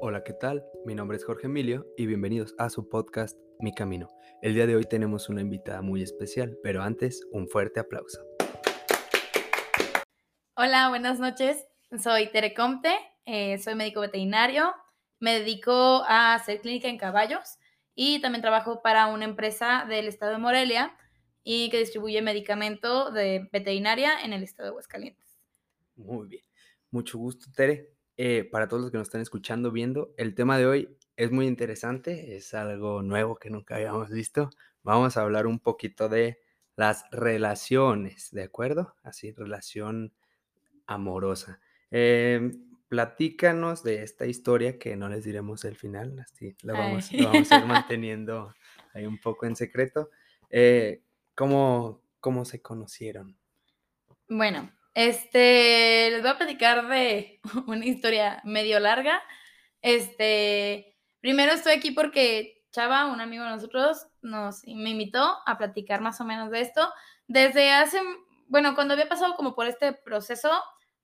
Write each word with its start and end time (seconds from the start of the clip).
Hola, 0.00 0.22
¿qué 0.22 0.32
tal? 0.32 0.64
Mi 0.84 0.94
nombre 0.94 1.16
es 1.16 1.24
Jorge 1.24 1.46
Emilio 1.48 1.84
y 1.96 2.06
bienvenidos 2.06 2.54
a 2.56 2.70
su 2.70 2.88
podcast 2.88 3.36
Mi 3.58 3.74
Camino. 3.74 4.08
El 4.42 4.54
día 4.54 4.64
de 4.68 4.76
hoy 4.76 4.84
tenemos 4.84 5.28
una 5.28 5.40
invitada 5.40 5.82
muy 5.82 6.04
especial, 6.04 6.56
pero 6.62 6.82
antes 6.82 7.26
un 7.32 7.48
fuerte 7.48 7.80
aplauso. 7.80 8.22
Hola, 10.54 10.88
buenas 10.88 11.18
noches. 11.18 11.66
Soy 12.00 12.30
Tere 12.30 12.54
Comte, 12.54 12.94
eh, 13.24 13.58
soy 13.58 13.74
médico 13.74 14.00
veterinario, 14.00 14.72
me 15.18 15.40
dedico 15.40 16.04
a 16.06 16.34
hacer 16.34 16.60
clínica 16.60 16.86
en 16.86 16.96
caballos 16.96 17.58
y 17.96 18.20
también 18.20 18.40
trabajo 18.40 18.82
para 18.82 19.08
una 19.08 19.24
empresa 19.24 19.84
del 19.88 20.06
estado 20.06 20.30
de 20.30 20.38
Morelia 20.38 20.96
y 21.42 21.70
que 21.70 21.78
distribuye 21.80 22.22
medicamento 22.22 23.10
de 23.10 23.48
veterinaria 23.50 24.20
en 24.22 24.32
el 24.32 24.44
estado 24.44 24.68
de 24.68 24.70
Aguascalientes. 24.70 25.40
Muy 25.96 26.28
bien. 26.28 26.44
Mucho 26.92 27.18
gusto, 27.18 27.46
Tere. 27.52 27.97
Eh, 28.20 28.42
para 28.42 28.66
todos 28.66 28.82
los 28.82 28.90
que 28.90 28.98
nos 28.98 29.06
están 29.06 29.20
escuchando, 29.20 29.70
viendo, 29.70 30.12
el 30.16 30.34
tema 30.34 30.58
de 30.58 30.66
hoy 30.66 30.98
es 31.16 31.30
muy 31.30 31.46
interesante, 31.46 32.34
es 32.34 32.52
algo 32.52 33.00
nuevo 33.00 33.36
que 33.36 33.48
nunca 33.48 33.76
habíamos 33.76 34.10
visto. 34.10 34.50
Vamos 34.82 35.16
a 35.16 35.22
hablar 35.22 35.46
un 35.46 35.60
poquito 35.60 36.08
de 36.08 36.40
las 36.74 37.04
relaciones, 37.12 38.32
¿de 38.32 38.42
acuerdo? 38.42 38.96
Así, 39.04 39.30
relación 39.30 40.12
amorosa. 40.88 41.60
Em, 41.92 42.64
platícanos 42.88 43.84
de 43.84 44.02
esta 44.02 44.26
historia 44.26 44.80
que 44.80 44.96
no 44.96 45.08
les 45.08 45.22
diremos 45.22 45.64
el 45.64 45.76
final, 45.76 46.18
así 46.18 46.56
lo 46.64 46.72
vamos, 46.72 47.12
lo 47.12 47.24
vamos 47.24 47.52
a 47.52 47.58
ir 47.58 47.66
manteniendo 47.66 48.52
ahí 48.94 49.06
un 49.06 49.20
poco 49.20 49.46
en 49.46 49.54
secreto. 49.54 50.10
Eh, 50.50 51.04
¿cómo, 51.36 52.02
¿Cómo 52.18 52.44
se 52.44 52.60
conocieron? 52.60 53.38
Bueno, 54.28 54.72
este, 54.98 56.10
les 56.10 56.22
voy 56.22 56.30
a 56.32 56.38
platicar 56.38 56.88
de 56.88 57.40
una 57.68 57.86
historia 57.86 58.40
medio 58.42 58.80
larga. 58.80 59.22
Este, 59.80 60.98
primero 61.20 61.52
estoy 61.52 61.74
aquí 61.74 61.92
porque 61.92 62.64
Chava, 62.72 63.06
un 63.06 63.20
amigo 63.20 63.44
de 63.44 63.50
nosotros, 63.50 64.08
nos 64.22 64.64
me 64.66 64.90
invitó 64.90 65.36
a 65.46 65.56
platicar 65.56 66.00
más 66.00 66.20
o 66.20 66.24
menos 66.24 66.50
de 66.50 66.62
esto. 66.62 66.92
Desde 67.28 67.70
hace, 67.70 68.00
bueno, 68.48 68.74
cuando 68.74 68.94
había 68.94 69.08
pasado 69.08 69.36
como 69.36 69.54
por 69.54 69.68
este 69.68 69.92
proceso 69.92 70.50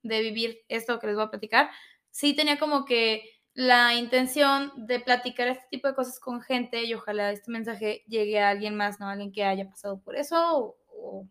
de 0.03 0.19
vivir 0.19 0.65
esto 0.67 0.99
que 0.99 1.07
les 1.07 1.15
voy 1.15 1.23
a 1.23 1.29
platicar, 1.29 1.69
sí 2.11 2.35
tenía 2.35 2.59
como 2.59 2.83
que 2.83 3.23
la 3.53 3.93
intención 3.93 4.73
de 4.75 4.99
platicar 4.99 5.47
este 5.47 5.67
tipo 5.71 5.87
de 5.87 5.95
cosas 5.95 6.19
con 6.19 6.41
gente 6.41 6.83
y 6.83 6.93
ojalá 6.93 7.31
este 7.31 7.49
mensaje 7.49 8.03
llegue 8.09 8.41
a 8.41 8.49
alguien 8.49 8.75
más, 8.75 8.99
¿no? 8.99 9.07
Alguien 9.07 9.31
que 9.31 9.45
haya 9.45 9.69
pasado 9.69 10.01
por 10.01 10.17
eso 10.17 10.75
o 10.89 11.29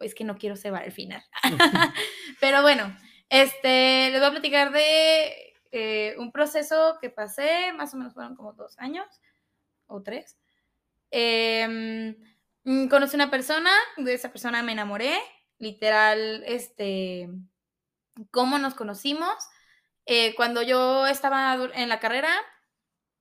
es 0.00 0.14
que 0.14 0.24
no 0.24 0.36
quiero 0.36 0.56
cebar 0.56 0.84
el 0.84 0.92
final. 0.92 1.24
Pero 2.40 2.62
bueno, 2.62 2.96
este, 3.28 4.10
les 4.10 4.20
voy 4.20 4.28
a 4.28 4.32
platicar 4.32 4.72
de 4.72 5.54
eh, 5.72 6.14
un 6.18 6.32
proceso 6.32 6.98
que 7.00 7.10
pasé, 7.10 7.72
más 7.72 7.94
o 7.94 7.96
menos 7.96 8.14
fueron 8.14 8.36
como 8.36 8.52
dos 8.52 8.78
años 8.78 9.06
o 9.86 10.02
tres. 10.02 10.36
Mm, 11.12 12.88
conocí 12.88 13.14
una 13.14 13.30
persona, 13.30 13.70
de 13.96 14.14
esa 14.14 14.30
persona 14.32 14.62
me 14.62 14.72
enamoré, 14.72 15.16
literal, 15.58 16.42
este, 16.46 17.28
cómo 18.30 18.58
nos 18.58 18.74
conocimos. 18.74 19.36
Eh, 20.04 20.34
cuando 20.34 20.62
yo 20.62 21.06
estaba 21.06 21.56
en 21.74 21.88
la 21.88 22.00
carrera, 22.00 22.30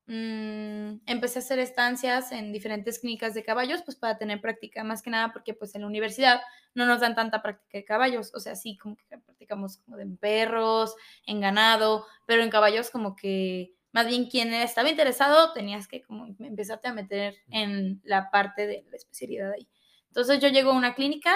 Mm, 0.08 1.00
empecé 1.08 1.40
a 1.40 1.42
hacer 1.42 1.58
estancias 1.58 2.32
en 2.32 2.54
diferentes 2.54 3.00
clínicas 3.00 3.34
de 3.34 3.44
caballos, 3.44 3.82
pues 3.84 3.98
para 3.98 4.20
tener 4.20 4.40
práctica, 4.40 4.84
más 4.84 5.02
que 5.02 5.10
nada 5.10 5.34
porque 5.34 5.56
pues 5.56 5.74
en 5.74 5.82
la 5.82 5.88
universidad 5.88 6.42
no 6.76 6.86
nos 6.86 7.00
dan 7.00 7.16
tanta 7.16 7.42
práctica 7.42 7.80
de 7.80 7.86
caballos, 7.86 8.32
o 8.36 8.40
sea, 8.40 8.56
sí 8.56 8.78
como 8.78 8.96
que 8.98 9.04
practicamos 9.18 9.78
como 9.78 9.98
en 9.98 10.18
perros, 10.18 10.96
en 11.26 11.42
ganado, 11.42 12.06
pero 12.28 12.44
en 12.44 12.52
caballos 12.52 12.92
como 12.92 13.16
que 13.16 13.74
más 13.94 14.06
bien 14.06 14.30
quien 14.30 14.54
estaba 14.54 14.90
interesado 14.90 15.54
tenías 15.54 15.88
que 15.88 16.04
como 16.04 16.28
empezarte 16.40 16.88
a 16.88 16.94
meter 16.94 17.36
en 17.50 18.00
la 18.04 18.30
parte 18.30 18.68
de 18.68 18.86
la 18.92 18.98
especialidad 18.98 19.54
ahí. 19.54 19.68
Entonces 20.10 20.40
yo 20.40 20.50
llego 20.50 20.72
a 20.72 20.76
una 20.76 20.94
clínica 20.94 21.36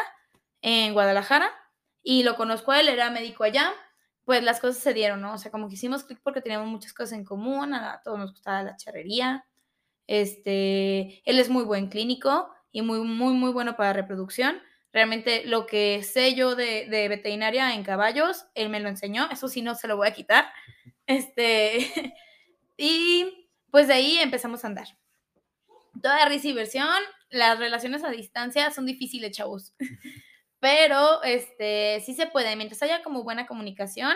en 0.61 0.93
Guadalajara 0.93 1.49
y 2.03 2.23
lo 2.23 2.35
conozco 2.35 2.71
a 2.71 2.79
él, 2.81 2.89
era 2.89 3.09
médico 3.09 3.43
allá, 3.45 3.73
pues 4.29 4.43
las 4.43 4.59
cosas 4.59 4.83
se 4.83 4.93
dieron, 4.93 5.21
¿no? 5.21 5.33
O 5.33 5.37
sea, 5.39 5.49
como 5.49 5.67
que 5.67 5.73
hicimos 5.73 6.03
clic 6.03 6.19
porque 6.21 6.39
teníamos 6.39 6.67
muchas 6.67 6.93
cosas 6.93 7.13
en 7.13 7.25
común, 7.25 7.73
a 7.73 7.99
todos 8.03 8.19
nos 8.19 8.29
gustaba 8.29 8.61
la 8.61 8.75
charrería. 8.75 9.43
Este, 10.05 11.27
él 11.27 11.39
es 11.39 11.49
muy 11.49 11.63
buen 11.63 11.87
clínico 11.89 12.47
y 12.71 12.83
muy, 12.83 12.99
muy, 12.99 13.33
muy 13.33 13.51
bueno 13.51 13.75
para 13.75 13.91
reproducción. 13.91 14.61
Realmente 14.93 15.45
lo 15.47 15.65
que 15.65 16.03
sé 16.03 16.35
yo 16.35 16.53
de, 16.53 16.85
de 16.87 17.09
veterinaria 17.09 17.73
en 17.73 17.81
caballos, 17.81 18.45
él 18.53 18.69
me 18.69 18.79
lo 18.79 18.89
enseñó, 18.89 19.27
eso 19.31 19.47
sí 19.47 19.63
no 19.63 19.73
se 19.73 19.87
lo 19.87 19.97
voy 19.97 20.07
a 20.07 20.13
quitar. 20.13 20.45
Este, 21.07 22.13
y 22.77 23.49
pues 23.71 23.87
de 23.87 23.95
ahí 23.95 24.19
empezamos 24.19 24.63
a 24.63 24.67
andar. 24.67 24.89
Toda 26.03 26.23
risa 26.25 26.45
y 26.45 26.51
diversión, 26.51 26.87
las 27.31 27.57
relaciones 27.57 28.03
a 28.03 28.11
distancia 28.11 28.69
son 28.69 28.85
difíciles, 28.85 29.35
chavos. 29.35 29.73
Pero 30.59 31.23
este, 31.23 32.01
sí 32.05 32.13
se 32.13 32.27
puede, 32.27 32.55
mientras 32.55 32.81
haya 32.83 33.01
como 33.01 33.23
buena 33.23 33.47
comunicación, 33.47 34.13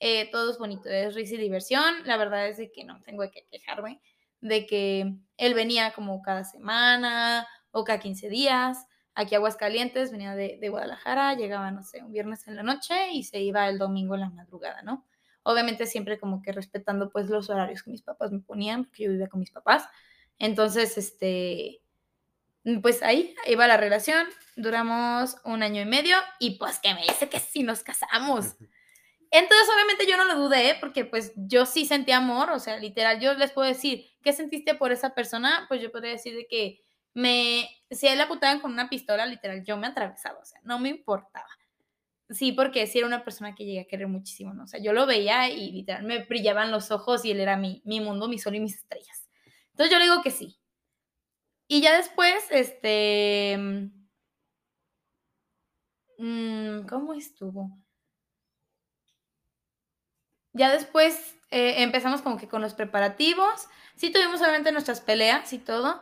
eh, 0.00 0.30
todo 0.30 0.50
es 0.50 0.58
bonito, 0.58 0.88
es 0.88 1.14
risa 1.14 1.34
y 1.34 1.38
diversión. 1.38 2.04
La 2.04 2.16
verdad 2.16 2.48
es 2.48 2.56
de 2.56 2.72
que 2.72 2.84
no 2.84 3.00
tengo 3.02 3.22
que 3.30 3.46
quejarme 3.50 4.00
de 4.40 4.66
que 4.66 5.14
él 5.38 5.54
venía 5.54 5.92
como 5.92 6.20
cada 6.20 6.44
semana 6.44 7.46
o 7.70 7.84
cada 7.84 7.98
15 7.98 8.28
días. 8.28 8.86
Aquí 9.14 9.34
Aguascalientes, 9.34 10.10
venía 10.12 10.34
de, 10.34 10.58
de, 10.60 10.68
Guadalajara, 10.68 11.34
llegaba, 11.34 11.70
no 11.70 11.82
sé, 11.82 12.02
un 12.02 12.12
viernes 12.12 12.46
en 12.48 12.56
la 12.56 12.62
noche 12.62 13.12
y 13.12 13.22
se 13.22 13.40
iba 13.40 13.68
el 13.68 13.78
domingo 13.78 14.14
en 14.16 14.22
la 14.22 14.30
madrugada, 14.30 14.82
¿no? 14.82 15.06
Obviamente 15.44 15.86
siempre 15.86 16.18
como 16.18 16.42
que 16.42 16.52
respetando 16.52 17.10
pues 17.10 17.30
los 17.30 17.48
horarios 17.48 17.82
que 17.82 17.90
mis 17.90 18.02
papás 18.02 18.32
me 18.32 18.40
ponían, 18.40 18.84
porque 18.84 19.04
yo 19.04 19.10
vivía 19.10 19.28
con 19.28 19.40
mis 19.40 19.50
papás. 19.50 19.88
Entonces, 20.38 20.98
este, 20.98 21.80
pues 22.82 23.02
ahí 23.02 23.34
iba 23.46 23.66
la 23.66 23.76
relación, 23.76 24.26
duramos 24.56 25.36
un 25.44 25.62
año 25.62 25.82
y 25.82 25.86
medio 25.86 26.16
y 26.38 26.58
pues 26.58 26.78
que 26.78 26.94
me 26.94 27.02
dice 27.02 27.28
que 27.28 27.40
sí 27.40 27.62
nos 27.62 27.82
casamos. 27.82 28.56
Entonces 29.30 29.68
obviamente 29.74 30.06
yo 30.06 30.16
no 30.16 30.24
lo 30.24 30.36
dudé 30.36 30.76
porque 30.80 31.04
pues 31.04 31.32
yo 31.36 31.66
sí 31.66 31.86
sentí 31.86 32.12
amor, 32.12 32.50
o 32.50 32.58
sea, 32.60 32.78
literal, 32.78 33.20
yo 33.20 33.34
les 33.34 33.50
puedo 33.50 33.66
decir, 33.66 34.06
¿qué 34.22 34.32
sentiste 34.32 34.74
por 34.74 34.92
esa 34.92 35.14
persona? 35.14 35.66
Pues 35.68 35.82
yo 35.82 35.90
podría 35.90 36.12
decir 36.12 36.36
de 36.36 36.46
que 36.46 36.80
me, 37.14 37.68
si 37.90 38.06
a 38.06 38.12
él 38.12 38.18
le 38.18 38.24
apuntaban 38.24 38.60
con 38.60 38.72
una 38.72 38.88
pistola, 38.88 39.26
literal, 39.26 39.64
yo 39.64 39.76
me 39.76 39.86
atravesaba, 39.86 40.38
o 40.38 40.44
sea, 40.44 40.60
no 40.62 40.78
me 40.78 40.88
importaba. 40.88 41.48
Sí, 42.30 42.52
porque 42.52 42.86
sí 42.86 42.98
era 42.98 43.06
una 43.06 43.24
persona 43.24 43.54
que 43.54 43.64
llegué 43.64 43.80
a 43.80 43.86
querer 43.86 44.08
muchísimo, 44.08 44.54
¿no? 44.54 44.64
O 44.64 44.66
sea, 44.66 44.80
yo 44.80 44.92
lo 44.92 45.04
veía 45.04 45.50
y 45.50 45.70
literal 45.72 46.04
me 46.04 46.24
brillaban 46.24 46.70
los 46.70 46.90
ojos 46.90 47.24
y 47.24 47.32
él 47.32 47.40
era 47.40 47.56
mi, 47.56 47.82
mi 47.84 48.00
mundo, 48.00 48.28
mi 48.28 48.38
sol 48.38 48.54
y 48.54 48.60
mis 48.60 48.76
estrellas. 48.76 49.28
Entonces 49.72 49.92
yo 49.92 49.98
le 49.98 50.04
digo 50.04 50.22
que 50.22 50.30
sí. 50.30 50.58
Y 51.68 51.80
ya 51.80 51.96
después, 51.96 52.46
este... 52.50 53.56
Mm, 56.18 56.86
¿Cómo 56.86 57.14
estuvo? 57.14 57.70
Ya 60.52 60.72
después 60.72 61.36
eh, 61.50 61.82
empezamos 61.82 62.22
como 62.22 62.38
que 62.38 62.48
con 62.48 62.62
los 62.62 62.74
preparativos. 62.74 63.68
Sí 63.96 64.10
tuvimos 64.10 64.40
obviamente 64.40 64.72
nuestras 64.72 65.00
peleas 65.00 65.52
y 65.52 65.58
todo. 65.58 66.00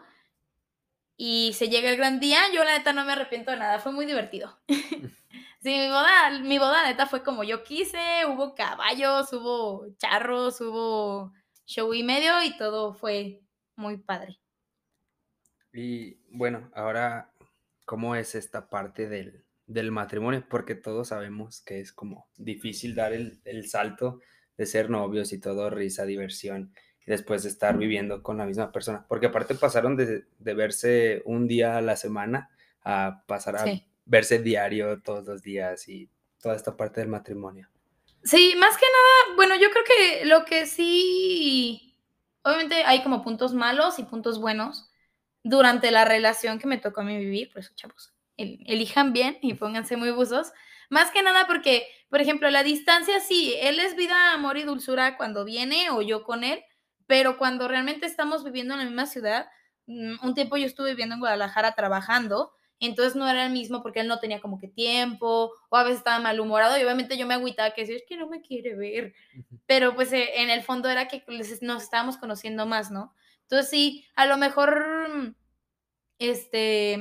Y 1.16 1.52
se 1.54 1.68
llega 1.68 1.90
el 1.90 1.96
gran 1.96 2.20
día. 2.20 2.40
Yo 2.54 2.64
la 2.64 2.76
neta 2.76 2.92
no 2.92 3.04
me 3.04 3.12
arrepiento 3.12 3.50
de 3.50 3.56
nada. 3.56 3.78
Fue 3.78 3.92
muy 3.92 4.06
divertido. 4.06 4.58
sí, 4.68 5.78
mi 5.78 5.88
boda, 5.88 6.30
mi 6.42 6.58
boda 6.58 6.86
neta 6.86 7.06
fue 7.06 7.22
como 7.22 7.44
yo 7.44 7.64
quise. 7.64 8.26
Hubo 8.28 8.54
caballos, 8.54 9.32
hubo 9.32 9.86
charros, 9.98 10.60
hubo 10.60 11.32
show 11.64 11.94
y 11.94 12.02
medio 12.02 12.42
y 12.42 12.56
todo 12.58 12.92
fue 12.92 13.40
muy 13.76 13.96
padre. 13.96 14.41
Y 15.72 16.18
bueno, 16.30 16.70
ahora, 16.74 17.32
¿cómo 17.86 18.14
es 18.14 18.34
esta 18.34 18.68
parte 18.68 19.08
del, 19.08 19.44
del 19.66 19.90
matrimonio? 19.90 20.44
Porque 20.48 20.74
todos 20.74 21.08
sabemos 21.08 21.62
que 21.62 21.80
es 21.80 21.92
como 21.92 22.28
difícil 22.36 22.94
dar 22.94 23.12
el, 23.12 23.40
el, 23.44 23.68
salto 23.68 24.20
de 24.56 24.66
ser 24.66 24.90
novios 24.90 25.32
y 25.32 25.40
todo, 25.40 25.70
risa, 25.70 26.04
diversión, 26.04 26.74
y 27.06 27.10
después 27.10 27.42
de 27.42 27.48
estar 27.48 27.78
viviendo 27.78 28.22
con 28.22 28.36
la 28.36 28.44
misma 28.44 28.70
persona. 28.70 29.06
Porque 29.08 29.26
aparte 29.26 29.54
pasaron 29.54 29.96
de, 29.96 30.26
de 30.38 30.54
verse 30.54 31.22
un 31.24 31.48
día 31.48 31.78
a 31.78 31.82
la 31.82 31.96
semana 31.96 32.50
a 32.84 33.24
pasar 33.26 33.56
a 33.56 33.64
sí. 33.64 33.86
verse 34.04 34.40
diario 34.40 35.00
todos 35.00 35.24
los 35.26 35.42
días 35.42 35.88
y 35.88 36.10
toda 36.40 36.54
esta 36.54 36.76
parte 36.76 37.00
del 37.00 37.08
matrimonio. 37.08 37.68
Sí, 38.24 38.54
más 38.58 38.76
que 38.76 38.84
nada, 38.84 39.36
bueno, 39.36 39.56
yo 39.56 39.70
creo 39.70 39.84
que 39.84 40.26
lo 40.26 40.44
que 40.44 40.66
sí, 40.66 41.96
obviamente 42.42 42.84
hay 42.84 43.02
como 43.02 43.22
puntos 43.22 43.52
malos 43.52 43.98
y 43.98 44.04
puntos 44.04 44.40
buenos 44.40 44.91
durante 45.44 45.90
la 45.90 46.04
relación 46.04 46.58
que 46.58 46.66
me 46.66 46.78
tocó 46.78 47.00
a 47.00 47.04
mí 47.04 47.16
vivir, 47.18 47.50
por 47.50 47.60
eso, 47.60 47.72
chavos, 47.74 48.12
elijan 48.36 49.12
bien 49.12 49.38
y 49.42 49.54
pónganse 49.54 49.96
muy 49.96 50.10
buzos. 50.10 50.52
Más 50.90 51.10
que 51.10 51.22
nada 51.22 51.46
porque, 51.46 51.86
por 52.08 52.20
ejemplo, 52.20 52.50
la 52.50 52.62
distancia 52.62 53.20
sí, 53.20 53.54
él 53.60 53.78
es 53.80 53.96
vida, 53.96 54.32
amor 54.32 54.56
y 54.56 54.62
dulzura 54.62 55.16
cuando 55.16 55.44
viene 55.44 55.90
o 55.90 56.02
yo 56.02 56.22
con 56.22 56.44
él, 56.44 56.62
pero 57.06 57.38
cuando 57.38 57.68
realmente 57.68 58.06
estamos 58.06 58.44
viviendo 58.44 58.74
en 58.74 58.80
la 58.80 58.86
misma 58.86 59.06
ciudad, 59.06 59.46
mm, 59.86 60.16
un 60.22 60.34
tiempo 60.34 60.56
yo 60.56 60.66
estuve 60.66 60.90
viviendo 60.90 61.14
en 61.14 61.20
Guadalajara 61.20 61.74
trabajando, 61.74 62.52
entonces 62.78 63.14
no 63.16 63.28
era 63.28 63.46
el 63.46 63.52
mismo 63.52 63.82
porque 63.82 64.00
él 64.00 64.08
no 64.08 64.18
tenía 64.18 64.40
como 64.40 64.58
que 64.58 64.68
tiempo, 64.68 65.52
o 65.68 65.76
a 65.76 65.84
veces 65.84 65.98
estaba 65.98 66.18
malhumorado, 66.18 66.78
y 66.78 66.82
obviamente 66.82 67.16
yo 67.16 67.26
me 67.26 67.34
agüitaba 67.34 67.70
que 67.72 67.82
decía, 67.82 67.96
es 67.96 68.04
que 68.06 68.16
no 68.16 68.28
me 68.28 68.42
quiere 68.42 68.74
ver, 68.74 69.14
pero 69.66 69.94
pues 69.94 70.12
eh, 70.12 70.42
en 70.42 70.50
el 70.50 70.62
fondo 70.62 70.88
era 70.88 71.08
que 71.08 71.24
nos 71.28 71.82
estábamos 71.82 72.16
conociendo 72.16 72.66
más, 72.66 72.90
¿no? 72.90 73.14
Entonces 73.44 73.70
sí, 73.70 74.06
a 74.16 74.26
lo 74.26 74.36
mejor, 74.36 75.34
este, 76.18 76.98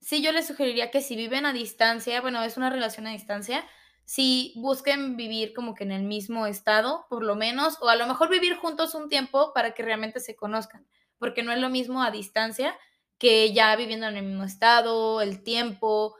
sí 0.00 0.22
yo 0.22 0.32
les 0.32 0.46
sugeriría 0.46 0.90
que 0.90 1.02
si 1.02 1.16
viven 1.16 1.46
a 1.46 1.52
distancia, 1.52 2.20
bueno, 2.20 2.42
es 2.42 2.56
una 2.56 2.70
relación 2.70 3.06
a 3.06 3.12
distancia, 3.12 3.64
si 4.04 4.52
busquen 4.56 5.16
vivir 5.16 5.54
como 5.54 5.74
que 5.74 5.84
en 5.84 5.92
el 5.92 6.02
mismo 6.02 6.46
estado, 6.46 7.06
por 7.08 7.22
lo 7.22 7.36
menos, 7.36 7.78
o 7.80 7.88
a 7.88 7.96
lo 7.96 8.06
mejor 8.06 8.28
vivir 8.30 8.56
juntos 8.56 8.94
un 8.94 9.08
tiempo 9.08 9.52
para 9.54 9.72
que 9.72 9.82
realmente 9.84 10.20
se 10.20 10.36
conozcan, 10.36 10.86
porque 11.18 11.42
no 11.42 11.52
es 11.52 11.60
lo 11.60 11.70
mismo 11.70 12.02
a 12.02 12.10
distancia 12.10 12.76
que 13.18 13.52
ya 13.52 13.76
viviendo 13.76 14.08
en 14.08 14.16
el 14.16 14.24
mismo 14.26 14.44
estado, 14.44 15.20
el 15.20 15.42
tiempo. 15.44 16.16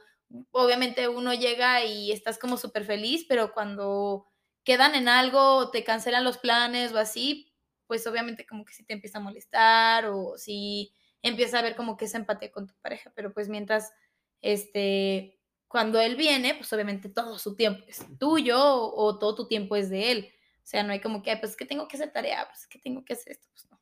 Obviamente 0.51 1.07
uno 1.09 1.33
llega 1.33 1.83
y 1.83 2.11
estás 2.11 2.37
como 2.39 2.57
súper 2.57 2.85
feliz, 2.85 3.25
pero 3.27 3.53
cuando 3.53 4.27
quedan 4.63 4.95
en 4.95 5.09
algo, 5.09 5.71
te 5.71 5.83
cancelan 5.83 6.23
los 6.23 6.37
planes 6.37 6.93
o 6.93 6.99
así, 6.99 7.50
pues 7.91 8.07
obviamente 8.07 8.45
como 8.45 8.63
que 8.63 8.71
sí 8.71 8.85
te 8.85 8.93
empieza 8.93 9.17
a 9.17 9.21
molestar 9.21 10.05
o 10.05 10.37
si 10.37 10.93
empieza 11.21 11.59
a 11.59 11.61
ver 11.61 11.75
como 11.75 11.97
que 11.97 12.05
esa 12.05 12.17
empatía 12.17 12.49
con 12.49 12.65
tu 12.65 12.73
pareja, 12.75 13.11
pero 13.13 13.33
pues 13.33 13.49
mientras, 13.49 13.91
este, 14.39 15.37
cuando 15.67 15.99
él 15.99 16.15
viene, 16.15 16.55
pues 16.55 16.71
obviamente 16.71 17.09
todo 17.09 17.37
su 17.37 17.57
tiempo 17.57 17.83
es 17.89 17.99
tuyo 18.17 18.57
o, 18.63 19.19
todo 19.19 19.35
tu 19.35 19.45
tiempo 19.49 19.75
es 19.75 19.89
de 19.89 20.09
él. 20.09 20.33
O 20.63 20.65
sea, 20.65 20.83
no 20.83 20.93
hay 20.93 21.01
como 21.01 21.21
que, 21.21 21.35
pues 21.35 21.57
que 21.57 21.65
tengo 21.65 21.89
que 21.89 21.97
hacer 21.97 22.13
tarea, 22.13 22.47
pues 22.47 22.65
que 22.65 22.79
tengo 22.79 23.03
que 23.03 23.11
hacer 23.11 23.33
esto, 23.33 23.49
pues 23.51 23.69
no. 23.69 23.77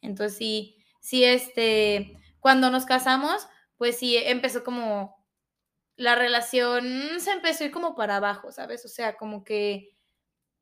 Entonces 0.00 0.38
sí, 0.38 0.78
sí, 1.02 1.22
este, 1.22 2.16
cuando 2.40 2.70
nos 2.70 2.86
casamos, 2.86 3.46
pues 3.76 3.98
sí, 3.98 4.16
empezó 4.16 4.64
como, 4.64 5.22
la 5.96 6.14
relación 6.14 7.20
se 7.20 7.32
empezó 7.32 7.62
a 7.62 7.66
ir 7.66 7.72
como 7.74 7.94
para 7.94 8.16
abajo, 8.16 8.52
¿sabes? 8.52 8.86
O 8.86 8.88
sea, 8.88 9.18
como 9.18 9.44
que, 9.44 9.98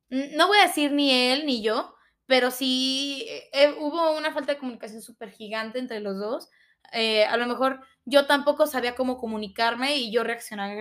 no 0.09 0.49
voy 0.49 0.59
a 0.59 0.67
decir 0.67 0.91
ni 0.91 1.13
él 1.13 1.47
ni 1.47 1.63
yo, 1.63 1.95
pero 2.33 2.51
sí 2.51 3.27
eh, 3.29 3.51
eh, 3.53 3.77
hubo 3.79 4.17
una 4.17 4.33
falta 4.33 4.53
de 4.53 4.59
comunicación 4.59 5.03
súper 5.03 5.29
gigante 5.33 5.79
entre 5.79 6.01
los 6.01 6.19
dos. 6.19 6.49
Eh, 6.91 7.27
a 7.27 7.37
lo 7.37 7.47
mejor 7.47 7.85
yo 8.07 8.25
tampoco 8.27 8.67
sabía 8.67 8.95
cómo 8.95 9.19
comunicarme 9.19 9.99
y 9.99 10.11
yo 10.11 10.25
reaccionaba, 10.25 10.73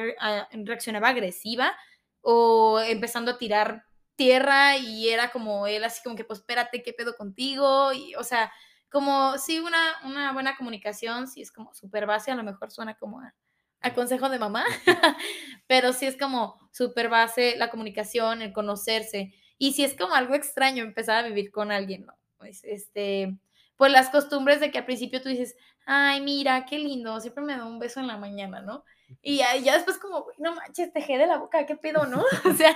reaccionaba 0.53 1.09
agresiva 1.09 1.75
o 2.21 2.79
empezando 2.79 3.31
a 3.31 3.37
tirar 3.37 3.83
tierra 4.15 4.77
y 4.77 5.09
era 5.09 5.29
como 5.31 5.67
él 5.67 5.83
así 5.83 6.01
como 6.01 6.15
que 6.15 6.23
pues 6.23 6.39
espérate, 6.39 6.83
¿qué 6.83 6.93
pedo 6.93 7.17
contigo? 7.17 7.91
Y 7.91 8.15
o 8.15 8.23
sea, 8.23 8.49
como 8.89 9.37
sí, 9.37 9.59
una, 9.59 9.97
una 10.05 10.31
buena 10.31 10.55
comunicación, 10.55 11.27
sí 11.27 11.41
es 11.41 11.51
como 11.51 11.73
súper 11.73 12.05
base, 12.05 12.31
a 12.31 12.35
lo 12.35 12.43
mejor 12.43 12.71
suena 12.71 12.95
como 12.95 13.19
a, 13.19 13.93
consejo 13.93 14.29
de 14.29 14.39
mamá, 14.39 14.63
pero 15.67 15.91
sí 15.91 16.05
es 16.05 16.17
como 16.17 16.61
súper 16.71 17.09
base 17.09 17.57
la 17.57 17.69
comunicación, 17.69 18.41
el 18.41 18.53
conocerse. 18.53 19.33
Y 19.61 19.73
si 19.73 19.83
es 19.83 19.95
como 19.95 20.15
algo 20.15 20.33
extraño 20.33 20.83
empezar 20.83 21.23
a 21.23 21.27
vivir 21.27 21.51
con 21.51 21.71
alguien, 21.71 22.07
¿no? 22.07 22.17
Pues, 22.39 22.63
este, 22.63 23.37
pues 23.77 23.91
las 23.91 24.09
costumbres 24.09 24.59
de 24.59 24.71
que 24.71 24.79
al 24.79 24.85
principio 24.85 25.21
tú 25.21 25.29
dices, 25.29 25.55
ay, 25.85 26.19
mira, 26.19 26.65
qué 26.65 26.79
lindo, 26.79 27.19
siempre 27.19 27.43
me 27.43 27.55
da 27.55 27.65
un 27.65 27.77
beso 27.77 27.99
en 27.99 28.07
la 28.07 28.17
mañana, 28.17 28.63
¿no? 28.63 28.83
Y 29.21 29.37
ya, 29.37 29.55
ya 29.57 29.75
después 29.75 29.99
como, 29.99 30.25
no 30.39 30.55
manches, 30.55 30.91
tejé 30.91 31.19
de 31.19 31.27
la 31.27 31.37
boca, 31.37 31.67
qué 31.67 31.75
pedo, 31.75 32.07
¿no? 32.07 32.23
O 32.51 32.53
sea, 32.55 32.75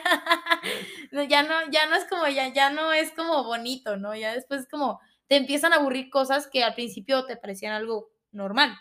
ya 1.27 1.41
no, 1.41 1.55
ya 1.71 1.87
no 1.87 1.95
es 1.95 2.05
como, 2.05 2.27
ya, 2.27 2.53
ya 2.53 2.69
no 2.69 2.93
es 2.93 3.11
como 3.13 3.43
bonito, 3.43 3.97
¿no? 3.97 4.15
Ya 4.15 4.35
después 4.35 4.61
es 4.61 4.67
como, 4.69 4.99
te 5.25 5.37
empiezan 5.37 5.73
a 5.73 5.77
aburrir 5.77 6.11
cosas 6.11 6.45
que 6.45 6.63
al 6.63 6.75
principio 6.75 7.25
te 7.25 7.35
parecían 7.35 7.73
algo 7.73 8.11
normal. 8.31 8.77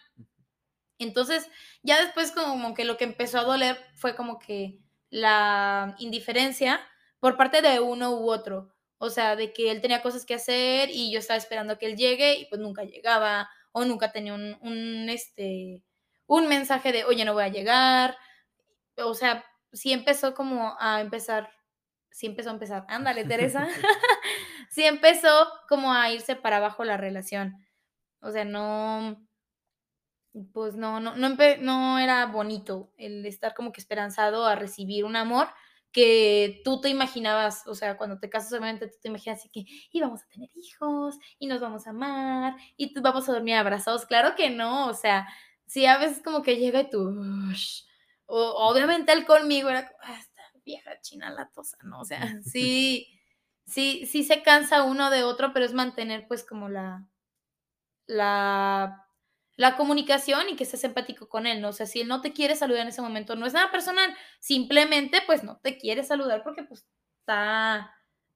Entonces, 0.98 1.48
ya 1.82 2.04
después 2.04 2.32
como 2.32 2.74
que 2.74 2.84
lo 2.84 2.98
que 2.98 3.04
empezó 3.04 3.38
a 3.38 3.44
doler 3.44 3.78
fue 3.94 4.14
como 4.14 4.38
que 4.38 4.78
la 5.08 5.94
indiferencia 5.98 6.86
por 7.24 7.38
parte 7.38 7.62
de 7.62 7.80
uno 7.80 8.10
u 8.20 8.30
otro. 8.30 8.68
O 8.98 9.08
sea, 9.08 9.34
de 9.34 9.54
que 9.54 9.70
él 9.70 9.80
tenía 9.80 10.02
cosas 10.02 10.26
que 10.26 10.34
hacer 10.34 10.90
y 10.90 11.10
yo 11.10 11.18
estaba 11.18 11.38
esperando 11.38 11.78
que 11.78 11.86
él 11.86 11.96
llegue 11.96 12.34
y 12.34 12.44
pues 12.50 12.60
nunca 12.60 12.84
llegaba 12.84 13.48
o 13.72 13.86
nunca 13.86 14.12
tenía 14.12 14.34
un, 14.34 14.58
un 14.60 15.08
este, 15.08 15.82
un 16.26 16.48
mensaje 16.48 16.92
de, 16.92 17.06
oye, 17.06 17.24
no 17.24 17.32
voy 17.32 17.44
a 17.44 17.48
llegar. 17.48 18.14
O 18.98 19.14
sea, 19.14 19.42
sí 19.72 19.94
empezó 19.94 20.34
como 20.34 20.76
a 20.78 21.00
empezar 21.00 21.50
sí 22.10 22.26
empezó 22.26 22.50
a 22.50 22.52
empezar, 22.52 22.84
ándale, 22.88 23.24
Teresa, 23.24 23.68
sí 24.68 24.84
empezó 24.84 25.48
como 25.66 25.94
a 25.94 26.10
irse 26.12 26.36
para 26.36 26.58
abajo 26.58 26.84
la 26.84 26.98
relación. 26.98 27.56
O 28.20 28.32
sea, 28.32 28.44
no, 28.44 29.26
pues 30.52 30.76
no, 30.76 31.00
no, 31.00 31.16
no, 31.16 31.36
no 31.60 31.98
era 31.98 32.26
bonito 32.26 32.92
el 32.98 33.24
estar 33.24 33.54
como 33.54 33.72
que 33.72 33.80
esperanzado 33.80 34.44
a 34.44 34.56
recibir 34.56 35.06
un 35.06 35.16
amor 35.16 35.48
que 35.94 36.60
tú 36.64 36.80
te 36.80 36.88
imaginabas, 36.90 37.66
o 37.68 37.74
sea, 37.76 37.96
cuando 37.96 38.18
te 38.18 38.28
casas, 38.28 38.52
obviamente 38.52 38.88
tú 38.88 38.96
te 39.00 39.08
imaginas 39.08 39.38
así 39.38 39.48
que 39.48 39.64
íbamos 39.92 40.22
a 40.22 40.26
tener 40.26 40.50
hijos 40.56 41.16
y 41.38 41.46
nos 41.46 41.60
vamos 41.60 41.86
a 41.86 41.90
amar 41.90 42.56
y 42.76 42.98
vamos 43.00 43.28
a 43.28 43.32
dormir 43.32 43.54
abrazados. 43.54 44.04
Claro 44.04 44.34
que 44.34 44.50
no, 44.50 44.88
o 44.88 44.94
sea, 44.94 45.28
sí, 45.66 45.86
a 45.86 45.96
veces 45.96 46.20
como 46.22 46.42
que 46.42 46.56
llega 46.56 46.80
y 46.80 46.90
tú, 46.90 47.08
o, 48.26 48.68
obviamente 48.68 49.12
él 49.12 49.24
conmigo 49.24 49.70
era 49.70 49.86
como, 49.86 50.00
ah, 50.02 50.20
vieja 50.64 51.00
china 51.00 51.30
latosa, 51.30 51.78
¿no? 51.84 52.00
O 52.00 52.04
sea, 52.04 52.18
sí, 52.42 53.08
sí, 53.64 54.04
sí 54.06 54.24
se 54.24 54.42
cansa 54.42 54.82
uno 54.82 55.10
de 55.10 55.22
otro, 55.22 55.52
pero 55.52 55.64
es 55.64 55.74
mantener 55.74 56.26
pues 56.26 56.44
como 56.44 56.68
la, 56.68 57.06
la, 58.06 59.03
la 59.56 59.76
comunicación 59.76 60.48
y 60.48 60.56
que 60.56 60.64
seas 60.64 60.84
empático 60.84 61.28
con 61.28 61.46
él, 61.46 61.60
¿no? 61.60 61.68
O 61.68 61.72
sea, 61.72 61.86
si 61.86 62.00
él 62.00 62.08
no 62.08 62.20
te 62.20 62.32
quiere 62.32 62.56
saludar 62.56 62.82
en 62.82 62.88
ese 62.88 63.02
momento, 63.02 63.36
no 63.36 63.46
es 63.46 63.52
nada 63.52 63.70
personal, 63.70 64.14
simplemente 64.40 65.22
pues 65.26 65.44
no 65.44 65.58
te 65.58 65.78
quiere 65.78 66.02
saludar 66.02 66.42
porque 66.42 66.64
pues 66.64 66.86
está, 67.20 67.94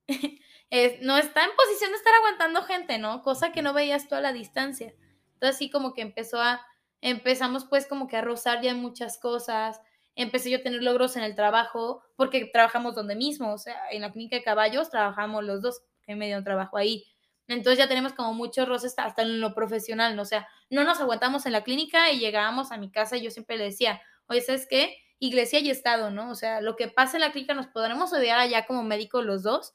no 1.03 1.17
está 1.17 1.45
en 1.45 1.51
posición 1.57 1.91
de 1.91 1.97
estar 1.97 2.15
aguantando 2.15 2.63
gente, 2.63 2.99
¿no? 2.99 3.23
Cosa 3.23 3.53
que 3.53 3.63
no 3.63 3.73
veías 3.73 4.09
tú 4.09 4.15
a 4.15 4.21
la 4.21 4.33
distancia. 4.33 4.95
Entonces 5.35 5.59
sí 5.59 5.71
como 5.71 5.93
que 5.93 6.03
empezó 6.03 6.41
a, 6.41 6.65
empezamos 7.01 7.65
pues 7.65 7.87
como 7.87 8.07
que 8.07 8.17
a 8.17 8.23
rozar 8.23 8.61
ya 8.63 8.75
muchas 8.75 9.19
cosas, 9.19 9.81
empecé 10.15 10.51
yo 10.51 10.59
a 10.59 10.63
tener 10.63 10.83
logros 10.83 11.17
en 11.17 11.23
el 11.23 11.35
trabajo 11.35 12.03
porque 12.17 12.49
trabajamos 12.53 12.95
donde 12.95 13.15
mismo, 13.17 13.53
o 13.53 13.59
sea, 13.59 13.77
en 13.91 14.03
la 14.03 14.13
clínica 14.13 14.37
de 14.37 14.43
caballos 14.43 14.91
trabajamos 14.91 15.45
los 15.45 15.63
dos, 15.63 15.83
que 16.03 16.17
me 16.17 16.27
dio 16.27 16.39
un 16.39 16.45
trabajo 16.45 16.77
ahí. 16.77 17.05
Entonces 17.49 17.79
ya 17.79 17.89
tenemos 17.89 18.13
como 18.13 18.35
muchos 18.35 18.69
roces 18.69 18.95
hasta 18.99 19.23
en 19.23 19.41
lo 19.41 19.55
profesional, 19.55 20.15
¿no? 20.15 20.23
O 20.23 20.27
sea, 20.27 20.47
no 20.71 20.85
nos 20.85 21.01
aguantamos 21.01 21.47
en 21.47 21.53
la 21.53 21.65
clínica 21.65 22.13
y 22.13 22.19
llegábamos 22.19 22.71
a 22.73 22.77
mi 22.77 22.91
casa 22.91 23.17
y 23.17 23.23
yo 23.23 23.31
siempre 23.31 23.57
le 23.57 23.65
decía, 23.65 24.01
oye, 24.27 24.43
¿sabes 24.43 24.67
qué? 24.69 24.97
Iglesia 25.19 25.59
y 25.59 25.71
Estado, 25.71 26.11
¿no? 26.11 26.31
O 26.31 26.35
sea, 26.35 26.61
lo 26.61 26.77
que 26.77 26.89
pasa 26.89 27.17
en 27.17 27.23
la 27.23 27.33
clínica 27.33 27.55
nos 27.55 27.67
podremos 27.67 28.13
odiar 28.13 28.39
allá 28.39 28.67
como 28.67 28.83
médicos 28.85 29.25
los 29.25 29.43
dos 29.43 29.73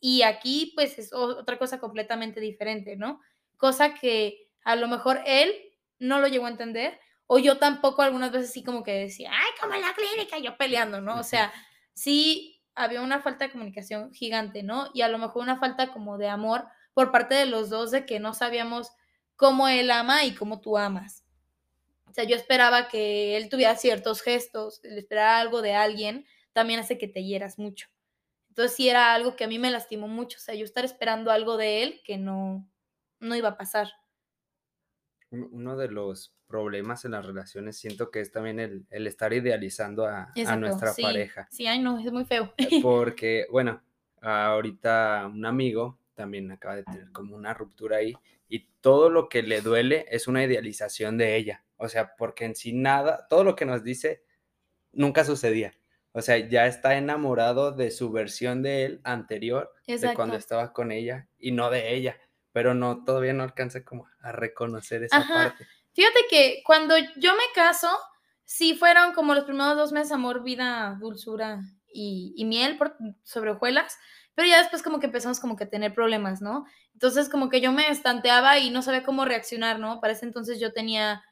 y 0.00 0.22
aquí 0.22 0.72
pues 0.74 0.98
es 0.98 1.12
otra 1.12 1.58
cosa 1.58 1.78
completamente 1.78 2.40
diferente, 2.40 2.96
¿no? 2.96 3.20
Cosa 3.56 3.94
que 3.94 4.48
a 4.64 4.74
lo 4.74 4.88
mejor 4.88 5.20
él 5.26 5.54
no 5.98 6.18
lo 6.18 6.26
llegó 6.26 6.46
a 6.46 6.50
entender 6.50 6.98
o 7.26 7.38
yo 7.38 7.58
tampoco 7.58 8.02
algunas 8.02 8.32
veces 8.32 8.52
sí 8.52 8.64
como 8.64 8.82
que 8.82 8.92
decía, 8.92 9.30
ay, 9.32 9.50
como 9.60 9.74
en 9.74 9.82
la 9.82 9.94
clínica, 9.94 10.38
yo 10.38 10.56
peleando, 10.56 11.00
¿no? 11.00 11.18
O 11.18 11.22
sea, 11.22 11.52
sí 11.94 12.60
había 12.74 13.02
una 13.02 13.20
falta 13.20 13.46
de 13.46 13.52
comunicación 13.52 14.12
gigante, 14.12 14.62
¿no? 14.62 14.90
Y 14.94 15.02
a 15.02 15.08
lo 15.08 15.18
mejor 15.18 15.42
una 15.42 15.58
falta 15.58 15.92
como 15.92 16.18
de 16.18 16.28
amor 16.28 16.66
por 16.94 17.10
parte 17.10 17.34
de 17.34 17.46
los 17.46 17.70
dos 17.70 17.90
de 17.90 18.06
que 18.06 18.20
no 18.20 18.34
sabíamos 18.34 18.92
cómo 19.36 19.68
él 19.68 19.90
ama 19.90 20.24
y 20.24 20.34
cómo 20.34 20.60
tú 20.60 20.78
amas. 20.78 21.24
O 22.06 22.14
sea, 22.14 22.24
yo 22.24 22.36
esperaba 22.36 22.88
que 22.88 23.36
él 23.36 23.48
tuviera 23.48 23.74
ciertos 23.76 24.20
gestos, 24.20 24.84
el 24.84 24.98
esperar 24.98 25.40
algo 25.40 25.62
de 25.62 25.74
alguien 25.74 26.26
también 26.52 26.80
hace 26.80 26.98
que 26.98 27.08
te 27.08 27.24
hieras 27.24 27.58
mucho. 27.58 27.88
Entonces 28.50 28.76
sí 28.76 28.88
era 28.90 29.14
algo 29.14 29.34
que 29.34 29.44
a 29.44 29.48
mí 29.48 29.58
me 29.58 29.70
lastimó 29.70 30.08
mucho, 30.08 30.36
o 30.36 30.40
sea, 30.40 30.54
yo 30.54 30.64
estar 30.64 30.84
esperando 30.84 31.30
algo 31.30 31.56
de 31.56 31.82
él 31.82 32.02
que 32.04 32.18
no, 32.18 32.68
no 33.18 33.34
iba 33.34 33.48
a 33.48 33.56
pasar. 33.56 33.88
Uno 35.30 35.78
de 35.78 35.88
los 35.88 36.34
problemas 36.46 37.06
en 37.06 37.12
las 37.12 37.24
relaciones, 37.24 37.78
siento 37.78 38.10
que 38.10 38.20
es 38.20 38.30
también 38.30 38.60
el, 38.60 38.86
el 38.90 39.06
estar 39.06 39.32
idealizando 39.32 40.04
a, 40.04 40.30
a 40.46 40.56
nuestra 40.56 40.92
pareja. 41.00 41.48
Sí, 41.50 41.66
ay 41.66 41.78
no, 41.78 41.98
es 41.98 42.12
muy 42.12 42.26
feo. 42.26 42.52
Eh, 42.58 42.82
porque, 42.82 43.46
bueno, 43.50 43.82
ahorita 44.20 45.30
un 45.32 45.46
amigo 45.46 45.98
también 46.14 46.50
acaba 46.52 46.76
de 46.76 46.84
tener 46.84 47.10
como 47.12 47.36
una 47.36 47.54
ruptura 47.54 47.98
ahí 47.98 48.14
y 48.48 48.68
todo 48.80 49.10
lo 49.10 49.28
que 49.28 49.42
le 49.42 49.60
duele 49.60 50.06
es 50.10 50.28
una 50.28 50.44
idealización 50.44 51.16
de 51.16 51.36
ella. 51.36 51.64
O 51.76 51.88
sea, 51.88 52.14
porque 52.16 52.44
en 52.44 52.54
sí 52.54 52.72
nada, 52.72 53.26
todo 53.28 53.44
lo 53.44 53.56
que 53.56 53.64
nos 53.64 53.82
dice 53.82 54.22
nunca 54.92 55.24
sucedía. 55.24 55.72
O 56.12 56.20
sea, 56.20 56.36
ya 56.36 56.66
está 56.66 56.96
enamorado 56.96 57.72
de 57.72 57.90
su 57.90 58.12
versión 58.12 58.62
de 58.62 58.84
él 58.84 59.00
anterior, 59.04 59.72
de 59.86 60.14
cuando 60.14 60.36
estaba 60.36 60.72
con 60.72 60.92
ella 60.92 61.26
y 61.38 61.52
no 61.52 61.70
de 61.70 61.94
ella, 61.94 62.20
pero 62.52 62.74
no, 62.74 63.02
todavía 63.04 63.32
no 63.32 63.42
alcanza 63.42 63.82
como 63.82 64.06
a 64.20 64.32
reconocer 64.32 65.02
esa 65.02 65.26
parte. 65.26 65.66
Fíjate 65.94 66.20
que 66.28 66.62
cuando 66.64 66.94
yo 67.16 67.32
me 67.34 67.44
caso, 67.54 67.88
sí 68.44 68.74
fueron 68.74 69.14
como 69.14 69.34
los 69.34 69.44
primeros 69.44 69.76
dos 69.76 69.92
meses 69.92 70.12
amor, 70.12 70.42
vida, 70.42 70.96
dulzura 71.00 71.62
y, 71.92 72.44
miel 72.44 72.76
por, 72.76 72.96
sobre 73.22 73.50
hojuelas, 73.50 73.98
pero 74.34 74.48
ya 74.48 74.58
después 74.58 74.82
como 74.82 75.00
que 75.00 75.06
empezamos 75.06 75.40
como 75.40 75.56
que 75.56 75.64
a 75.64 75.70
tener 75.70 75.94
problemas, 75.94 76.40
¿no? 76.40 76.64
Entonces 76.92 77.28
como 77.28 77.48
que 77.48 77.60
yo 77.60 77.72
me 77.72 77.88
estanteaba 77.88 78.58
y 78.58 78.70
no 78.70 78.82
sabía 78.82 79.02
cómo 79.02 79.24
reaccionar, 79.24 79.78
¿no? 79.78 80.00
Para 80.00 80.14
ese 80.14 80.26
entonces 80.26 80.60
yo 80.60 80.72
tenía 80.72 81.22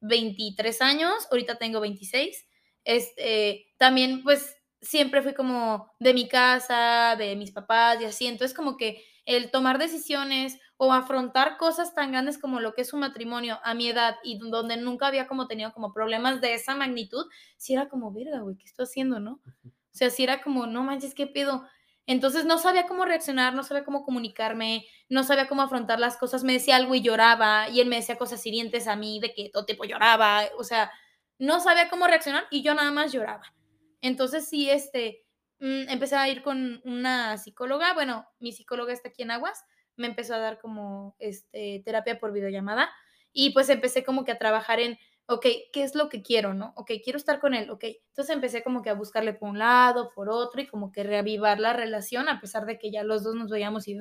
23 0.00 0.82
años, 0.82 1.26
ahorita 1.30 1.56
tengo 1.56 1.80
26. 1.80 2.46
Este, 2.84 3.66
también 3.78 4.22
pues 4.22 4.56
siempre 4.80 5.22
fui 5.22 5.34
como 5.34 5.92
de 6.00 6.12
mi 6.12 6.28
casa, 6.28 7.14
de 7.16 7.36
mis 7.36 7.52
papás 7.52 8.00
y 8.00 8.04
así. 8.04 8.26
Entonces 8.26 8.56
como 8.56 8.76
que 8.76 9.04
el 9.24 9.50
tomar 9.50 9.78
decisiones 9.78 10.58
o 10.76 10.92
afrontar 10.92 11.56
cosas 11.58 11.94
tan 11.94 12.10
grandes 12.10 12.38
como 12.38 12.58
lo 12.58 12.74
que 12.74 12.82
es 12.82 12.92
un 12.92 13.00
matrimonio 13.00 13.60
a 13.62 13.74
mi 13.74 13.88
edad 13.88 14.16
y 14.24 14.38
donde 14.38 14.76
nunca 14.76 15.06
había 15.06 15.28
como 15.28 15.46
tenido 15.46 15.72
como 15.72 15.92
problemas 15.92 16.40
de 16.40 16.54
esa 16.54 16.74
magnitud, 16.74 17.26
si 17.56 17.74
era 17.74 17.88
como, 17.88 18.12
verga, 18.12 18.40
güey, 18.40 18.56
¿qué 18.56 18.64
estoy 18.64 18.84
haciendo, 18.84 19.20
no? 19.20 19.40
O 19.64 19.94
sea, 19.94 20.10
si 20.10 20.24
era 20.24 20.42
como, 20.42 20.66
no 20.66 20.82
manches, 20.82 21.14
¿qué 21.14 21.28
pido? 21.28 21.64
Entonces 22.06 22.44
no 22.44 22.58
sabía 22.58 22.86
cómo 22.86 23.04
reaccionar, 23.04 23.54
no 23.54 23.62
sabía 23.62 23.84
cómo 23.84 24.04
comunicarme, 24.04 24.86
no 25.08 25.22
sabía 25.22 25.46
cómo 25.46 25.62
afrontar 25.62 26.00
las 26.00 26.16
cosas. 26.16 26.42
Me 26.44 26.54
decía 26.54 26.76
algo 26.76 26.94
y 26.94 27.02
lloraba, 27.02 27.68
y 27.68 27.80
él 27.80 27.88
me 27.88 27.96
decía 27.96 28.18
cosas 28.18 28.44
hirientes 28.44 28.88
a 28.88 28.96
mí 28.96 29.20
de 29.20 29.32
que 29.32 29.50
todo 29.50 29.64
tipo 29.64 29.84
lloraba. 29.84 30.42
O 30.58 30.64
sea, 30.64 30.90
no 31.38 31.60
sabía 31.60 31.88
cómo 31.88 32.06
reaccionar 32.06 32.44
y 32.50 32.62
yo 32.62 32.74
nada 32.74 32.90
más 32.90 33.12
lloraba. 33.12 33.54
Entonces 34.00 34.48
sí, 34.48 34.68
este, 34.68 35.24
mm, 35.60 35.88
empecé 35.88 36.16
a 36.16 36.28
ir 36.28 36.42
con 36.42 36.80
una 36.84 37.38
psicóloga. 37.38 37.94
Bueno, 37.94 38.26
mi 38.40 38.52
psicóloga 38.52 38.92
está 38.92 39.10
aquí 39.10 39.22
en 39.22 39.30
Aguas. 39.30 39.64
Me 39.96 40.08
empezó 40.08 40.34
a 40.34 40.38
dar 40.38 40.58
como 40.60 41.14
este, 41.18 41.82
terapia 41.84 42.18
por 42.18 42.32
videollamada. 42.32 42.90
Y 43.32 43.50
pues 43.50 43.68
empecé 43.70 44.04
como 44.04 44.24
que 44.24 44.32
a 44.32 44.38
trabajar 44.38 44.80
en 44.80 44.98
ok, 45.34 45.46
¿qué 45.72 45.82
es 45.82 45.94
lo 45.94 46.08
que 46.08 46.22
quiero, 46.22 46.54
no? 46.54 46.72
Ok, 46.76 46.92
quiero 47.02 47.16
estar 47.16 47.40
con 47.40 47.54
él, 47.54 47.70
ok. 47.70 47.84
Entonces 48.08 48.34
empecé 48.34 48.62
como 48.62 48.82
que 48.82 48.90
a 48.90 48.94
buscarle 48.94 49.34
por 49.34 49.50
un 49.50 49.58
lado, 49.58 50.12
por 50.14 50.28
otro 50.28 50.60
y 50.60 50.66
como 50.66 50.92
que 50.92 51.02
reavivar 51.02 51.60
la 51.60 51.72
relación 51.72 52.28
a 52.28 52.40
pesar 52.40 52.66
de 52.66 52.78
que 52.78 52.90
ya 52.90 53.02
los 53.02 53.22
dos 53.22 53.34
nos 53.34 53.50
veíamos 53.50 53.88
y... 53.88 53.98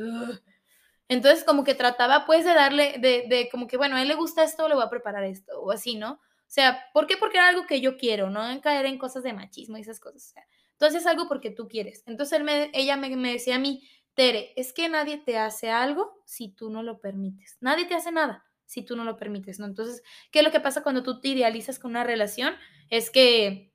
Entonces 1.08 1.44
como 1.44 1.66
que 1.66 1.76
trataba 1.76 2.26
pues 2.26 2.46
de 2.46 2.54
darle, 2.54 2.98
de, 3.00 3.50
como 3.52 3.68
que, 3.68 3.76
bueno, 3.76 3.98
a 3.98 4.02
él 4.02 4.08
le 4.08 4.16
gusta 4.16 4.44
esto, 4.44 4.70
le 4.70 4.76
voy 4.76 4.84
a 4.84 4.90
preparar 4.90 5.26
esto 5.26 5.60
o 5.62 5.72
así, 5.72 5.96
¿no? 5.96 6.14
O 6.14 6.54
sea, 6.54 6.86
¿por 6.94 7.06
qué? 7.06 7.18
Porque 7.18 7.38
era 7.38 7.50
algo 7.50 7.66
que 7.66 7.82
yo 7.82 7.98
quiero, 7.98 8.30
no 8.30 8.50
en 8.50 8.62
caer 8.62 8.86
en 8.86 8.98
cosas 8.98 9.24
de 9.24 9.34
machismo 9.34 9.78
y 9.78 9.82
esas 9.82 10.00
cosas. 10.00 10.28
O 10.28 10.34
sea, 10.34 10.48
entonces 10.72 11.02
es 11.02 11.08
algo 11.08 11.28
porque 11.28 11.52
tú 11.52 11.68
quieres. 11.68 12.04
Entonces 12.06 12.40
él 12.40 12.46
me, 12.46 12.72
ella 12.74 12.96
me, 12.96 13.14
me 13.18 13.34
decía 13.34 13.56
a 13.56 13.60
mí, 13.60 13.84
Tere, 14.14 14.54
es 14.56 14.72
que 14.72 14.88
nadie 14.88 15.18
te 15.18 15.38
hace 15.38 15.70
algo 15.70 16.22
si 16.26 16.50
tú 16.50 16.70
no 16.70 16.82
lo 16.84 17.00
permites. 17.00 17.58
Nadie 17.60 17.86
te 17.86 17.96
hace 17.96 18.12
nada 18.12 18.46
si 18.72 18.84
tú 18.84 18.96
no 18.96 19.04
lo 19.04 19.18
permites, 19.18 19.60
¿no? 19.60 19.66
Entonces, 19.66 20.02
¿qué 20.32 20.40
es 20.40 20.46
lo 20.46 20.52
que 20.52 20.62
pasa 20.62 20.82
cuando 20.82 21.04
tú 21.04 21.20
te 21.20 21.28
idealizas 21.28 21.78
con 21.78 21.92
una 21.92 22.06
relación? 22.06 22.56
Es 22.90 23.10
que 23.10 23.68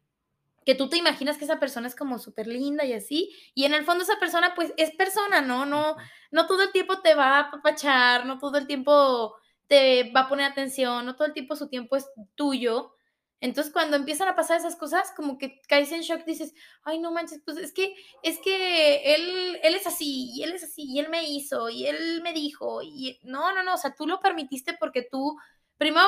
que 0.65 0.75
tú 0.75 0.89
te 0.89 0.97
imaginas 0.97 1.39
que 1.39 1.45
esa 1.45 1.61
persona 1.61 1.87
es 1.87 1.95
como 1.95 2.19
súper 2.19 2.49
linda 2.49 2.85
y 2.85 2.93
así, 2.93 3.33
y 3.55 3.67
en 3.67 3.73
el 3.73 3.85
fondo 3.85 4.03
esa 4.03 4.19
persona 4.19 4.53
pues 4.57 4.75
es 4.77 4.91
persona, 4.97 5.41
¿no? 5.41 5.65
No, 5.65 5.95
no 6.33 6.47
todo 6.49 6.65
el 6.65 6.73
tiempo 6.73 7.01
te 7.03 7.15
va 7.15 7.37
a 7.37 7.41
apapachar, 7.43 8.27
no 8.27 8.39
todo 8.41 8.59
el 8.59 8.67
tiempo 8.67 9.37
te 9.69 10.11
va 10.11 10.23
a 10.23 10.29
poner 10.29 10.51
atención, 10.51 11.07
no 11.07 11.15
todo 11.15 11.29
el 11.29 11.35
tiempo 11.35 11.55
su 11.55 11.69
tiempo 11.69 11.95
es 11.95 12.11
tuyo, 12.35 12.96
entonces, 13.41 13.73
cuando 13.73 13.97
empiezan 13.97 14.29
a 14.29 14.35
pasar 14.35 14.59
esas 14.59 14.77
cosas, 14.77 15.13
como 15.15 15.37
que 15.37 15.61
caes 15.69 15.93
en 15.93 16.01
shock, 16.01 16.25
dices, 16.25 16.55
ay, 16.85 16.99
no 16.99 17.13
manches, 17.13 17.43
pues 17.45 17.59
es 17.59 17.73
que, 17.73 17.95
es 18.23 18.39
que 18.39 19.15
él, 19.15 19.59
él 19.63 19.75
es 19.75 19.87
así, 19.87 20.31
y 20.35 20.43
él 20.43 20.53
es 20.53 20.65
así, 20.65 20.85
y 20.85 20.99
él 21.01 21.11
me 21.11 21.29
hizo, 21.29 21.69
y 21.69 21.87
él 21.87 22.23
me 22.23 22.33
dijo, 22.33 22.81
y 22.83 23.19
no, 23.23 23.55
no, 23.55 23.63
no, 23.63 23.75
o 23.75 23.77
sea, 23.77 23.95
tú 23.95 24.07
lo 24.07 24.21
permitiste 24.21 24.75
porque 24.81 25.03
tú, 25.03 25.37
primero, 25.77 26.07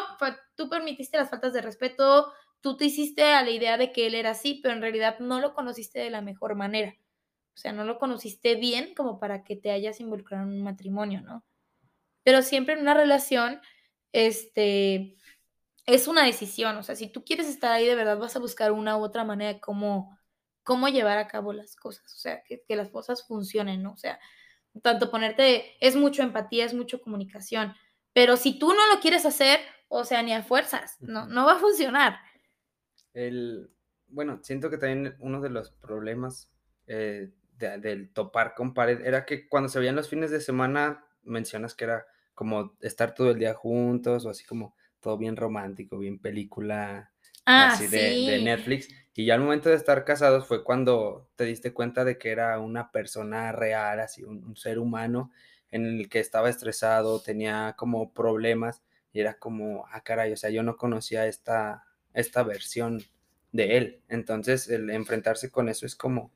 tú 0.54 0.70
permitiste 0.70 1.18
las 1.18 1.28
faltas 1.28 1.52
de 1.52 1.60
respeto, 1.60 2.32
tú 2.60 2.76
te 2.76 2.86
hiciste 2.86 3.22
a 3.24 3.42
la 3.42 3.50
idea 3.50 3.76
de 3.76 3.92
que 3.92 4.06
él 4.06 4.14
era 4.14 4.30
así, 4.30 4.60
pero 4.62 4.74
en 4.74 4.80
realidad 4.80 5.18
no 5.18 5.40
lo 5.40 5.54
conociste 5.54 6.00
de 6.00 6.10
la 6.10 6.22
mejor 6.22 6.54
manera. 6.54 6.96
O 7.54 7.60
sea, 7.60 7.72
no 7.72 7.84
lo 7.84 7.98
conociste 7.98 8.54
bien 8.54 8.94
como 8.94 9.18
para 9.18 9.42
que 9.44 9.56
te 9.56 9.70
hayas 9.70 10.00
involucrado 10.00 10.44
en 10.44 10.50
un 10.50 10.62
matrimonio, 10.62 11.20
¿no? 11.22 11.44
Pero 12.22 12.42
siempre 12.42 12.74
en 12.74 12.80
una 12.80 12.94
relación, 12.94 13.60
este, 14.12 15.16
es 15.88 16.06
una 16.06 16.22
decisión, 16.22 16.76
o 16.76 16.82
sea, 16.82 16.94
si 16.96 17.08
tú 17.08 17.24
quieres 17.24 17.48
estar 17.48 17.72
ahí 17.72 17.86
de 17.86 17.94
verdad 17.94 18.18
vas 18.18 18.36
a 18.36 18.40
buscar 18.40 18.72
una 18.72 18.98
u 18.98 19.00
otra 19.02 19.24
manera 19.24 19.54
de 19.54 19.60
cómo, 19.60 20.18
cómo 20.62 20.88
llevar 20.88 21.16
a 21.16 21.28
cabo 21.28 21.54
las 21.54 21.76
cosas, 21.76 22.12
o 22.14 22.18
sea, 22.18 22.42
que, 22.44 22.62
las 22.76 22.90
cosas 22.90 23.26
funcionen, 23.26 23.82
¿no? 23.82 23.92
O 23.92 23.96
sea, 23.96 24.20
tanto 24.82 25.10
ponerte, 25.10 25.78
es 25.80 25.96
mucho 25.96 26.22
empatía, 26.22 26.66
es 26.66 26.74
mucho 26.74 27.00
comunicación, 27.00 27.74
pero 28.12 28.36
si 28.36 28.58
tú 28.58 28.74
no 28.74 28.86
lo 28.92 29.00
quieres 29.00 29.24
hacer, 29.24 29.60
o 29.88 30.04
sea, 30.04 30.22
ni 30.22 30.34
a 30.34 30.42
fuerzas, 30.42 30.98
no, 31.00 31.26
no 31.26 31.46
va 31.46 31.54
a 31.54 31.58
funcionar. 31.58 32.18
El, 33.14 33.70
bueno, 34.08 34.40
siento 34.42 34.68
que 34.68 34.76
también 34.76 35.16
uno 35.20 35.40
de 35.40 35.48
los 35.48 35.70
problemas 35.70 36.52
eh, 36.86 37.30
del 37.56 38.12
topar 38.12 38.54
con 38.54 38.74
pared 38.74 39.00
era 39.06 39.24
que 39.24 39.48
cuando 39.48 39.70
se 39.70 39.78
veían 39.78 39.96
los 39.96 40.10
fines 40.10 40.30
de 40.30 40.42
semana, 40.42 41.06
mencionas 41.22 41.74
que 41.74 41.84
era 41.84 42.04
como 42.34 42.76
estar 42.82 43.14
todo 43.14 43.30
el 43.30 43.38
día 43.38 43.54
juntos 43.54 44.26
o 44.26 44.28
así 44.28 44.44
como 44.44 44.76
todo 45.00 45.18
bien 45.18 45.36
romántico, 45.36 45.98
bien 45.98 46.18
película 46.18 47.12
ah, 47.44 47.72
así 47.72 47.86
de, 47.86 48.40
Netflix. 48.42 48.88
Y 49.14 49.26
ya 49.26 49.34
al 49.34 49.40
momento 49.40 49.68
de 49.68 49.76
estar 49.76 50.04
casados 50.04 50.46
fue 50.46 50.62
cuando 50.62 51.28
te 51.36 51.44
diste 51.44 51.72
cuenta 51.72 52.04
de 52.04 52.18
que 52.18 52.30
era 52.30 52.58
una 52.60 52.90
persona 52.92 53.52
real, 53.52 54.00
así 54.00 54.22
un, 54.22 54.56
ser 54.56 54.78
humano 54.78 55.32
en 55.70 55.84
el 55.86 56.08
que 56.08 56.20
estaba 56.20 56.48
estresado, 56.48 57.20
tenía 57.20 57.74
como 57.76 58.12
problemas 58.12 58.82
y 59.12 59.20
era 59.20 59.34
como, 59.34 59.86
ah, 59.90 60.02
caray, 60.02 60.32
o 60.32 60.36
sea, 60.36 60.50
yo 60.50 60.62
no 60.62 60.76
conocía 60.76 61.26
esta, 61.26 61.84
esta 62.14 62.42
versión 62.42 63.02
de 63.52 63.76
él. 63.76 64.02
Entonces, 64.08 64.68
el 64.68 64.90
enfrentarse 64.90 65.50
con 65.50 65.68
eso 65.68 65.86
es 65.86 65.96
como, 65.96 66.32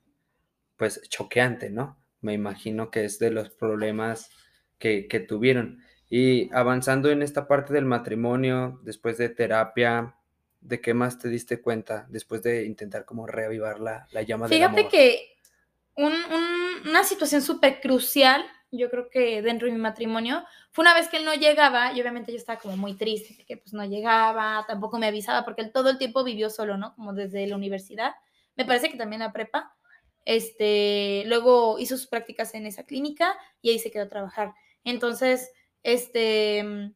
pues, 0.76 1.00
choqueante, 1.08 1.70
¿no? 1.70 1.98
Me 2.20 2.32
imagino 2.32 2.90
que 2.90 3.04
es 3.04 3.18
de 3.18 3.30
los 3.30 3.50
problemas 3.50 4.30
que, 4.78 5.06
que 5.08 5.20
tuvieron. 5.20 5.82
Y 6.14 6.50
avanzando 6.52 7.10
en 7.10 7.22
esta 7.22 7.48
parte 7.48 7.72
del 7.72 7.86
matrimonio, 7.86 8.78
después 8.82 9.16
de 9.16 9.30
terapia, 9.30 10.14
¿de 10.60 10.78
qué 10.78 10.92
más 10.92 11.18
te 11.18 11.30
diste 11.30 11.62
cuenta 11.62 12.04
después 12.10 12.42
de 12.42 12.66
intentar 12.66 13.06
como 13.06 13.26
reavivar 13.26 13.80
la, 13.80 14.06
la 14.10 14.20
llama 14.20 14.46
del 14.46 14.62
amor? 14.62 14.78
Fíjate 14.78 14.94
que 14.94 15.38
una 15.96 17.02
situación 17.04 17.40
súper 17.40 17.80
crucial, 17.80 18.44
yo 18.70 18.90
creo 18.90 19.08
que 19.08 19.40
dentro 19.40 19.66
de 19.66 19.72
mi 19.72 19.78
matrimonio, 19.78 20.44
fue 20.70 20.82
una 20.82 20.92
vez 20.92 21.08
que 21.08 21.16
él 21.16 21.24
no 21.24 21.32
llegaba 21.32 21.94
y 21.94 22.02
obviamente 22.02 22.30
yo 22.30 22.36
estaba 22.36 22.60
como 22.60 22.76
muy 22.76 22.92
triste, 22.92 23.42
que 23.46 23.56
pues 23.56 23.72
no 23.72 23.82
llegaba, 23.86 24.66
tampoco 24.68 24.98
me 24.98 25.06
avisaba, 25.06 25.46
porque 25.46 25.62
él 25.62 25.72
todo 25.72 25.88
el 25.88 25.96
tiempo 25.96 26.24
vivió 26.24 26.50
solo, 26.50 26.76
¿no? 26.76 26.94
Como 26.94 27.14
desde 27.14 27.46
la 27.46 27.56
universidad, 27.56 28.12
me 28.54 28.66
parece 28.66 28.90
que 28.90 28.98
también 28.98 29.20
la 29.20 29.32
prepa, 29.32 29.74
este, 30.26 31.22
luego 31.24 31.78
hizo 31.78 31.96
sus 31.96 32.06
prácticas 32.06 32.54
en 32.54 32.66
esa 32.66 32.84
clínica 32.84 33.34
y 33.62 33.70
ahí 33.70 33.78
se 33.78 33.90
quedó 33.90 34.02
a 34.02 34.08
trabajar. 34.08 34.52
Entonces, 34.84 35.50
este, 35.82 36.92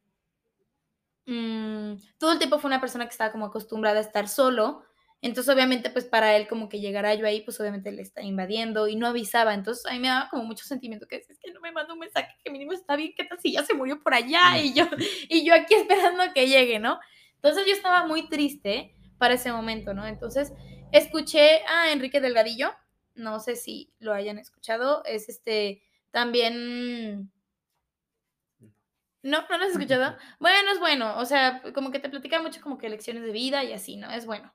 mm, 1.25 1.93
todo 2.17 2.31
el 2.31 2.37
tiempo 2.37 2.59
fue 2.59 2.69
una 2.69 2.81
persona 2.81 3.05
que 3.05 3.11
estaba 3.11 3.31
como 3.31 3.45
acostumbrada 3.45 3.99
a 3.99 4.01
estar 4.01 4.27
solo. 4.27 4.83
Entonces, 5.21 5.53
obviamente, 5.53 5.89
pues 5.89 6.05
para 6.05 6.35
él 6.35 6.47
como 6.47 6.69
que 6.69 6.79
llegara 6.79 7.15
yo 7.15 7.25
ahí, 7.25 7.41
pues 7.41 7.59
obviamente 7.59 7.91
le 7.91 8.03
está 8.03 8.21
invadiendo 8.21 8.87
y 8.87 8.95
no 8.95 9.07
avisaba. 9.07 9.53
Entonces, 9.53 9.85
a 9.87 9.93
mí 9.93 9.99
me 9.99 10.09
daba 10.09 10.29
como 10.29 10.43
mucho 10.43 10.63
sentimiento 10.65 11.07
que 11.07 11.17
es 11.17 11.39
que 11.39 11.51
no 11.51 11.59
me 11.59 11.71
manda 11.71 11.93
un 11.93 11.99
mensaje 11.99 12.35
que 12.43 12.51
mínimo 12.51 12.73
está 12.73 12.95
bien, 12.95 13.13
¿qué 13.17 13.23
tal 13.23 13.39
si 13.39 13.53
ya 13.53 13.63
se 13.65 13.73
murió 13.73 14.01
por 14.03 14.13
allá? 14.13 14.59
Y 14.59 14.73
yo, 14.73 14.85
y 15.29 15.43
yo 15.45 15.55
aquí 15.55 15.73
esperando 15.73 16.23
a 16.23 16.33
que 16.33 16.47
llegue, 16.47 16.79
¿no? 16.79 16.99
Entonces 17.35 17.65
yo 17.65 17.73
estaba 17.73 18.05
muy 18.05 18.29
triste 18.29 18.95
para 19.17 19.33
ese 19.33 19.51
momento, 19.51 19.93
¿no? 19.93 20.05
Entonces, 20.05 20.53
escuché 20.91 21.61
a 21.67 21.91
Enrique 21.91 22.21
Delgadillo, 22.21 22.71
no 23.15 23.39
sé 23.39 23.55
si 23.55 23.91
lo 23.99 24.13
hayan 24.13 24.37
escuchado, 24.37 25.03
es 25.05 25.29
este, 25.29 25.81
también 26.11 27.31
no, 29.27 29.45
no 29.49 29.57
lo 29.57 29.63
has 29.65 29.71
escuchado. 29.71 30.17
Bueno, 30.39 30.71
es 30.71 30.79
bueno. 30.79 31.17
O 31.17 31.25
sea, 31.25 31.61
como 31.73 31.91
que 31.91 31.99
te 31.99 32.09
platica 32.09 32.41
mucho 32.41 32.61
como 32.61 32.77
que 32.77 32.89
lecciones 32.89 33.23
de 33.23 33.31
vida 33.31 33.63
y 33.63 33.73
así, 33.73 33.97
¿no? 33.97 34.09
Es 34.11 34.25
bueno. 34.25 34.53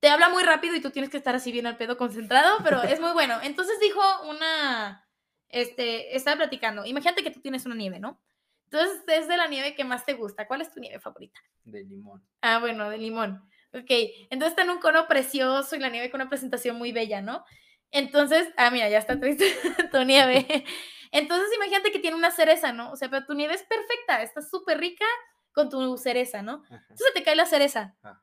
Te 0.00 0.08
habla 0.08 0.28
muy 0.28 0.44
rápido 0.44 0.76
y 0.76 0.80
tú 0.80 0.90
tienes 0.90 1.10
que 1.10 1.16
estar 1.16 1.34
así 1.34 1.50
bien 1.50 1.66
al 1.66 1.76
pedo 1.76 1.96
concentrado, 1.96 2.58
pero 2.62 2.82
es 2.82 3.00
muy 3.00 3.12
bueno. 3.12 3.38
Entonces 3.42 3.80
dijo 3.80 4.00
una, 4.30 5.04
este, 5.48 6.16
estaba 6.16 6.36
platicando. 6.36 6.84
Imagínate 6.84 7.24
que 7.24 7.32
tú 7.32 7.40
tienes 7.40 7.66
una 7.66 7.74
nieve, 7.74 7.98
¿no? 7.98 8.20
Entonces 8.70 9.02
es 9.08 9.26
de 9.26 9.36
la 9.36 9.48
nieve 9.48 9.74
que 9.74 9.84
más 9.84 10.04
te 10.04 10.14
gusta. 10.14 10.46
¿Cuál 10.46 10.60
es 10.60 10.72
tu 10.72 10.78
nieve 10.78 11.00
favorita? 11.00 11.40
De 11.64 11.82
limón. 11.82 12.22
Ah, 12.42 12.60
bueno, 12.60 12.88
de 12.90 12.98
limón. 12.98 13.42
Ok, 13.72 13.90
entonces 14.30 14.50
está 14.50 14.62
en 14.62 14.70
un 14.70 14.78
cono 14.78 15.08
precioso 15.08 15.74
y 15.74 15.80
la 15.80 15.90
nieve 15.90 16.10
con 16.10 16.20
una 16.20 16.30
presentación 16.30 16.76
muy 16.76 16.92
bella, 16.92 17.20
¿no? 17.20 17.44
Entonces, 17.90 18.48
ah, 18.56 18.70
mira, 18.70 18.88
ya 18.88 18.98
está 18.98 19.18
triste 19.18 19.46
tu 19.92 20.04
nieve. 20.04 20.64
Entonces, 21.12 21.48
imagínate 21.54 21.90
que 21.92 21.98
tiene 21.98 22.16
una 22.16 22.30
cereza, 22.30 22.72
¿no? 22.72 22.90
O 22.92 22.96
sea, 22.96 23.08
pero 23.08 23.26
tu 23.26 23.34
nieve 23.34 23.54
es 23.54 23.62
perfecta, 23.62 24.22
está 24.22 24.42
súper 24.42 24.78
rica 24.78 25.06
con 25.52 25.70
tu 25.70 25.96
cereza, 25.96 26.42
¿no? 26.42 26.62
Entonces 26.70 27.12
te 27.14 27.22
cae 27.22 27.36
la 27.36 27.46
cereza. 27.46 27.96
Ah. 28.02 28.22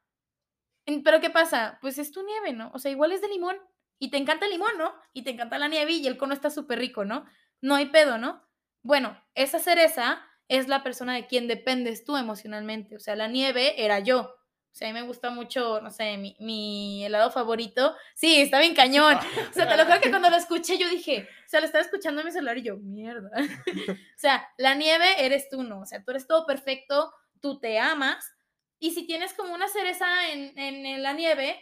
Pero 1.04 1.20
¿qué 1.20 1.30
pasa? 1.30 1.80
Pues 1.82 1.98
es 1.98 2.12
tu 2.12 2.24
nieve, 2.24 2.54
¿no? 2.54 2.72
O 2.74 2.80
sea, 2.80 2.92
igual 2.92 3.12
es 3.12 3.22
de 3.22 3.28
limón 3.28 3.58
y 4.00 4.12
te 4.12 4.18
encanta 4.18 4.46
el 4.46 4.52
limón, 4.52 4.78
¿no? 4.78 4.94
Y 5.14 5.24
te 5.24 5.32
encanta 5.32 5.58
la 5.58 5.68
nieve 5.68 5.94
y 5.94 6.08
el 6.08 6.18
cono 6.18 6.34
está 6.34 6.50
súper 6.50 6.80
rico, 6.80 7.06
¿no? 7.06 7.26
No 7.62 7.76
hay 7.76 7.88
pedo, 7.88 8.18
¿no? 8.18 8.44
Bueno, 8.84 9.20
esa 9.34 9.60
cereza 9.60 10.22
es 10.48 10.68
la 10.68 10.84
persona 10.84 11.16
de 11.16 11.26
quien 11.26 11.48
dependes 11.48 12.06
tú 12.06 12.18
emocionalmente. 12.18 12.96
O 12.96 13.00
sea, 13.00 13.16
la 13.16 13.28
nieve 13.28 13.84
era 13.84 14.00
yo. 14.00 14.36
O 14.76 14.78
sea, 14.78 14.90
a 14.90 14.92
mí 14.92 15.00
me 15.00 15.08
gusta 15.08 15.30
mucho, 15.30 15.80
no 15.80 15.90
sé, 15.90 16.18
mi, 16.18 16.36
mi 16.42 17.06
helado 17.06 17.32
favorito. 17.32 17.96
Sí, 18.14 18.42
está 18.42 18.60
bien 18.60 18.76
cañón. 18.76 19.16
O 19.50 19.54
sea, 19.54 19.70
te 19.70 19.78
lo 19.78 19.86
juro 19.86 20.02
que 20.02 20.10
cuando 20.10 20.30
lo 20.30 20.36
escuché 20.36 20.78
yo 20.78 20.90
dije, 20.90 21.30
o 21.46 21.48
sea, 21.50 21.62
lo 21.62 21.68
estaba 21.68 21.82
escuchando 21.82 22.20
en 22.20 22.26
mi 22.28 22.34
celular 22.34 22.58
y 22.58 22.64
yo, 22.64 22.76
mierda. 22.76 23.32
o 23.90 24.20
sea, 24.20 24.46
la 24.58 24.76
nieve 24.76 25.26
eres 25.26 25.48
tú, 25.48 25.64
¿no? 25.64 25.80
O 25.80 25.86
sea, 25.86 26.04
tú 26.04 26.12
eres 26.12 26.28
todo 26.28 26.46
perfecto, 26.46 27.14
tú 27.40 27.58
te 27.58 27.80
amas, 27.80 28.30
Y 28.78 28.92
si 28.92 29.08
tienes 29.08 29.34
como 29.34 29.54
una 29.54 29.70
cereza 29.70 30.30
en, 30.34 30.60
en 30.60 31.02
la 31.02 31.14
nieve, 31.14 31.58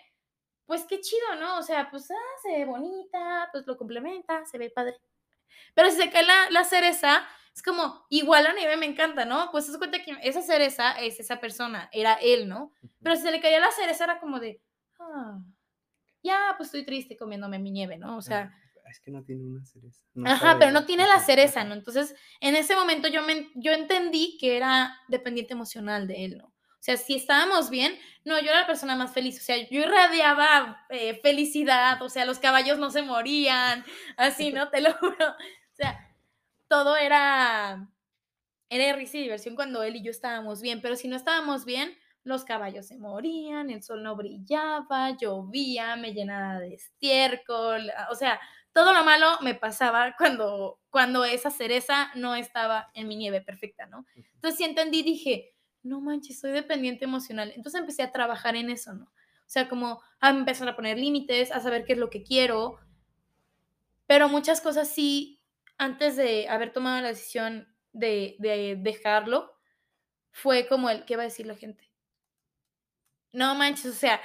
pues 0.66 0.84
qué 0.90 1.00
chido, 1.00 1.36
¿no? 1.40 1.60
O 1.60 1.62
sea, 1.62 1.92
pues 1.92 2.10
ah, 2.10 2.40
se 2.42 2.50
ve 2.58 2.66
bonita, 2.66 3.48
pues 3.52 3.68
lo 3.68 3.78
complementa, 3.78 4.44
se 4.48 4.58
ve 4.58 4.72
padre. 4.72 4.98
Pero 5.76 5.92
si 5.92 5.98
se 5.98 6.10
cae 6.10 6.26
la, 6.26 6.50
la 6.50 6.64
cereza, 6.64 7.28
es 7.56 7.62
como, 7.62 8.06
igual 8.10 8.48
a 8.48 8.54
nieve 8.54 8.78
me 8.78 8.86
encanta, 8.86 9.26
¿no? 9.26 9.50
Pues 9.52 9.68
se 9.68 9.78
cuenta 9.78 10.02
que 10.02 10.18
esa 10.24 10.42
cereza 10.42 10.94
es 10.94 11.20
esa 11.20 11.40
persona, 11.40 11.90
era 11.92 12.14
él, 12.16 12.48
¿no? 12.48 12.74
Pero 13.02 13.16
si 13.16 13.22
se 13.22 13.32
le 13.32 13.42
caía 13.42 13.60
la 13.60 13.72
cereza 13.72 14.06
era 14.06 14.20
como 14.20 14.40
de, 14.40 14.60
ah, 15.00 15.40
ya, 16.24 16.56
pues 16.58 16.68
estoy 16.68 16.86
triste 16.86 17.16
comiéndome 17.16 17.60
mi 17.60 17.72
nieve, 17.72 17.98
¿no? 17.98 18.18
O 18.18 18.22
sea... 18.22 18.52
Es 18.90 19.00
que 19.00 19.12
no 19.12 19.24
tiene 19.24 19.44
una 19.46 19.66
cereza. 19.66 20.04
ajá, 20.26 20.58
pero 20.60 20.72
no 20.72 20.86
tiene 20.86 21.08
la 21.08 21.20
cereza, 21.20 21.64
¿no? 21.64 21.74
Entonces, 21.74 22.16
en 22.42 22.56
ese 22.56 22.76
momento 22.76 23.08
yo, 23.08 23.24
me, 23.24 23.50
yo 23.56 23.72
entendí 23.72 24.38
que 24.40 24.58
era 24.58 24.96
dependiente 25.08 25.54
emocional 25.54 26.08
de 26.08 26.26
él, 26.26 26.38
¿no? 26.38 26.46
O 26.46 26.86
sea, 26.86 26.98
si 26.98 27.16
estábamos 27.16 27.70
bien, 27.70 27.98
no, 28.26 28.38
yo 28.40 28.50
era 28.50 28.62
la 28.62 28.68
persona 28.68 28.98
más 28.98 29.14
feliz, 29.14 29.40
o 29.40 29.44
sea, 29.44 29.56
yo 29.58 29.80
irradiaba 29.80 30.86
eh, 30.90 31.18
felicidad, 31.24 32.02
o 32.02 32.10
sea, 32.10 32.26
los 32.26 32.40
caballos 32.40 32.78
no 32.78 32.92
se 32.92 33.02
morían, 33.04 33.86
así, 34.18 34.52
¿no? 34.52 34.70
Te 34.70 34.82
lo 34.82 34.94
juro. 34.96 35.36
Todo 36.74 36.98
era, 36.98 37.88
era 38.68 38.96
risa 38.96 39.20
y 39.20 39.22
diversión 39.22 39.54
cuando 39.54 39.84
él 39.84 39.96
y 39.98 40.04
yo 40.04 40.10
estábamos 40.10 40.60
bien, 40.60 40.82
pero 40.82 40.96
si 40.96 41.08
no 41.08 41.16
estábamos 41.16 41.66
bien, 41.66 41.96
los 42.24 42.46
caballos 42.46 42.88
se 42.88 42.98
morían, 42.98 43.70
el 43.70 43.84
sol 43.84 44.02
no 44.02 44.16
brillaba, 44.16 45.16
llovía, 45.16 45.96
me 45.98 46.16
llenaba 46.16 46.60
de 46.60 46.74
estiércol, 46.74 47.92
o 48.10 48.16
sea, 48.16 48.40
todo 48.72 48.92
lo 48.92 49.04
malo 49.04 49.38
me 49.42 49.54
pasaba 49.54 50.16
cuando, 50.18 50.80
cuando 50.90 51.24
esa 51.26 51.52
cereza 51.52 52.10
no 52.16 52.34
estaba 52.34 52.90
en 52.96 53.08
mi 53.08 53.18
nieve 53.18 53.42
perfecta, 53.42 53.86
¿no? 53.86 54.08
Entonces 54.16 54.58
sí 54.58 54.64
entendí, 54.64 55.04
dije, 55.04 55.54
no 55.84 56.02
manches, 56.02 56.40
soy 56.40 56.54
dependiente 56.54 57.06
emocional. 57.06 57.54
Entonces 57.56 57.82
empecé 57.82 58.02
a 58.02 58.12
trabajar 58.12 58.56
en 58.56 58.72
eso, 58.72 58.96
¿no? 58.96 59.06
O 59.06 59.50
sea, 59.54 59.70
como 59.70 60.02
a 60.20 60.32
empezar 60.32 60.68
a 60.68 60.76
poner 60.76 60.98
límites, 60.98 61.52
a 61.52 61.60
saber 61.60 61.86
qué 61.86 61.94
es 61.94 62.00
lo 62.00 62.10
que 62.10 62.24
quiero. 62.24 62.80
Pero 64.08 64.28
muchas 64.28 64.60
cosas 64.60 64.88
sí, 64.88 65.33
antes 65.78 66.16
de 66.16 66.48
haber 66.50 66.72
tomado 66.72 67.02
la 67.02 67.10
decisión 67.10 67.68
de, 67.92 68.36
dejarlo, 68.80 69.52
fue 70.32 70.68
como 70.68 70.90
el, 70.90 71.06
¿qué 71.06 71.16
va 71.16 71.24
a 71.24 71.26
decir 71.26 71.46
la 71.46 71.56
gente? 71.56 71.92
No 73.32 73.56
manches, 73.56 73.86
o 73.88 73.94
sea, 73.94 74.22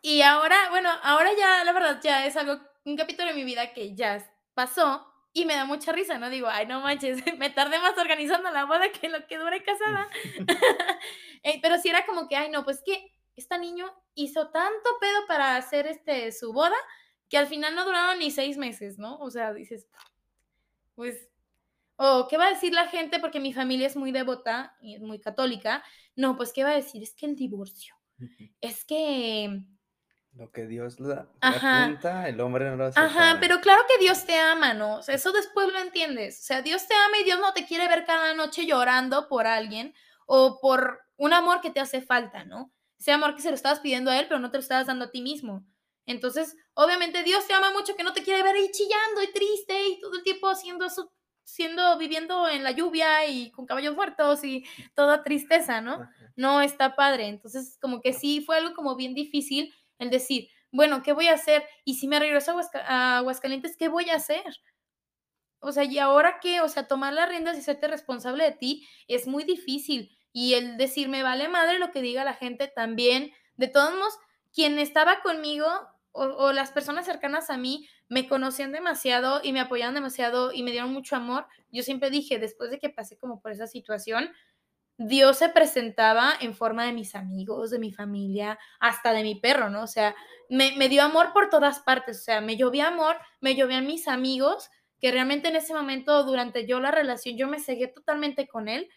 y 0.00 0.22
ahora, 0.22 0.56
bueno, 0.70 0.90
ahora 1.02 1.30
ya, 1.38 1.64
la 1.64 1.72
verdad, 1.72 2.00
ya 2.02 2.26
es 2.26 2.36
algo, 2.36 2.60
un 2.84 2.96
capítulo 2.96 3.28
de 3.28 3.34
mi 3.34 3.44
vida 3.44 3.72
que 3.72 3.94
ya 3.94 4.24
pasó, 4.54 5.08
y 5.32 5.46
me 5.46 5.54
da 5.54 5.64
mucha 5.64 5.92
risa, 5.92 6.18
¿no? 6.18 6.28
Digo, 6.28 6.48
ay, 6.48 6.66
no 6.66 6.80
manches, 6.80 7.22
me 7.38 7.50
tardé 7.50 7.78
más 7.78 7.96
organizando 7.96 8.50
la 8.50 8.64
boda 8.64 8.92
que 8.92 9.08
lo 9.08 9.26
que 9.26 9.38
duré 9.38 9.62
casada. 9.62 10.08
Eh, 11.44 11.58
pero 11.60 11.76
sí 11.76 11.88
era 11.88 12.06
como 12.06 12.28
que, 12.28 12.36
ay, 12.36 12.50
no, 12.50 12.64
pues 12.64 12.82
que 12.86 13.12
esta 13.34 13.58
niño 13.58 13.92
hizo 14.14 14.50
tanto 14.50 14.90
pedo 15.00 15.26
para 15.26 15.56
hacer 15.56 15.88
este, 15.88 16.30
su 16.30 16.52
boda 16.52 16.76
que 17.28 17.36
al 17.36 17.48
final 17.48 17.74
no 17.74 17.84
duraron 17.84 18.20
ni 18.20 18.30
seis 18.30 18.56
meses, 18.58 18.96
¿no? 18.96 19.18
O 19.18 19.28
sea, 19.28 19.52
dices, 19.52 19.88
pues, 20.94 21.28
o 21.96 22.26
¿qué 22.28 22.36
va 22.36 22.46
a 22.46 22.52
decir 22.52 22.72
la 22.72 22.88
gente? 22.88 23.20
Porque 23.20 23.40
mi 23.40 23.52
familia 23.52 23.86
es 23.86 23.96
muy 23.96 24.12
devota 24.12 24.76
y 24.80 24.94
es 24.94 25.00
muy 25.00 25.20
católica. 25.20 25.84
No, 26.16 26.36
pues, 26.36 26.52
¿qué 26.52 26.64
va 26.64 26.70
a 26.70 26.76
decir? 26.76 27.02
Es 27.02 27.14
que 27.14 27.26
el 27.26 27.36
divorcio. 27.36 27.94
Es 28.60 28.84
que 28.84 29.64
lo 30.34 30.50
que 30.50 30.66
Dios 30.66 30.98
le 30.98 31.14
apunta, 31.40 32.26
el 32.26 32.40
hombre 32.40 32.70
no 32.70 32.76
lo 32.76 32.86
hace. 32.86 32.98
Ajá, 32.98 33.36
pero 33.38 33.60
claro 33.60 33.82
que 33.86 34.02
Dios 34.02 34.24
te 34.24 34.38
ama, 34.38 34.72
¿no? 34.72 34.96
O 34.96 35.02
sea, 35.02 35.14
eso 35.14 35.30
después 35.30 35.70
lo 35.70 35.78
entiendes. 35.78 36.40
O 36.40 36.42
sea, 36.42 36.62
Dios 36.62 36.86
te 36.88 36.94
ama 36.94 37.18
y 37.20 37.24
Dios 37.24 37.38
no 37.38 37.52
te 37.52 37.66
quiere 37.66 37.86
ver 37.86 38.06
cada 38.06 38.32
noche 38.32 38.64
llorando 38.64 39.28
por 39.28 39.46
alguien 39.46 39.94
o 40.26 40.58
por 40.60 41.00
un 41.16 41.34
amor 41.34 41.60
que 41.60 41.70
te 41.70 41.80
hace 41.80 42.00
falta, 42.00 42.44
¿no? 42.44 42.72
Ese 42.98 43.12
amor 43.12 43.34
que 43.34 43.42
se 43.42 43.50
lo 43.50 43.54
estabas 43.54 43.80
pidiendo 43.80 44.10
a 44.10 44.18
Él, 44.18 44.26
pero 44.26 44.40
no 44.40 44.50
te 44.50 44.56
lo 44.56 44.62
estabas 44.62 44.86
dando 44.86 45.06
a 45.06 45.10
ti 45.10 45.20
mismo. 45.20 45.66
Entonces, 46.06 46.56
obviamente 46.74 47.22
Dios 47.22 47.46
te 47.46 47.54
ama 47.54 47.72
mucho 47.72 47.94
que 47.96 48.02
no 48.02 48.12
te 48.12 48.22
quiere 48.22 48.42
ver 48.42 48.56
ahí 48.56 48.70
chillando 48.70 49.22
y 49.22 49.32
triste 49.32 49.88
y 49.88 50.00
todo 50.00 50.14
el 50.16 50.22
tiempo 50.22 50.48
haciendo 50.48 50.86
eso, 50.86 51.12
siendo, 51.44 51.96
viviendo 51.98 52.48
en 52.48 52.64
la 52.64 52.72
lluvia 52.72 53.26
y 53.26 53.50
con 53.50 53.66
caballos 53.66 53.94
muertos 53.94 54.42
y 54.44 54.64
toda 54.94 55.22
tristeza, 55.22 55.80
¿no? 55.80 56.08
No 56.36 56.60
está 56.60 56.96
padre. 56.96 57.28
Entonces, 57.28 57.78
como 57.80 58.00
que 58.00 58.12
sí 58.12 58.40
fue 58.40 58.56
algo 58.56 58.74
como 58.74 58.96
bien 58.96 59.14
difícil 59.14 59.72
el 59.98 60.10
decir, 60.10 60.48
bueno, 60.72 61.02
¿qué 61.02 61.12
voy 61.12 61.28
a 61.28 61.34
hacer? 61.34 61.64
Y 61.84 61.94
si 61.94 62.08
me 62.08 62.18
regreso 62.18 62.58
a, 62.86 63.18
Aguascalientes, 63.18 63.76
¿qué 63.76 63.88
voy 63.88 64.10
a 64.10 64.16
hacer? 64.16 64.44
O 65.60 65.70
sea, 65.70 65.84
¿y 65.84 65.98
ahora 65.98 66.38
qué? 66.40 66.60
O 66.60 66.68
sea, 66.68 66.88
tomar 66.88 67.12
las 67.12 67.28
riendas 67.28 67.56
y 67.56 67.62
serte 67.62 67.86
responsable 67.86 68.44
de 68.44 68.52
ti 68.52 68.88
es 69.06 69.26
muy 69.26 69.44
difícil. 69.44 70.16
Y 70.32 70.54
el 70.54 70.78
decirme, 70.78 71.22
vale 71.22 71.48
madre 71.48 71.78
lo 71.78 71.92
que 71.92 72.02
diga 72.02 72.24
la 72.24 72.34
gente 72.34 72.68
también. 72.68 73.32
De 73.56 73.68
todos 73.68 73.92
modos, 73.94 74.14
quien 74.52 74.78
estaba 74.78 75.22
conmigo 75.22 75.66
o, 76.12 76.52
las 76.52 76.70
personas 76.70 77.06
cercanas 77.06 77.48
a 77.48 77.56
mí 77.56 77.88
me 78.08 78.28
conocían 78.28 78.70
demasiado 78.70 79.40
y 79.42 79.52
me 79.52 79.60
apoyaban 79.60 79.94
demasiado 79.94 80.52
y 80.52 80.62
me 80.62 80.70
dieron 80.70 80.92
mucho 80.92 81.16
amor. 81.16 81.46
Yo 81.70 81.82
siempre 81.82 82.10
dije, 82.10 82.38
después 82.38 82.70
de 82.70 82.78
que 82.78 82.90
pasé 82.90 83.16
como 83.16 83.40
por 83.40 83.52
esa 83.52 83.66
situación, 83.66 84.30
Dios 84.98 85.38
se 85.38 85.48
presentaba 85.48 86.34
en 86.40 86.54
forma 86.54 86.84
de 86.84 86.92
mis 86.92 87.14
amigos, 87.14 87.70
de 87.70 87.78
mi 87.78 87.92
familia, 87.92 88.58
hasta 88.78 89.12
de 89.12 89.22
mi 89.22 89.36
perro, 89.36 89.70
¿no? 89.70 89.82
O 89.84 89.86
sea, 89.86 90.14
me, 90.50 90.88
dio 90.88 91.02
amor 91.02 91.32
por 91.32 91.48
todas 91.48 91.80
partes, 91.80 92.20
o 92.20 92.22
sea, 92.22 92.40
me 92.42 92.56
llovía 92.56 92.88
amor, 92.88 93.16
me 93.40 93.54
llovían 93.54 93.86
mis 93.86 94.06
amigos, 94.06 94.68
que 95.00 95.10
realmente 95.10 95.48
en 95.48 95.56
ese 95.56 95.72
momento, 95.72 96.24
durante 96.24 96.66
yo 96.66 96.78
la 96.78 96.90
relación, 96.90 97.38
yo 97.38 97.48
me 97.48 97.58
seguí 97.58 97.90
totalmente 97.92 98.46
con 98.46 98.68
él, 98.68 98.90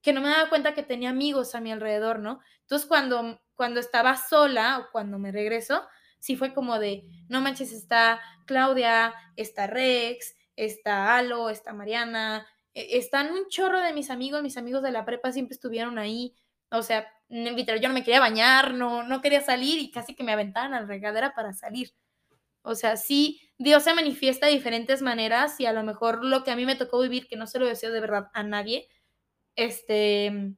que 0.00 0.14
no 0.14 0.22
me 0.22 0.30
daba 0.30 0.48
cuenta 0.48 0.74
que 0.74 0.82
tenía 0.82 1.10
amigos 1.10 1.54
a 1.54 1.60
mi 1.60 1.72
alrededor, 1.72 2.20
¿no? 2.20 2.40
Entonces, 2.62 2.88
cuando, 2.88 3.40
cuando 3.54 3.80
estaba 3.80 4.16
sola 4.16 4.78
o 4.78 4.92
cuando 4.92 5.18
me 5.18 5.32
regreso, 5.32 5.86
sí 6.18 6.36
fue 6.36 6.54
como 6.54 6.78
de, 6.78 7.04
no 7.28 7.40
manches, 7.40 7.72
está 7.72 8.20
Claudia, 8.46 9.14
está 9.36 9.66
Rex, 9.66 10.36
está 10.56 11.16
Alo, 11.16 11.50
está 11.50 11.72
Mariana, 11.72 12.46
e, 12.72 12.98
están 12.98 13.32
un 13.32 13.48
chorro 13.48 13.80
de 13.80 13.92
mis 13.92 14.10
amigos, 14.10 14.42
mis 14.42 14.56
amigos 14.56 14.82
de 14.82 14.92
la 14.92 15.04
prepa 15.04 15.32
siempre 15.32 15.54
estuvieron 15.54 15.98
ahí. 15.98 16.34
O 16.70 16.82
sea, 16.82 17.06
literal, 17.28 17.80
yo 17.80 17.88
no 17.88 17.94
me 17.94 18.04
quería 18.04 18.20
bañar, 18.20 18.74
no, 18.74 19.02
no 19.02 19.20
quería 19.20 19.40
salir 19.40 19.78
y 19.78 19.90
casi 19.90 20.14
que 20.14 20.24
me 20.24 20.32
aventaban 20.32 20.74
a 20.74 20.80
la 20.80 20.86
regadera 20.86 21.34
para 21.34 21.52
salir. 21.52 21.94
O 22.62 22.74
sea, 22.74 22.96
sí, 22.96 23.40
Dios 23.58 23.82
se 23.84 23.94
manifiesta 23.94 24.46
de 24.46 24.52
diferentes 24.52 25.02
maneras 25.02 25.60
y 25.60 25.66
a 25.66 25.72
lo 25.72 25.82
mejor 25.82 26.24
lo 26.24 26.44
que 26.44 26.50
a 26.50 26.56
mí 26.56 26.64
me 26.64 26.76
tocó 26.76 27.00
vivir, 27.00 27.28
que 27.28 27.36
no 27.36 27.46
se 27.46 27.58
lo 27.58 27.66
deseo 27.66 27.92
de 27.92 28.00
verdad 28.00 28.30
a 28.32 28.42
nadie, 28.42 28.88
este, 29.56 30.54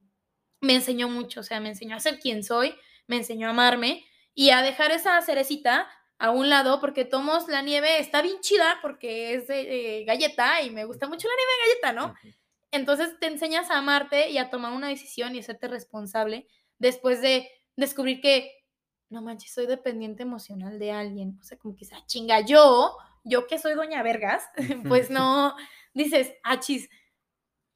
me 0.61 0.75
enseñó 0.75 1.09
mucho, 1.09 1.41
o 1.41 1.43
sea, 1.43 1.59
me 1.59 1.69
enseñó 1.69 1.95
a 1.95 1.99
ser 1.99 2.19
quien 2.19 2.43
soy, 2.43 2.75
me 3.07 3.17
enseñó 3.17 3.47
a 3.47 3.51
amarme 3.51 4.05
y 4.33 4.51
a 4.51 4.61
dejar 4.61 4.91
esa 4.91 5.21
cerecita 5.21 5.87
a 6.19 6.31
un 6.31 6.49
lado 6.49 6.79
porque 6.79 7.05
tomos 7.05 7.47
la 7.47 7.61
nieve, 7.61 7.99
está 7.99 8.21
bien 8.21 8.39
chida 8.41 8.79
porque 8.81 9.33
es 9.33 9.47
de 9.47 10.03
galleta 10.05 10.61
y 10.61 10.69
me 10.69 10.85
gusta 10.85 11.07
mucho 11.07 11.27
la 11.27 11.33
nieve 11.35 11.51
de 11.51 11.91
galleta, 11.91 11.93
¿no? 11.93 12.31
Entonces 12.71 13.17
te 13.19 13.27
enseñas 13.27 13.69
a 13.71 13.77
amarte 13.77 14.29
y 14.29 14.37
a 14.37 14.49
tomar 14.49 14.73
una 14.73 14.89
decisión 14.89 15.33
y 15.33 15.37
a 15.37 15.41
hacerte 15.41 15.67
responsable 15.67 16.47
después 16.79 17.21
de 17.21 17.49
descubrir 17.75 18.21
que, 18.21 18.51
no 19.09 19.21
manches, 19.21 19.53
soy 19.53 19.67
dependiente 19.67 20.23
emocional 20.23 20.79
de 20.79 20.91
alguien. 20.91 21.37
O 21.39 21.43
sea, 21.43 21.57
como 21.57 21.75
que 21.75 21.85
esa 21.85 22.05
chinga, 22.05 22.41
yo, 22.41 22.97
yo 23.23 23.47
que 23.47 23.59
soy 23.59 23.73
doña 23.75 24.03
Vergas, 24.03 24.43
pues 24.87 25.09
no, 25.09 25.55
dices, 25.93 26.33
achis, 26.43 26.89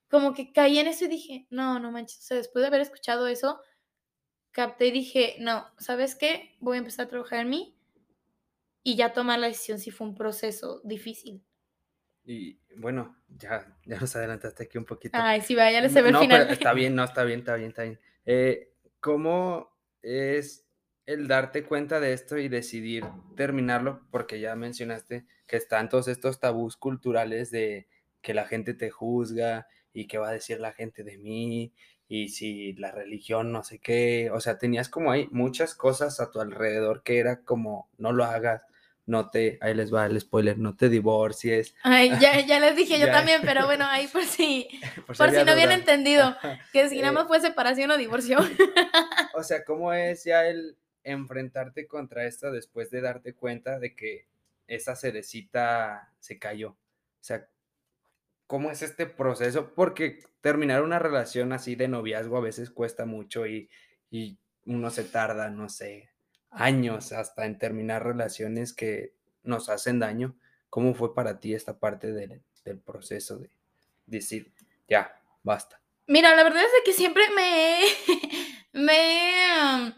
como 0.09 0.33
que 0.33 0.51
caí 0.51 0.77
en 0.79 0.87
eso 0.87 1.05
y 1.05 1.09
dije, 1.09 1.47
no, 1.49 1.79
no 1.79 1.91
manches, 1.91 2.19
o 2.19 2.23
sea, 2.23 2.37
después 2.37 2.61
de 2.61 2.67
haber 2.67 2.81
escuchado 2.81 3.27
eso, 3.27 3.61
capté 4.51 4.87
y 4.87 4.91
dije, 4.91 5.35
no, 5.39 5.65
¿sabes 5.77 6.15
qué? 6.15 6.55
Voy 6.59 6.77
a 6.77 6.79
empezar 6.79 7.05
a 7.05 7.09
trabajar 7.09 7.41
en 7.41 7.49
mí 7.49 7.75
y 8.83 8.95
ya 8.95 9.13
tomar 9.13 9.39
la 9.39 9.47
decisión 9.47 9.79
si 9.79 9.91
fue 9.91 10.07
un 10.07 10.15
proceso 10.15 10.81
difícil. 10.83 11.43
Y 12.23 12.59
bueno, 12.77 13.17
ya, 13.29 13.77
ya 13.85 13.99
nos 13.99 14.15
adelantaste 14.15 14.63
aquí 14.63 14.77
un 14.77 14.85
poquito. 14.85 15.17
Ay, 15.19 15.41
sí, 15.41 15.55
vaya, 15.55 15.81
ya 15.81 15.89
se 15.89 16.01
ve 16.01 16.09
el 16.09 16.17
final. 16.17 16.41
Pero 16.43 16.53
está 16.53 16.73
bien, 16.73 16.95
no, 16.95 17.03
está 17.03 17.23
bien, 17.23 17.39
está 17.39 17.55
bien, 17.55 17.69
está 17.69 17.83
bien. 17.83 17.99
Eh, 18.25 18.73
¿Cómo 18.99 19.75
es 20.01 20.67
el 21.05 21.27
darte 21.27 21.63
cuenta 21.63 21.99
de 21.99 22.13
esto 22.13 22.37
y 22.37 22.47
decidir 22.47 23.05
terminarlo? 23.35 24.07
Porque 24.11 24.39
ya 24.39 24.55
mencionaste 24.55 25.25
que 25.47 25.57
están 25.57 25.89
todos 25.89 26.07
estos 26.07 26.39
tabús 26.39 26.77
culturales 26.77 27.51
de 27.51 27.87
que 28.21 28.33
la 28.33 28.45
gente 28.45 28.73
te 28.73 28.91
juzga 28.91 29.67
y 29.93 30.07
qué 30.07 30.17
va 30.17 30.29
a 30.29 30.33
decir 30.33 30.59
la 30.59 30.73
gente 30.73 31.03
de 31.03 31.17
mí 31.17 31.73
y 32.13 32.27
si 32.27 32.73
la 32.73 32.91
religión 32.91 33.53
no 33.53 33.63
sé 33.63 33.79
qué, 33.79 34.31
o 34.33 34.41
sea, 34.41 34.57
tenías 34.57 34.89
como 34.89 35.13
ahí 35.13 35.29
muchas 35.31 35.73
cosas 35.73 36.19
a 36.19 36.29
tu 36.29 36.41
alrededor 36.41 37.03
que 37.03 37.19
era 37.19 37.45
como 37.45 37.87
no 37.97 38.11
lo 38.11 38.25
hagas, 38.25 38.63
no 39.05 39.29
te, 39.29 39.57
ahí 39.61 39.73
les 39.73 39.93
va 39.93 40.07
el 40.07 40.19
spoiler, 40.19 40.57
no 40.57 40.75
te 40.75 40.89
divorcies. 40.89 41.73
Ay, 41.83 42.11
ya, 42.19 42.45
ya 42.45 42.59
les 42.59 42.75
dije 42.75 42.99
yo 42.99 43.09
también, 43.09 43.39
pero 43.45 43.65
bueno, 43.65 43.85
ahí 43.87 44.07
por 44.07 44.25
si, 44.25 44.67
por, 45.07 45.31
si, 45.31 45.45
no 45.45 45.53
habían 45.53 45.71
entendido, 45.71 46.35
que 46.73 46.89
si 46.89 46.99
nada 46.99 47.13
más 47.13 47.23
eh, 47.23 47.27
fue 47.29 47.39
separación 47.39 47.91
o 47.91 47.97
divorcio. 47.97 48.39
o 49.33 49.41
sea, 49.41 49.63
¿cómo 49.63 49.93
es 49.93 50.25
ya 50.25 50.45
el 50.45 50.75
enfrentarte 51.05 51.87
contra 51.87 52.25
esto 52.25 52.51
después 52.51 52.91
de 52.91 52.99
darte 52.99 53.35
cuenta 53.35 53.79
de 53.79 53.95
que 53.95 54.27
esa 54.67 54.97
cerecita 54.97 56.11
se 56.19 56.37
cayó? 56.37 56.71
O 56.71 57.23
sea, 57.23 57.47
¿cómo 58.51 58.69
es 58.69 58.81
este 58.81 59.05
proceso? 59.05 59.73
Porque 59.73 60.19
terminar 60.41 60.83
una 60.83 60.99
relación 60.99 61.53
así 61.53 61.75
de 61.75 61.87
noviazgo 61.87 62.35
a 62.35 62.41
veces 62.41 62.69
cuesta 62.69 63.05
mucho 63.05 63.47
y, 63.47 63.69
y 64.09 64.39
uno 64.65 64.89
se 64.89 65.05
tarda, 65.05 65.49
no 65.49 65.69
sé, 65.69 66.09
años 66.49 67.13
hasta 67.13 67.45
en 67.45 67.57
terminar 67.57 68.03
relaciones 68.03 68.73
que 68.73 69.13
nos 69.43 69.69
hacen 69.69 69.99
daño. 69.99 70.35
¿Cómo 70.69 70.93
fue 70.93 71.15
para 71.15 71.39
ti 71.39 71.53
esta 71.53 71.79
parte 71.79 72.11
del, 72.11 72.41
del 72.65 72.77
proceso 72.77 73.37
de 73.37 73.51
decir, 74.05 74.51
ya, 74.85 75.17
basta? 75.43 75.79
Mira, 76.07 76.35
la 76.35 76.43
verdad 76.43 76.61
es 76.61 76.71
que 76.83 76.91
siempre 76.91 77.23
me, 77.33 77.79
me, 78.73 79.95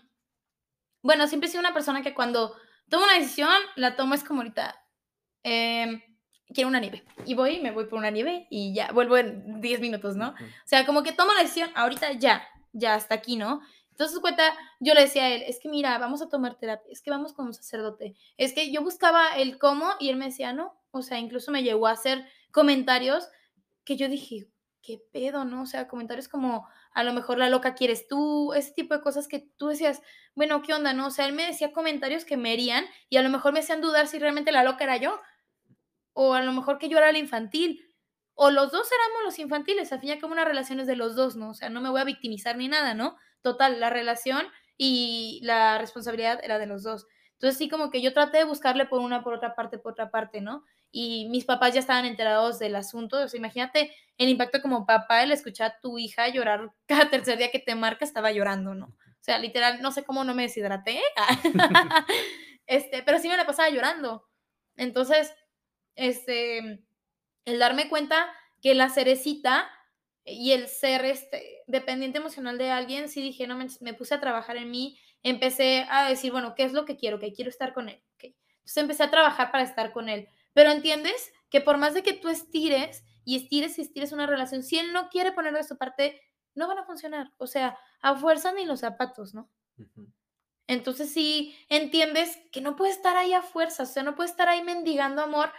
bueno, 1.02 1.28
siempre 1.28 1.48
he 1.48 1.52
sido 1.52 1.62
una 1.62 1.74
persona 1.74 2.04
que 2.04 2.14
cuando 2.14 2.56
tomo 2.88 3.06
una 3.06 3.18
decisión, 3.18 3.50
la 3.78 3.96
tomo 3.96 4.14
es 4.14 4.24
como 4.24 4.42
ahorita, 4.42 4.76
em, 5.42 6.04
quiero 6.54 6.68
una 6.68 6.80
nieve. 6.80 7.04
Y 7.26 7.36
voy, 7.36 7.60
me 7.60 7.72
voy 7.72 7.86
por 7.86 8.00
una 8.00 8.10
nieve 8.10 8.48
y 8.50 8.74
ya, 8.74 8.92
vuelvo 8.92 9.18
en 9.18 9.62
10 9.62 9.80
minutos, 9.82 10.16
¿no? 10.16 10.30
O 10.30 10.66
sea, 10.68 10.86
como 10.86 11.04
que 11.04 11.12
tomo 11.12 11.34
la 11.34 11.42
decisión, 11.44 11.70
ahorita 11.76 12.14
ya, 12.14 12.48
ya 12.72 12.96
hasta 12.96 13.16
aquí, 13.16 13.36
¿no? 13.36 13.62
Entonces, 13.92 14.20
cuenta, 14.20 14.56
yo 14.80 14.96
le 14.96 15.02
decía 15.02 15.26
a 15.26 15.30
él, 15.30 15.44
es 15.46 15.60
que 15.60 15.70
mira, 15.70 16.00
vamos 16.00 16.22
a 16.24 16.30
tomar 16.30 16.56
terapia, 16.56 16.92
es 16.92 17.02
que 17.02 17.12
vamos 17.12 17.34
con 17.34 17.46
un 17.46 17.54
sacerdote. 17.54 18.16
Es 18.38 18.54
que 18.54 18.72
yo 18.72 18.82
buscaba 18.82 19.38
el 19.38 19.60
cómo 19.60 19.88
y 20.00 20.10
él 20.10 20.16
me 20.16 20.26
decía, 20.26 20.52
no. 20.52 20.74
O 20.90 21.04
sea, 21.04 21.20
incluso 21.20 21.52
me 21.52 21.64
llegó 21.64 21.88
a 21.88 21.92
hacer 21.92 22.26
comentarios 22.52 23.28
que 23.84 23.96
yo 23.96 24.10
dije, 24.10 24.48
qué 24.82 25.00
pedo, 25.12 25.46
¿no? 25.46 25.62
O 25.62 25.66
sea, 25.68 25.88
comentarios 25.88 26.28
como, 26.28 26.68
a 26.94 27.04
lo 27.04 27.14
mejor 27.14 27.38
la 27.38 27.50
loca 27.50 27.76
quieres 27.76 28.08
tú, 28.08 28.54
ese 28.54 28.74
tipo 28.74 28.96
de 28.96 29.02
cosas 29.02 29.28
que 29.28 29.48
tú 29.58 29.68
decías, 29.68 30.02
bueno, 30.36 30.62
¿qué 30.62 30.74
onda, 30.74 30.94
no? 30.94 31.08
O 31.08 31.12
sea, 31.12 31.26
él 31.26 31.34
me 31.34 31.46
decía 31.46 31.72
comentarios 31.72 32.26
que 32.26 32.38
me 32.38 32.54
herían 32.54 32.86
y 33.10 33.18
a 33.18 33.22
lo 33.22 33.30
mejor 33.30 33.54
me 33.54 33.60
hacían 33.60 33.82
dudar 33.82 34.08
si 34.08 34.20
realmente 34.20 34.52
la 34.52 34.64
loca 34.64 34.84
era 34.84 34.98
yo, 34.98 35.20
o 36.14 36.34
a 36.34 36.42
lo 36.42 36.52
mejor 36.54 36.78
que 36.78 36.90
yo 36.90 36.98
era 36.98 37.12
la 37.12 37.20
infantil, 37.20 37.94
o 38.36 38.50
los 38.50 38.72
dos 38.72 38.90
éramos 38.92 39.24
los 39.26 39.40
infantiles, 39.40 39.92
al 39.92 40.00
fin 40.00 40.10
y 40.10 40.12
al 40.14 40.20
cabo 40.20 40.34
una 40.34 40.46
relación 40.46 40.80
es 40.80 40.88
de 40.88 40.96
los 40.96 41.16
dos, 41.16 41.36
¿no? 41.36 41.52
O 41.52 41.54
sea, 41.54 41.70
no 41.70 41.82
me 41.82 41.90
voy 41.90 42.02
a 42.02 42.06
victimizar 42.06 42.58
ni 42.58 42.68
nada, 42.68 42.94
¿no? 42.94 43.16
Total, 43.42 43.80
la 43.80 43.90
relación 43.90 44.48
y 44.78 45.40
la 45.44 45.78
responsabilidad 45.78 46.40
era 46.44 46.58
de 46.58 46.66
los 46.66 46.84
dos. 46.84 47.06
Entonces 47.34 47.58
sí, 47.58 47.70
como 47.70 47.92
que 47.92 48.02
yo 48.02 48.14
traté 48.14 48.38
de 48.38 48.44
buscarle 48.46 48.86
por 48.86 49.02
una, 49.02 49.24
por 49.24 49.34
otra 49.34 49.54
parte, 49.54 49.78
por 49.78 49.92
otra 49.92 50.10
parte, 50.10 50.42
¿no? 50.42 50.64
Y 50.92 51.28
mis 51.30 51.46
papás 51.46 51.74
ya 51.74 51.82
estaban 51.82 52.06
enterados 52.06 52.58
del 52.58 52.76
asunto. 52.76 53.18
O 53.18 53.28
sea, 53.28 53.38
imagínate 53.38 53.94
el 54.18 54.30
impacto 54.30 54.62
como 54.62 54.86
papá, 54.86 55.24
el 55.24 55.32
escuchar 55.32 55.72
a 55.72 55.80
tu 55.82 56.00
hija 56.00 56.30
llorar 56.30 56.72
cada 56.88 57.10
tercer 57.10 57.38
día 57.38 57.52
que 57.52 57.60
te 57.60 57.76
marca, 57.76 58.06
estaba 58.06 58.32
llorando, 58.32 58.74
¿no? 58.74 58.86
O 58.86 59.26
sea, 59.26 59.38
literal, 59.40 59.82
no 59.82 59.92
sé 59.92 60.04
cómo 60.04 60.24
no 60.24 60.34
me 60.34 60.44
deshidraté. 60.44 61.02
este, 62.66 63.04
pero 63.04 63.20
sí 63.20 63.28
me 63.28 63.38
la 63.38 63.46
pasaba 63.46 63.70
llorando. 63.70 64.26
Entonces, 64.76 65.34
este, 65.96 66.84
el 67.46 67.60
darme 67.60 67.90
cuenta 67.90 68.32
que 68.62 68.74
la 68.74 68.90
cerecita 68.90 69.70
y 70.26 70.52
el 70.52 70.68
ser 70.68 71.06
este, 71.06 71.64
dependiente 71.68 72.20
emocional 72.20 72.58
de 72.58 72.72
alguien, 72.72 73.10
sí 73.10 73.22
dije, 73.22 73.48
no, 73.48 73.58
me, 73.58 73.68
me, 73.82 73.94
puse 73.94 74.14
a 74.16 74.22
trabajar 74.22 74.58
en 74.58 74.72
mí, 74.72 74.98
empecé 75.22 75.86
a 75.90 76.08
decir, 76.08 76.32
bueno, 76.32 76.56
¿qué 76.56 76.64
es 76.64 76.74
lo 76.74 76.86
que 76.86 76.98
quiero? 76.98 77.20
Que 77.20 77.34
quiero 77.34 77.50
estar 77.50 77.74
con 77.74 77.90
él. 77.90 78.02
Okay. 78.16 78.36
Entonces 78.58 78.78
empecé 78.78 79.04
a 79.04 79.12
trabajar 79.12 79.52
para 79.52 79.64
estar 79.64 79.92
con 79.92 80.10
él. 80.10 80.30
Pero 80.54 80.72
entiendes 80.72 81.34
que 81.50 81.62
por 81.62 81.78
más 81.78 81.94
de 81.94 82.04
que 82.04 82.14
tú 82.14 82.30
estires 82.30 83.04
y 83.26 83.36
estires 83.36 83.78
y 83.78 83.82
estires 83.82 84.12
una 84.12 84.28
relación, 84.28 84.64
si 84.64 84.78
él 84.78 84.94
no 84.94 85.10
quiere 85.10 85.32
poner 85.32 85.54
de 85.54 85.64
su 85.64 85.78
parte, 85.78 86.22
no 86.56 86.68
van 86.68 86.78
a 86.78 86.86
funcionar. 86.86 87.32
O 87.38 87.48
sea, 87.48 87.78
a 88.02 88.16
fuerza 88.16 88.52
ni 88.54 88.66
los 88.66 88.82
zapatos, 88.82 89.34
¿no? 89.34 89.50
Entonces 90.68 91.12
sí 91.12 91.56
entiendes 91.70 92.40
que 92.52 92.62
no 92.62 92.76
puede 92.76 92.92
estar 92.92 93.18
ahí 93.18 93.34
a 93.34 93.42
fuerza, 93.42 93.84
o 93.84 93.86
sea, 93.86 94.04
no 94.04 94.16
puede 94.16 94.30
estar 94.30 94.48
ahí 94.48 94.64
mendigando 94.64 95.22
amor 95.22 95.52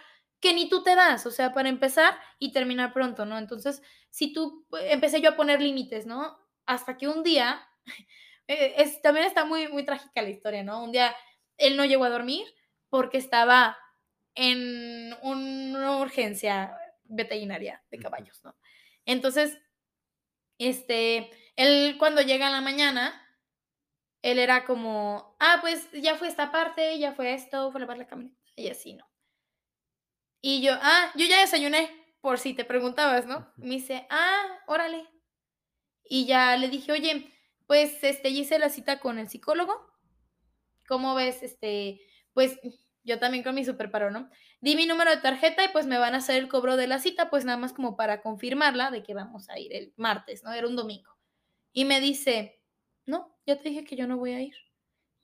que 0.45 0.53
ni 0.53 0.69
tú 0.69 0.83
te 0.83 0.95
das, 0.95 1.25
o 1.25 1.31
sea, 1.31 1.55
para 1.55 1.71
empezar 1.71 2.19
y 2.39 2.53
terminar 2.53 2.93
pronto, 2.93 3.25
¿no? 3.25 3.39
Entonces, 3.39 3.81
si 4.11 4.31
tú, 4.35 4.67
eh, 4.79 4.89
empecé 4.93 5.23
yo 5.23 5.31
a 5.31 5.37
poner 5.37 5.63
límites, 5.63 6.05
¿no? 6.05 6.37
Hasta 6.67 6.99
que 6.99 7.09
un 7.09 7.23
día, 7.23 7.67
eh, 8.47 8.75
es, 8.77 9.01
también 9.01 9.25
está 9.25 9.47
muy, 9.47 9.69
muy 9.69 9.87
trágica 9.87 10.21
la 10.21 10.29
historia, 10.29 10.63
¿no? 10.63 10.85
Un 10.85 10.93
día 10.93 11.17
él 11.57 11.79
no 11.79 11.87
llegó 11.87 12.05
a 12.05 12.11
dormir 12.11 12.45
porque 12.91 13.17
estaba 13.17 13.79
en 14.35 15.15
una 15.23 15.97
urgencia 15.97 16.77
veterinaria 17.05 17.83
de 17.91 17.99
caballos, 17.99 18.45
¿no? 18.45 18.55
Entonces, 19.07 19.59
este, 20.59 21.31
él 21.57 21.97
cuando 21.99 22.21
llega 22.21 22.49
en 22.49 22.53
la 22.53 22.61
mañana, 22.61 23.35
él 24.21 24.39
era 24.39 24.67
como, 24.67 25.39
ah, 25.41 25.57
pues 25.63 25.91
ya 25.93 26.17
fue 26.17 26.29
esta 26.29 26.53
parte, 26.53 26.99
ya 26.99 27.15
fue 27.15 27.33
esto, 27.33 27.73
fue 27.73 27.81
lavar 27.81 27.97
la 27.97 28.07
camioneta, 28.07 28.39
y 28.57 28.69
así, 28.69 28.93
¿no? 28.93 29.07
Y 30.47 30.61
yo, 30.61 30.73
ah, 30.75 31.11
yo 31.17 31.25
ya 31.25 31.41
desayuné, 31.41 31.89
por 32.21 32.39
si 32.39 32.53
te 32.53 32.67
preguntabas, 32.67 33.25
¿no? 33.25 33.51
Me 33.57 33.77
dice, 33.77 34.07
ah, 34.11 34.43
órale. 34.67 35.09
Y 36.05 36.27
ya 36.27 36.55
le 36.59 36.69
dije, 36.69 36.93
oye, 36.93 37.33
pues, 37.67 38.05
este, 38.05 38.29
hice 38.29 38.59
la 38.59 38.69
cita 38.69 39.01
con 39.01 39.19
el 39.19 39.31
psicólogo. 39.31 39.73
¿Cómo 40.87 41.15
ves, 41.15 41.43
este, 41.43 42.03
pues, 42.35 42.59
yo 43.05 43.19
también 43.19 43.43
con 43.43 43.55
mi 43.55 43.65
superparo, 43.65 44.11
¿no? 44.11 44.29
Di 44.61 44.77
mi 44.77 44.85
número 44.85 45.13
de 45.13 45.23
tarjeta 45.23 45.65
y 45.65 45.69
pues 45.69 45.87
me 45.87 45.97
van 45.97 46.13
a 46.13 46.19
hacer 46.19 46.37
el 46.37 46.49
cobro 46.49 46.77
de 46.77 46.89
la 46.89 46.99
cita, 46.99 47.31
pues 47.31 47.47
nada 47.47 47.57
más 47.57 47.73
como 47.73 47.97
para 47.97 48.21
confirmarla 48.21 48.91
de 48.91 49.03
que 49.03 49.15
vamos 49.15 49.49
a 49.49 49.59
ir 49.59 49.75
el 49.75 49.95
martes, 49.97 50.45
¿no? 50.45 50.53
Era 50.53 50.69
un 50.69 50.77
domingo. 50.77 51.17
Y 51.73 51.87
me 51.87 52.03
dice, 52.03 52.61
no, 53.07 53.35
ya 53.47 53.59
te 53.59 53.71
dije 53.71 53.85
que 53.85 53.97
yo 53.97 54.07
no 54.07 54.19
voy 54.19 54.33
a 54.33 54.43
ir. 54.43 54.55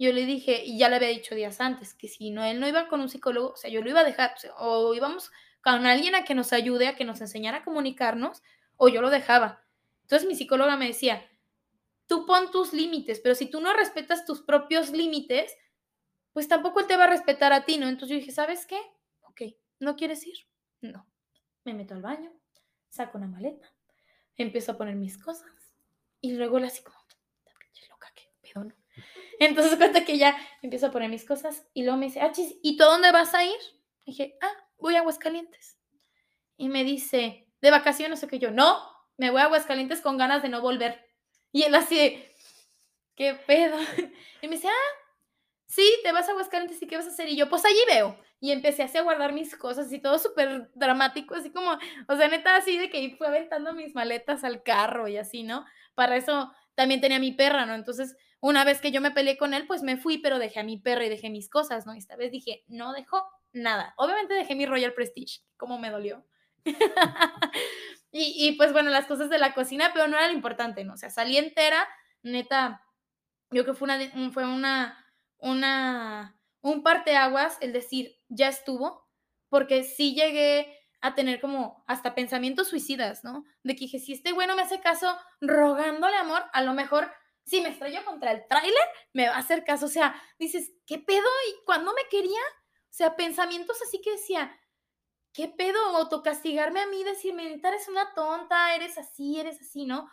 Yo 0.01 0.15
le 0.15 0.25
dije, 0.25 0.65
y 0.65 0.79
ya 0.79 0.89
le 0.89 0.97
había 0.97 1.09
dicho 1.09 1.35
días 1.35 1.61
antes, 1.61 1.93
que 1.93 2.09
si 2.09 2.31
no, 2.31 2.43
él 2.43 2.59
no 2.59 2.67
iba 2.67 2.89
con 2.89 3.03
un 3.03 3.11
psicólogo, 3.11 3.51
o 3.51 3.57
sea, 3.57 3.69
yo 3.69 3.83
lo 3.83 3.91
iba 3.91 4.01
a 4.01 4.05
dejar, 4.05 4.35
o, 4.57 4.95
íbamos 4.95 5.31
con 5.63 5.85
alguien 5.85 6.15
a 6.15 6.25
que 6.25 6.35
nos 6.35 6.55
ayude, 6.55 6.89
a 6.89 6.97
que 6.97 7.05
nos 7.05 7.21
enseñara 7.21 7.59
a 7.59 7.65
comunicarnos, 7.65 8.43
o 8.79 8.89
yo 8.89 9.03
lo 9.03 9.11
dejaba. 9.11 9.63
Entonces 10.01 10.27
mi 10.27 10.35
psicóloga 10.35 10.79
me 10.79 10.87
decía, 10.87 11.23
tú 12.07 12.25
pon 12.25 12.51
tus 12.51 12.73
límites, 12.73 13.21
pero 13.21 13.35
si 13.35 13.51
tú 13.51 13.61
no 13.61 13.75
respetas 13.75 14.25
tus 14.25 14.41
propios 14.41 14.89
límites, 14.89 15.55
pues 16.33 16.49
tampoco 16.49 16.81
él 16.81 16.87
te 16.87 16.97
va 16.97 17.05
a 17.05 17.09
respetar 17.11 17.53
a 17.53 17.67
ti, 17.67 17.77
¿no? 17.77 17.87
Entonces 17.87 18.09
yo 18.09 18.21
dije, 18.21 18.33
¿sabes 18.33 18.65
qué? 18.65 18.81
Ok, 19.25 19.43
¿no 19.81 19.97
quieres 19.97 20.27
ir? 20.27 20.39
No. 20.81 21.07
Me 21.65 21.75
meto 21.75 21.93
al 21.93 22.01
baño, 22.01 22.33
saco 22.89 23.19
una 23.19 23.27
maleta, 23.27 23.71
empiezo 24.39 24.73
a 24.73 24.79
poner 24.79 24.95
mis 24.95 25.23
cosas 25.23 25.51
y 26.23 26.33
luego 26.33 26.59
le 26.59 26.69
así 26.69 26.83
como, 26.83 26.97
loca, 27.91 28.11
qué 28.15 28.31
pedo, 28.41 28.65
¿no? 28.65 28.75
Entonces 29.39 29.77
cuenta 29.77 30.05
que 30.05 30.19
ya 30.19 30.37
empiezo 30.63 30.87
a 30.87 30.91
poner 30.91 31.09
mis 31.09 31.25
cosas 31.25 31.67
y 31.73 31.83
luego 31.83 31.99
me 31.99 32.07
dice, 32.07 32.21
ah, 32.21 32.33
chis, 32.33 32.57
¿y 32.63 32.77
tú 32.77 32.85
dónde 32.85 33.11
vas 33.13 33.35
a 33.35 33.45
ir? 33.45 33.57
dije, 34.07 34.37
ah, 34.43 34.53
voy 34.79 34.97
a 34.97 35.01
Aguascalientes. 35.01 35.79
Y 36.57 36.69
me 36.69 36.85
dice, 36.85 37.47
¿de 37.61 37.71
vacaciones 37.71 38.23
o 38.23 38.29
que 38.29 38.39
yo? 38.39 38.51
No, 38.51 38.79
me 39.17 39.31
voy 39.31 39.41
a 39.41 39.45
Aguascalientes 39.45 40.01
con 40.01 40.19
ganas 40.19 40.43
de 40.43 40.49
no 40.49 40.61
volver. 40.61 41.07
Y 41.53 41.63
él 41.63 41.75
así, 41.75 42.23
¿qué 43.17 43.35
pedo? 43.35 43.79
Y 44.43 44.49
me 44.49 44.57
dice, 44.57 44.69
ah, 44.69 44.97
sí, 45.67 45.87
te 46.03 46.13
vas 46.13 46.29
a 46.29 46.33
Aguascalientes 46.33 46.81
y 46.83 46.87
qué 46.87 46.97
vas 46.97 47.07
a 47.07 47.11
hacer. 47.11 47.29
Y 47.29 47.37
yo, 47.37 47.49
pues 47.49 47.65
allí 47.65 47.81
veo. 47.87 48.19
Y 48.41 48.53
empecé 48.53 48.83
así 48.83 48.97
a 48.97 49.03
guardar 49.03 49.33
mis 49.35 49.55
cosas 49.55 49.93
y 49.93 49.99
todo 49.99 50.19
súper 50.19 50.71
dramático, 50.75 51.35
así 51.35 51.51
como, 51.51 51.79
o 52.09 52.17
sea, 52.17 52.29
neta, 52.29 52.57
así 52.57 52.79
de 52.79 52.89
que 52.89 53.15
fue 53.19 53.27
aventando 53.27 53.75
mis 53.75 53.95
maletas 53.95 54.45
al 54.45 54.63
carro 54.63 55.09
y 55.09 55.19
así, 55.19 55.43
¿no? 55.43 55.67
Para 55.95 56.17
eso 56.17 56.51
también 56.75 57.03
tenía 57.03 57.19
mi 57.19 57.33
perra, 57.33 57.67
¿no? 57.67 57.75
Entonces, 57.75 58.17
una 58.41 58.65
vez 58.65 58.81
que 58.81 58.91
yo 58.91 59.01
me 59.01 59.11
peleé 59.11 59.37
con 59.37 59.55
él, 59.55 59.67
pues 59.67 59.83
me 59.83 59.97
fui, 59.97 60.19
pero 60.19 60.39
dejé 60.39 60.61
a 60.61 60.65
mi 60.65 60.79
perra 60.79 61.05
y 61.05 61.09
dejé 61.09 61.31
mis 61.31 61.49
cosas, 61.49 61.87
¿no? 61.87 61.95
Y 61.95 61.99
esta 61.99 62.17
vez 62.17 62.31
dije, 62.31 62.65
no 62.69 62.93
dejó 62.93 63.25
nada. 63.53 63.95
Obviamente 63.97 64.35
dejé 64.35 64.55
mi 64.55 64.67
Royal 64.67 64.95
Prestige, 64.95 65.41
como 65.57 65.79
me 65.79 65.91
dolió. 65.91 66.25
y, 68.13 68.47
y 68.47 68.53
pues 68.53 68.73
bueno, 68.73 68.91
las 68.91 69.07
cosas 69.07 69.31
de 69.31 69.39
la 69.39 69.55
cocina, 69.55 69.91
pero 69.93 70.09
no 70.09 70.17
era 70.17 70.29
lo 70.29 70.35
importante, 70.35 70.85
¿no? 70.85 70.95
O 70.95 70.97
sea, 70.97 71.11
salí 71.11 71.37
entera, 71.37 71.87
neta, 72.23 72.83
yo 73.51 73.65
que 73.65 73.75
fue 73.75 73.87
una, 73.87 74.31
fue 74.33 74.45
una 74.45 75.01
una, 75.41 76.39
un 76.63 76.83
parteaguas 76.83 77.59
el 77.61 77.73
decir, 77.73 78.17
ya 78.29 78.49
estuvo, 78.49 79.07
porque 79.49 79.85
sí 79.85 80.15
llegué 80.15 80.77
a 81.01 81.15
tener 81.15 81.41
como 81.41 81.83
hasta 81.87 82.15
pensamientos 82.15 82.69
suicidas, 82.69 83.25
¿no? 83.25 83.45
De 83.63 83.75
que 83.75 83.81
dije, 83.81 83.99
si 83.99 84.13
este 84.13 84.33
güey 84.33 84.47
no 84.47 84.55
me 84.55 84.63
hace 84.63 84.81
caso 84.81 85.17
rogándole 85.41 86.17
amor, 86.17 86.43
a 86.53 86.63
lo 86.63 86.75
mejor 86.75 87.11
si 87.51 87.61
me 87.61 87.71
estrello 87.71 88.05
contra 88.05 88.31
el 88.31 88.47
tráiler, 88.47 88.85
me 89.13 89.29
va 89.29 89.35
a 89.35 89.39
hacer 89.39 89.65
caso. 89.65 89.87
O 89.87 89.89
sea, 89.89 90.15
dices, 90.39 90.71
¿qué 90.87 90.99
pedo? 90.99 91.27
¿Y 91.49 91.65
cuando 91.65 91.93
me 91.93 92.03
quería? 92.09 92.39
O 92.39 92.93
sea, 92.93 93.17
pensamientos 93.17 93.77
así 93.83 94.01
que 94.01 94.13
decía, 94.13 94.57
¿qué 95.33 95.49
pedo? 95.49 95.81
Autocastigarme 95.97 96.79
a 96.79 96.87
mí, 96.87 97.03
decirme, 97.03 97.61
eres 97.61 97.89
una 97.89 98.15
tonta, 98.15 98.77
eres 98.77 98.97
así, 98.99 99.41
eres 99.41 99.61
así, 99.61 99.85
¿no? 99.85 100.09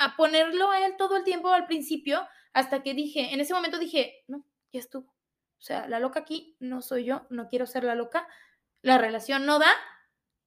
A 0.00 0.16
ponerlo 0.16 0.72
a 0.72 0.84
él 0.84 0.96
todo 0.96 1.16
el 1.16 1.22
tiempo 1.22 1.50
al 1.50 1.66
principio, 1.66 2.26
hasta 2.52 2.82
que 2.82 2.94
dije, 2.94 3.32
en 3.32 3.38
ese 3.38 3.54
momento 3.54 3.78
dije, 3.78 4.24
no, 4.26 4.44
ya 4.72 4.80
estuvo. 4.80 5.06
O 5.06 5.64
sea, 5.64 5.86
la 5.86 6.00
loca 6.00 6.18
aquí 6.18 6.56
no 6.58 6.82
soy 6.82 7.04
yo, 7.04 7.28
no 7.30 7.46
quiero 7.46 7.66
ser 7.66 7.84
la 7.84 7.94
loca, 7.94 8.26
la 8.80 8.98
relación 8.98 9.46
no 9.46 9.60
da 9.60 9.72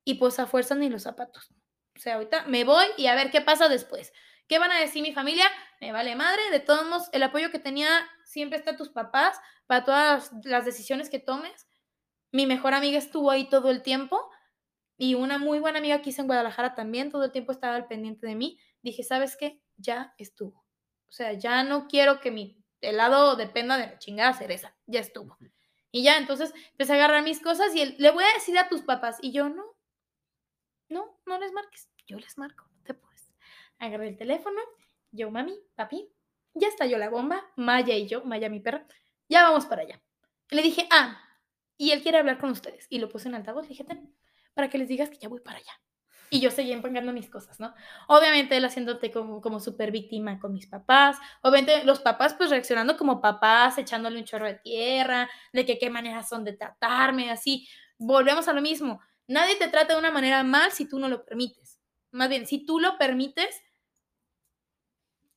y 0.03 0.15
pues 0.15 0.37
a 0.39 0.47
fuerza 0.47 0.75
ni 0.75 0.89
los 0.89 1.03
zapatos. 1.03 1.49
O 1.95 1.99
sea, 1.99 2.15
ahorita 2.15 2.43
me 2.47 2.65
voy 2.65 2.87
y 2.97 3.07
a 3.07 3.15
ver 3.15 3.31
qué 3.31 3.39
pasa 3.39 3.69
después. 3.69 4.11
¿Qué 4.47 4.59
van 4.59 4.71
a 4.71 4.79
decir 4.79 5.01
mi 5.01 5.13
familia? 5.13 5.45
Me 5.81 5.91
vale 5.91 6.15
madre. 6.15 6.41
De 6.51 6.59
todos 6.59 6.85
modos, 6.87 7.09
el 7.13 7.23
apoyo 7.23 7.51
que 7.51 7.59
tenía 7.59 7.89
siempre 8.23 8.57
está 8.57 8.75
tus 8.75 8.89
papás 8.89 9.39
para 9.65 9.83
todas 9.83 10.31
las 10.43 10.65
decisiones 10.65 11.09
que 11.09 11.19
tomes. 11.19 11.67
Mi 12.31 12.45
mejor 12.45 12.73
amiga 12.73 12.97
estuvo 12.97 13.31
ahí 13.31 13.49
todo 13.49 13.71
el 13.71 13.81
tiempo 13.81 14.29
y 14.97 15.15
una 15.15 15.37
muy 15.37 15.59
buena 15.59 15.79
amiga 15.79 16.01
que 16.01 16.11
hice 16.11 16.21
en 16.21 16.27
Guadalajara 16.27 16.75
también, 16.75 17.11
todo 17.11 17.25
el 17.25 17.31
tiempo 17.31 17.51
estaba 17.51 17.75
al 17.75 17.87
pendiente 17.87 18.27
de 18.27 18.35
mí. 18.35 18.59
Dije, 18.81 19.03
¿sabes 19.03 19.35
qué? 19.35 19.61
Ya 19.77 20.13
estuvo. 20.17 20.65
O 21.07 21.11
sea, 21.11 21.33
ya 21.33 21.63
no 21.63 21.87
quiero 21.87 22.19
que 22.19 22.31
mi 22.31 22.63
helado 22.81 23.35
dependa 23.35 23.77
de 23.77 23.87
la 23.87 23.99
chingada 23.99 24.33
cereza, 24.33 24.75
ya 24.85 24.99
estuvo. 24.99 25.37
Y 25.91 26.03
ya, 26.03 26.17
entonces 26.17 26.53
empecé 26.71 26.93
a 26.93 26.95
agarrar 26.95 27.23
mis 27.23 27.41
cosas 27.41 27.73
y 27.73 27.81
él, 27.81 27.95
le 27.99 28.11
voy 28.11 28.23
a 28.23 28.33
decir 28.33 28.57
a 28.57 28.67
tus 28.67 28.81
papás. 28.81 29.17
Y 29.21 29.31
yo, 29.31 29.49
no, 29.49 29.63
no, 30.89 31.19
no 31.25 31.39
les 31.39 31.51
marques, 31.51 31.89
yo 32.05 32.17
les 32.17 32.37
marco. 32.37 32.69
Agarré 33.79 34.09
el 34.09 34.17
teléfono, 34.17 34.59
yo, 35.11 35.31
mami, 35.31 35.57
papi, 35.75 36.09
ya 36.53 36.67
estalló 36.67 36.97
la 36.97 37.09
bomba, 37.09 37.43
Maya 37.55 37.95
y 37.95 38.07
yo, 38.07 38.23
Maya 38.23 38.49
mi 38.49 38.59
perra, 38.59 38.87
ya 39.27 39.43
vamos 39.43 39.65
para 39.65 39.83
allá. 39.83 40.01
le 40.49 40.61
dije, 40.61 40.87
ah, 40.91 41.21
y 41.77 41.91
él 41.91 42.01
quiere 42.01 42.17
hablar 42.17 42.39
con 42.39 42.49
ustedes. 42.51 42.87
Y 42.89 42.99
lo 42.99 43.09
puse 43.09 43.27
en 43.27 43.35
altavoz, 43.35 43.63
le 43.63 43.69
dije, 43.69 43.85
para 44.53 44.69
que 44.69 44.77
les 44.77 44.87
digas 44.87 45.09
que 45.09 45.17
ya 45.17 45.27
voy 45.27 45.41
para 45.41 45.57
allá. 45.57 45.73
Y 46.29 46.39
yo 46.39 46.49
seguía 46.49 46.73
empacando 46.73 47.13
mis 47.13 47.29
cosas, 47.29 47.59
¿no? 47.59 47.73
Obviamente 48.07 48.57
él 48.57 48.65
haciéndote 48.65 49.11
como, 49.11 49.41
como 49.41 49.59
súper 49.59 49.91
víctima 49.91 50.39
con 50.39 50.53
mis 50.53 50.67
papás. 50.67 51.17
Obviamente 51.41 51.83
los 51.83 51.99
papás 51.99 52.33
pues 52.33 52.49
reaccionando 52.49 52.97
como 52.97 53.21
papás, 53.21 53.77
echándole 53.77 54.17
un 54.17 54.25
chorro 54.25 54.47
de 54.47 54.55
tierra, 54.55 55.29
de 55.53 55.65
que 55.65 55.77
qué 55.77 55.89
maneras 55.89 56.27
son 56.27 56.43
de 56.43 56.53
tratarme, 56.53 57.29
así. 57.29 57.67
Volvemos 57.97 58.47
a 58.47 58.53
lo 58.53 58.61
mismo. 58.61 58.99
Nadie 59.27 59.55
te 59.55 59.67
trata 59.67 59.93
de 59.93 59.99
una 59.99 60.11
manera 60.11 60.43
mal 60.43 60.71
si 60.71 60.87
tú 60.87 60.99
no 60.99 61.09
lo 61.09 61.23
permites. 61.25 61.79
Más 62.11 62.29
bien, 62.29 62.47
si 62.47 62.65
tú 62.65 62.79
lo 62.79 62.97
permites, 62.97 63.61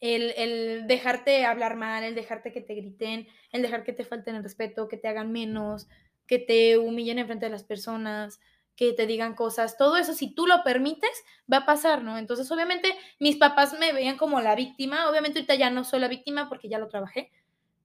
el, 0.00 0.32
el, 0.36 0.86
dejarte 0.86 1.44
hablar 1.44 1.76
mal, 1.76 2.04
el 2.04 2.14
dejarte 2.14 2.52
que 2.52 2.60
te 2.60 2.74
griten, 2.74 3.26
el 3.52 3.62
dejar 3.62 3.84
que 3.84 3.92
te 3.92 4.04
falten 4.04 4.36
el 4.36 4.42
respeto, 4.42 4.88
que 4.88 4.96
te 4.96 5.08
hagan 5.08 5.32
menos, 5.32 5.88
que 6.26 6.38
te 6.38 6.78
humillen 6.78 7.18
en 7.18 7.26
frente 7.26 7.46
de 7.46 7.52
las 7.52 7.64
personas, 7.64 8.40
que 8.76 8.92
te 8.92 9.08
digan 9.08 9.34
cosas, 9.34 9.76
todo 9.76 9.96
eso, 9.96 10.14
si 10.14 10.32
tú 10.32 10.46
lo 10.46 10.62
permites, 10.62 11.24
va 11.52 11.58
a 11.58 11.66
pasar, 11.66 12.04
¿no? 12.04 12.16
Entonces, 12.16 12.48
obviamente, 12.52 12.94
mis 13.18 13.36
papás 13.36 13.76
me 13.76 13.92
veían 13.92 14.16
como 14.16 14.40
la 14.40 14.54
víctima, 14.54 15.10
obviamente 15.10 15.40
ahorita 15.40 15.56
ya 15.56 15.68
no 15.68 15.82
soy 15.82 15.98
la 15.98 16.06
víctima 16.06 16.48
porque 16.48 16.68
ya 16.68 16.78
lo 16.78 16.86
trabajé, 16.86 17.32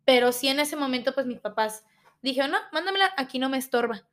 pero 0.06 0.32
sí 0.32 0.50
en 0.50 0.60
ese 0.60 0.76
momento, 0.76 1.16
pues 1.16 1.26
mis 1.26 1.40
papás 1.40 1.84
dijeron, 2.22 2.52
no, 2.52 2.60
mándamela, 2.72 3.12
aquí 3.18 3.40
no 3.40 3.50
me 3.50 3.58
estorba, 3.58 4.08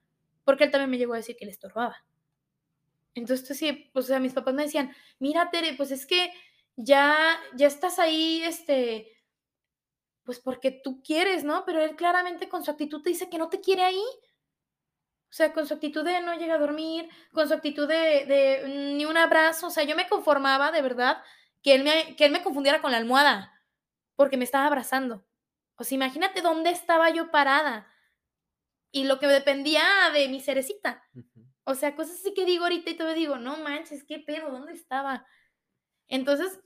porque 0.45 0.65
él 0.65 0.71
también 0.71 0.89
me 0.89 0.97
llegó 0.97 1.13
a 1.13 1.19
decir 1.19 1.37
que 1.37 1.45
le 1.45 1.51
estorbaba. 1.51 2.03
Entonces, 3.15 3.59
sí, 3.59 3.91
pues, 3.93 4.07
o 4.07 4.09
sea, 4.09 4.19
mis 4.19 4.33
papás 4.33 4.55
me 4.55 4.63
decían, 4.63 4.91
mira, 5.19 5.51
Tere, 5.51 5.75
pues 5.75 5.91
es 5.91 6.07
que 6.07 6.33
ya, 6.77 7.41
ya 7.55 7.67
estás 7.67 7.99
ahí, 7.99 8.43
este, 8.43 9.13
pues 10.25 10.41
porque 10.41 10.71
tú 10.71 11.03
quieres, 11.03 11.45
¿no? 11.45 11.65
Pero 11.65 11.83
él 11.83 11.97
claramente 11.97 12.49
con 12.49 12.65
su 12.65 12.71
actitud 12.71 13.03
te 13.03 13.11
dice 13.11 13.29
que 13.29 13.39
no 13.39 13.49
te 13.49 13.61
quiere 13.61 13.83
ahí. 13.83 14.03
O 15.31 15.33
sea, 15.33 15.53
con 15.53 15.67
su 15.67 15.75
actitud 15.75 16.05
de 16.05 16.21
no 16.21 16.35
llega 16.37 16.55
a 16.55 16.59
dormir, 16.59 17.09
con 17.33 17.47
su 17.47 17.55
actitud 17.55 17.87
de, 17.87 18.27
de 18.27 18.95
ni 18.97 19.05
un 19.05 19.17
abrazo. 19.17 19.69
O 19.69 19.71
sea, 19.71 19.85
yo 19.85 19.95
me 19.95 20.09
conformaba 20.09 20.73
de 20.73 20.83
verdad 20.83 21.23
que 21.63 21.75
él, 21.75 21.85
me, 21.85 22.17
que 22.17 22.25
él 22.25 22.33
me 22.33 22.43
confundiera 22.43 22.81
con 22.81 22.91
la 22.91 22.97
almohada 22.99 23.53
porque 24.17 24.37
me 24.37 24.45
estaba 24.45 24.67
abrazando. 24.67 25.25
O 25.77 25.85
sea, 25.85 25.97
imagínate 25.97 26.43
dónde 26.43 26.71
estaba 26.71 27.11
yo 27.11 27.31
parada 27.31 27.87
y 28.93 29.05
lo 29.05 29.19
que 29.19 29.27
dependía 29.27 29.85
de 30.13 30.29
mi 30.29 30.41
cerecita. 30.41 31.03
O 31.65 31.75
sea, 31.75 31.95
cosas 31.95 32.17
así 32.17 32.35
que 32.35 32.45
digo 32.45 32.65
ahorita 32.65 32.91
y 32.91 32.95
te 32.95 33.15
digo, 33.15 33.37
no 33.37 33.57
manches, 33.59 34.05
qué 34.05 34.19
pedo, 34.19 34.51
¿dónde 34.51 34.73
estaba? 34.73 35.27
Entonces, 36.11 36.61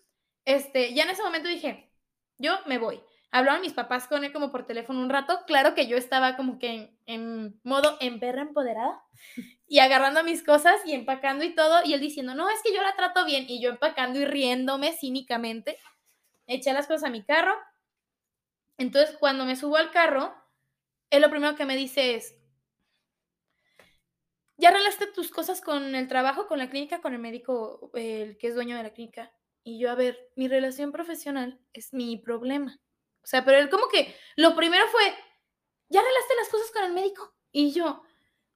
este, 0.44 0.92
ya 0.94 1.04
en 1.04 1.10
ese 1.10 1.22
momento 1.22 1.48
dije, 1.48 1.92
yo 2.38 2.58
me 2.66 2.78
voy. 2.78 3.00
Hablaron 3.30 3.60
mis 3.60 3.72
papás 3.72 4.06
con 4.06 4.24
él 4.24 4.32
como 4.32 4.50
por 4.50 4.66
teléfono 4.66 5.00
un 5.00 5.10
rato. 5.10 5.40
Claro 5.46 5.74
que 5.74 5.86
yo 5.86 5.96
estaba 5.96 6.36
como 6.36 6.58
que 6.58 6.96
en, 7.06 7.60
modo 7.62 7.96
en 8.00 8.20
perra 8.20 8.42
empoderada 8.42 9.02
y 9.68 9.78
agarrando 9.80 10.24
mis 10.24 10.42
cosas 10.42 10.76
y 10.84 10.92
empacando 10.92 11.44
y 11.44 11.54
todo. 11.54 11.80
Y 11.84 11.94
él 11.94 12.00
diciendo, 12.00 12.34
no, 12.34 12.48
es 12.50 12.60
que 12.62 12.74
yo 12.74 12.82
la 12.82 12.96
trato 12.96 13.24
bien. 13.24 13.44
Y 13.48 13.60
yo 13.60 13.70
empacando 13.70 14.18
y 14.18 14.24
riéndome 14.24 14.92
cínicamente. 14.92 15.78
Eché 16.46 16.72
las 16.72 16.86
cosas 16.86 17.04
a 17.04 17.10
mi 17.10 17.22
carro. 17.22 17.54
Entonces, 18.78 19.16
cuando 19.18 19.44
me 19.44 19.56
subo 19.56 19.76
al 19.76 19.90
carro, 19.90 20.34
él 21.10 21.22
lo 21.22 21.30
primero 21.30 21.54
que 21.54 21.64
me 21.64 21.76
dice 21.76 22.14
es, 22.14 22.36
¿Ya 24.56 24.68
arreglaste 24.68 25.08
tus 25.08 25.30
cosas 25.30 25.60
con 25.60 25.94
el 25.94 26.08
trabajo, 26.08 26.46
con 26.46 26.58
la 26.58 26.70
clínica, 26.70 27.00
con 27.00 27.12
el 27.12 27.18
médico, 27.18 27.90
el 27.94 28.38
que 28.38 28.48
es 28.48 28.54
dueño 28.54 28.76
de 28.76 28.84
la 28.84 28.92
clínica? 28.92 29.32
Y 29.64 29.78
yo, 29.78 29.90
a 29.90 29.94
ver, 29.94 30.30
mi 30.36 30.46
relación 30.46 30.92
profesional 30.92 31.60
es 31.72 31.92
mi 31.92 32.16
problema. 32.16 32.78
O 33.22 33.26
sea, 33.26 33.44
pero 33.44 33.58
él 33.58 33.70
como 33.70 33.88
que 33.88 34.14
lo 34.36 34.54
primero 34.54 34.86
fue, 34.88 35.02
¿ya 35.88 36.00
arreglaste 36.00 36.34
las 36.36 36.48
cosas 36.50 36.70
con 36.70 36.84
el 36.84 36.92
médico? 36.92 37.34
Y 37.50 37.72
yo, 37.72 38.02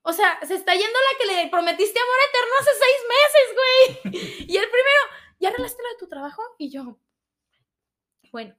o 0.02 0.12
sea, 0.12 0.38
se 0.46 0.54
está 0.54 0.74
yendo 0.74 0.86
la 0.86 1.18
que 1.18 1.26
le 1.26 1.50
prometiste 1.50 1.98
amor 1.98 2.16
eterno 2.28 2.54
hace 2.60 2.70
seis 2.84 4.12
meses, 4.12 4.12
güey. 4.12 4.46
Y 4.48 4.56
el 4.56 4.70
primero, 4.70 5.00
¿ya 5.40 5.48
arreglaste 5.48 5.82
lo 5.82 5.88
de 5.88 5.96
tu 5.98 6.08
trabajo? 6.08 6.42
Y 6.58 6.70
yo, 6.70 6.98
bueno, 8.30 8.56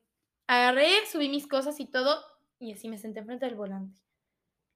agarré, 0.47 1.05
subí 1.05 1.29
mis 1.29 1.47
cosas 1.47 1.79
y 1.79 1.85
todo, 1.85 2.23
y 2.59 2.73
así 2.73 2.89
me 2.89 2.97
senté 2.97 3.19
enfrente 3.19 3.45
del 3.45 3.55
volante. 3.55 4.01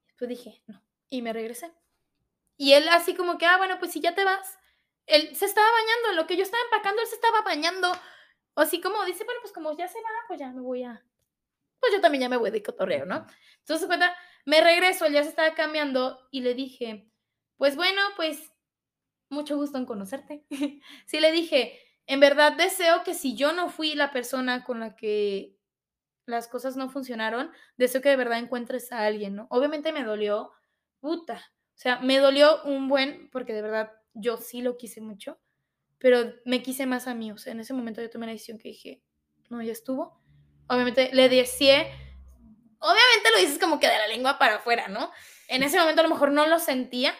Después 0.07 0.29
dije, 0.29 0.63
no, 0.67 0.81
y 1.09 1.21
me 1.21 1.33
regresé. 1.33 1.71
Y 2.57 2.73
él 2.73 2.87
así 2.89 3.15
como 3.15 3.37
que, 3.37 3.45
ah, 3.45 3.57
bueno, 3.57 3.79
pues 3.79 3.91
si 3.91 3.99
ya 3.99 4.15
te 4.15 4.23
vas. 4.23 4.59
Él 5.05 5.35
se 5.35 5.45
estaba 5.45 5.67
bañando, 5.69 6.09
en 6.11 6.15
lo 6.15 6.27
que 6.27 6.37
yo 6.37 6.43
estaba 6.43 6.63
empacando, 6.63 7.01
él 7.01 7.07
se 7.07 7.15
estaba 7.15 7.41
bañando. 7.41 7.91
O 8.53 8.61
así 8.61 8.79
como 8.81 9.03
dice, 9.05 9.23
bueno, 9.25 9.39
pues 9.41 9.53
como 9.53 9.75
ya 9.77 9.87
se 9.87 9.99
va, 9.99 10.09
pues 10.27 10.39
ya 10.39 10.51
me 10.51 10.61
voy 10.61 10.83
a... 10.83 11.03
Pues 11.79 11.93
yo 11.93 12.01
también 12.01 12.21
ya 12.21 12.29
me 12.29 12.37
voy 12.37 12.51
de 12.51 12.63
cotorreo, 12.63 13.05
¿no? 13.05 13.25
Entonces, 13.59 13.87
cuenta, 13.87 14.15
me 14.45 14.61
regreso, 14.61 15.05
él 15.05 15.13
ya 15.13 15.23
se 15.23 15.29
estaba 15.29 15.53
cambiando 15.55 16.27
y 16.31 16.41
le 16.41 16.53
dije, 16.53 17.09
pues 17.57 17.75
bueno, 17.75 18.01
pues 18.15 18.53
mucho 19.29 19.57
gusto 19.57 19.77
en 19.77 19.85
conocerte. 19.85 20.45
sí, 21.05 21.19
le 21.19 21.31
dije, 21.31 21.79
en 22.07 22.19
verdad 22.19 22.53
deseo 22.53 23.03
que 23.03 23.13
si 23.13 23.35
yo 23.35 23.53
no 23.53 23.69
fui 23.69 23.95
la 23.95 24.11
persona 24.11 24.63
con 24.63 24.79
la 24.79 24.95
que 24.95 25.57
las 26.25 26.47
cosas 26.47 26.77
no 26.77 26.89
funcionaron, 26.89 27.51
deseo 27.77 28.01
que 28.01 28.09
de 28.09 28.15
verdad 28.15 28.39
encuentres 28.39 28.91
a 28.91 29.05
alguien, 29.05 29.35
¿no? 29.35 29.47
Obviamente 29.49 29.91
me 29.91 30.03
dolió, 30.03 30.51
puta, 30.99 31.41
o 31.75 31.77
sea, 31.77 31.99
me 31.99 32.19
dolió 32.19 32.63
un 32.63 32.87
buen, 32.87 33.29
porque 33.31 33.53
de 33.53 33.61
verdad 33.61 33.91
yo 34.13 34.37
sí 34.37 34.61
lo 34.61 34.77
quise 34.77 35.01
mucho, 35.01 35.39
pero 35.97 36.33
me 36.45 36.61
quise 36.61 36.85
más 36.85 37.07
a 37.07 37.15
mí. 37.15 37.31
O 37.31 37.37
sea, 37.37 37.53
en 37.53 37.59
ese 37.59 37.73
momento 37.73 38.01
yo 38.01 38.09
tomé 38.09 38.25
la 38.25 38.33
decisión 38.33 38.57
que 38.57 38.69
dije, 38.69 39.01
no, 39.49 39.61
ya 39.61 39.71
estuvo. 39.71 40.21
Obviamente 40.67 41.09
le 41.13 41.29
deseé, 41.29 41.91
obviamente 42.79 43.31
lo 43.33 43.39
dices 43.39 43.59
como 43.59 43.79
que 43.79 43.87
de 43.87 43.97
la 43.97 44.07
lengua 44.07 44.37
para 44.37 44.55
afuera, 44.55 44.87
¿no? 44.87 45.11
En 45.47 45.63
ese 45.63 45.77
momento 45.77 46.01
a 46.01 46.03
lo 46.03 46.09
mejor 46.09 46.31
no 46.31 46.47
lo 46.47 46.59
sentía, 46.59 47.13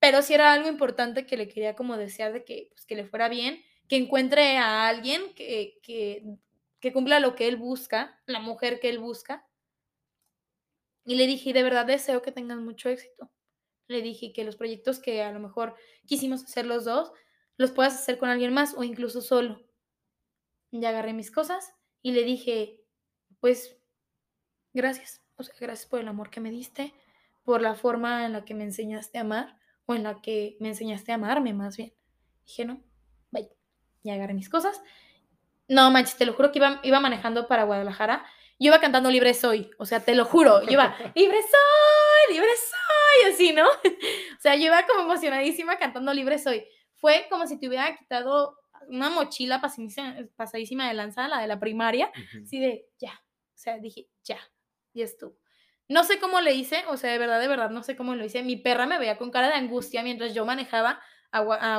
pero 0.00 0.22
sí 0.22 0.34
era 0.34 0.52
algo 0.52 0.68
importante 0.68 1.26
que 1.26 1.36
le 1.36 1.48
quería 1.48 1.76
como 1.76 1.96
desear 1.96 2.32
de 2.32 2.44
que, 2.44 2.68
pues, 2.70 2.86
que 2.86 2.96
le 2.96 3.06
fuera 3.06 3.28
bien, 3.28 3.62
que 3.88 3.96
encuentre 3.96 4.58
a 4.58 4.88
alguien 4.88 5.34
que, 5.34 5.78
que, 5.82 6.24
que 6.80 6.92
cumpla 6.92 7.20
lo 7.20 7.34
que 7.34 7.48
él 7.48 7.56
busca, 7.56 8.20
la 8.26 8.40
mujer 8.40 8.80
que 8.80 8.88
él 8.88 8.98
busca, 8.98 9.46
y 11.06 11.14
le 11.14 11.26
dije, 11.28 11.52
de 11.52 11.62
verdad 11.62 11.86
deseo 11.86 12.20
que 12.20 12.32
tengan 12.32 12.64
mucho 12.64 12.88
éxito. 12.88 13.30
Le 13.86 14.02
dije 14.02 14.32
que 14.32 14.42
los 14.42 14.56
proyectos 14.56 14.98
que 14.98 15.22
a 15.22 15.30
lo 15.30 15.38
mejor 15.38 15.76
quisimos 16.04 16.42
hacer 16.44 16.66
los 16.66 16.84
dos, 16.84 17.12
los 17.56 17.70
puedas 17.70 17.94
hacer 17.94 18.18
con 18.18 18.28
alguien 18.28 18.52
más 18.52 18.74
o 18.76 18.82
incluso 18.82 19.20
solo. 19.20 19.64
Ya 20.72 20.88
agarré 20.88 21.12
mis 21.12 21.30
cosas 21.30 21.72
y 22.02 22.10
le 22.10 22.24
dije, 22.24 22.82
pues, 23.40 23.78
gracias. 24.74 25.22
Gracias 25.60 25.86
por 25.86 26.00
el 26.00 26.08
amor 26.08 26.30
que 26.30 26.40
me 26.40 26.50
diste, 26.50 26.92
por 27.44 27.62
la 27.62 27.74
forma 27.74 28.26
en 28.26 28.32
la 28.32 28.44
que 28.44 28.54
me 28.54 28.64
enseñaste 28.64 29.18
a 29.18 29.20
amar, 29.20 29.58
o 29.84 29.94
en 29.94 30.02
la 30.02 30.20
que 30.20 30.56
me 30.58 30.68
enseñaste 30.68 31.12
a 31.12 31.16
amarme 31.16 31.54
más 31.54 31.76
bien. 31.76 31.94
Dije, 32.46 32.64
no, 32.64 32.82
bye. 33.30 33.48
Ya 34.02 34.14
agarré 34.14 34.34
mis 34.34 34.48
cosas. 34.48 34.82
No 35.68 35.90
manches, 35.90 36.16
te 36.16 36.26
lo 36.26 36.32
juro 36.32 36.50
que 36.50 36.58
iba, 36.58 36.80
iba 36.82 36.98
manejando 36.98 37.46
para 37.46 37.64
Guadalajara 37.64 38.26
yo 38.58 38.68
iba 38.68 38.80
cantando 38.80 39.10
Libre 39.10 39.34
Soy, 39.34 39.70
o 39.78 39.84
sea, 39.84 40.00
te 40.00 40.14
lo 40.14 40.24
juro, 40.24 40.62
yo 40.62 40.72
iba, 40.72 40.96
Libre 41.14 41.38
Soy, 41.42 42.34
Libre 42.34 42.50
Soy, 42.56 43.32
así, 43.32 43.52
¿no? 43.52 43.66
o 44.38 44.40
sea, 44.40 44.56
yo 44.56 44.66
iba 44.66 44.86
como 44.86 45.02
emocionadísima 45.02 45.78
cantando 45.78 46.12
Libre 46.14 46.38
Soy. 46.38 46.64
Fue 46.94 47.26
como 47.28 47.46
si 47.46 47.58
te 47.58 47.68
hubiera 47.68 47.94
quitado 47.96 48.56
una 48.88 49.10
mochila 49.10 49.60
pasadísima 49.60 50.88
de 50.88 50.94
lanza, 50.94 51.28
la 51.28 51.40
de 51.40 51.46
la 51.46 51.58
primaria, 51.58 52.10
así 52.42 52.60
de, 52.60 52.88
ya, 52.98 53.12
o 53.12 53.58
sea, 53.58 53.78
dije, 53.78 54.08
ya, 54.24 54.38
ya 54.94 55.04
estuvo. 55.04 55.36
No 55.88 56.04
sé 56.04 56.18
cómo 56.18 56.40
le 56.40 56.54
hice, 56.54 56.82
o 56.88 56.96
sea, 56.96 57.12
de 57.12 57.18
verdad, 57.18 57.40
de 57.40 57.48
verdad, 57.48 57.70
no 57.70 57.82
sé 57.82 57.96
cómo 57.96 58.14
lo 58.14 58.24
hice. 58.24 58.42
Mi 58.42 58.56
perra 58.56 58.86
me 58.86 58.98
veía 58.98 59.18
con 59.18 59.30
cara 59.30 59.48
de 59.48 59.54
angustia 59.54 60.02
mientras 60.02 60.34
yo 60.34 60.44
manejaba 60.44 61.00
a, 61.30 61.40
a 61.40 61.78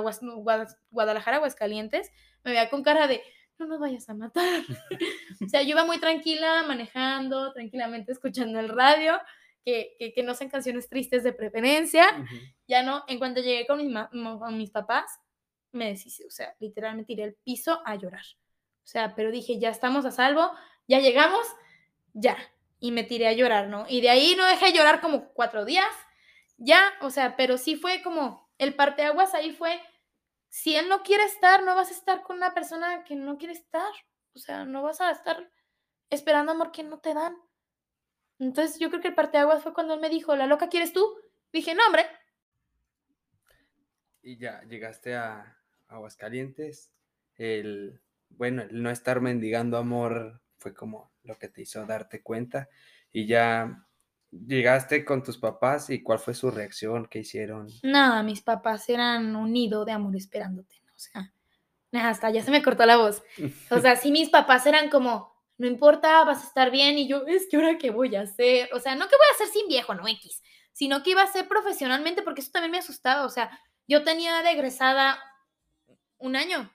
Guadalajara, 0.91 1.37
Aguascalientes, 1.37 2.11
me 2.43 2.51
veía 2.51 2.69
con 2.69 2.83
cara 2.83 3.07
de, 3.07 3.21
no 3.59 3.65
nos 3.65 3.79
vayas 3.79 4.07
a 4.09 4.13
matar. 4.13 4.63
o 5.45 5.49
sea, 5.49 5.61
yo 5.61 5.69
iba 5.69 5.85
muy 5.85 5.99
tranquila 5.99 6.63
manejando, 6.67 7.53
tranquilamente 7.53 8.11
escuchando 8.11 8.59
el 8.59 8.69
radio, 8.69 9.19
que, 9.65 10.13
que, 10.15 10.23
no 10.23 10.33
sean 10.33 10.49
canciones 10.49 10.87
tristes 10.87 11.23
de 11.23 11.33
preferencia. 11.33 12.07
Ya 12.67 12.83
no, 12.83 13.03
en 13.07 13.19
cuanto 13.19 13.41
llegué 13.41 13.67
con 13.67 13.85
mis, 13.85 13.93
con 14.11 14.57
mis 14.57 14.71
papás, 14.71 15.19
me 15.73 15.87
deshice, 15.87 16.25
o 16.25 16.31
sea, 16.31 16.55
literalmente 16.59 17.07
tiré 17.07 17.23
el 17.23 17.33
piso 17.33 17.81
a 17.85 17.95
llorar. 17.95 18.23
O 18.83 18.87
sea, 18.87 19.13
pero 19.15 19.29
dije, 19.29 19.59
ya 19.59 19.69
estamos 19.69 20.05
a 20.05 20.11
salvo, 20.11 20.51
ya 20.87 20.99
llegamos, 20.99 21.45
ya. 22.13 22.37
Y 22.79 22.91
me 22.91 23.03
tiré 23.03 23.27
a 23.27 23.33
llorar, 23.33 23.67
¿no? 23.67 23.85
Y 23.89 23.99
de 23.99 24.09
ahí 24.09 24.35
no 24.37 24.45
dejé 24.45 24.71
llorar 24.71 25.01
como 25.01 25.29
cuatro 25.33 25.65
días, 25.65 25.91
ya, 26.57 26.81
o 27.01 27.09
sea, 27.09 27.35
pero 27.35 27.57
sí 27.57 27.75
fue 27.75 28.01
como 28.01 28.49
el 28.57 28.73
parteaguas 28.73 29.33
ahí 29.33 29.51
fue 29.51 29.79
si 30.49 30.75
él 30.75 30.89
no 30.89 31.03
quiere 31.03 31.23
estar, 31.23 31.63
no 31.63 31.75
vas 31.75 31.89
a 31.89 31.93
estar 31.93 32.23
con 32.23 32.38
una 32.38 32.53
persona 32.53 33.03
que 33.03 33.15
no 33.15 33.38
quiere 33.38 33.53
estar. 33.53 33.91
O 34.33 34.39
sea, 34.39 34.65
no 34.65 34.83
vas 34.83 35.01
a 35.01 35.12
estar 35.12 35.51
esperando 36.10 36.51
amor 36.51 36.71
que 36.71 36.83
no 36.83 36.99
te 36.99 37.13
dan. 37.13 37.36
Entonces 38.39 38.79
yo 38.79 38.89
creo 38.89 39.01
que 39.01 39.07
el 39.10 39.15
parteaguas 39.15 39.63
fue 39.63 39.73
cuando 39.73 39.95
él 39.95 39.99
me 39.99 40.10
dijo, 40.10 40.36
¿la 40.36 40.47
loca 40.47 40.69
quieres 40.69 40.93
tú? 40.93 41.15
Dije, 41.51 41.73
no, 41.73 41.86
hombre. 41.86 42.05
Y 44.21 44.38
ya 44.38 44.62
llegaste 44.63 45.15
a 45.15 45.57
Aguascalientes. 45.88 46.91
El, 47.36 48.01
bueno, 48.29 48.63
el 48.63 48.81
no 48.81 48.89
estar 48.89 49.21
mendigando 49.21 49.77
amor 49.77 50.41
fue 50.57 50.73
como 50.73 51.12
lo 51.23 51.38
que 51.38 51.47
te 51.47 51.62
hizo 51.62 51.86
darte 51.86 52.21
cuenta. 52.21 52.69
Y 53.12 53.25
ya 53.25 53.87
llegaste 54.31 55.05
con 55.05 55.23
tus 55.23 55.37
papás 55.37 55.89
y 55.89 56.03
cuál 56.03 56.19
fue 56.19 56.33
su 56.33 56.51
reacción, 56.51 57.07
qué 57.07 57.19
hicieron. 57.19 57.67
Nada, 57.83 58.23
mis 58.23 58.41
papás 58.41 58.87
eran 58.89 59.35
un 59.35 59.53
nido 59.53 59.85
de 59.85 59.91
amor 59.91 60.15
esperándote. 60.15 60.75
O 60.95 60.99
sea, 60.99 61.33
hasta 61.93 62.29
ya 62.29 62.43
se 62.43 62.51
me 62.51 62.63
cortó 62.63 62.85
la 62.85 62.97
voz. 62.97 63.23
O 63.69 63.79
sea, 63.79 63.95
sí, 63.95 64.11
mis 64.11 64.29
papás 64.29 64.65
eran 64.65 64.89
como, 64.89 65.33
no 65.57 65.67
importa, 65.67 66.23
vas 66.23 66.43
a 66.43 66.47
estar 66.47 66.71
bien. 66.71 66.97
Y 66.97 67.07
yo, 67.07 67.25
es 67.27 67.47
que 67.49 67.57
ahora 67.57 67.77
qué 67.77 67.91
voy 67.91 68.15
a 68.15 68.21
hacer. 68.21 68.69
O 68.73 68.79
sea, 68.79 68.95
no 68.95 69.07
que 69.07 69.15
voy 69.15 69.25
a 69.31 69.35
hacer 69.35 69.47
sin 69.47 69.67
viejo, 69.67 69.93
no 69.93 70.07
X, 70.07 70.41
sino 70.73 71.03
que 71.03 71.11
iba 71.11 71.21
a 71.21 71.25
hacer 71.25 71.47
profesionalmente, 71.47 72.21
porque 72.21 72.41
eso 72.41 72.51
también 72.51 72.71
me 72.71 72.79
asustaba. 72.79 73.25
O 73.25 73.29
sea, 73.29 73.59
yo 73.87 74.03
tenía 74.03 74.41
de 74.41 75.15
un 76.19 76.35
año. 76.35 76.71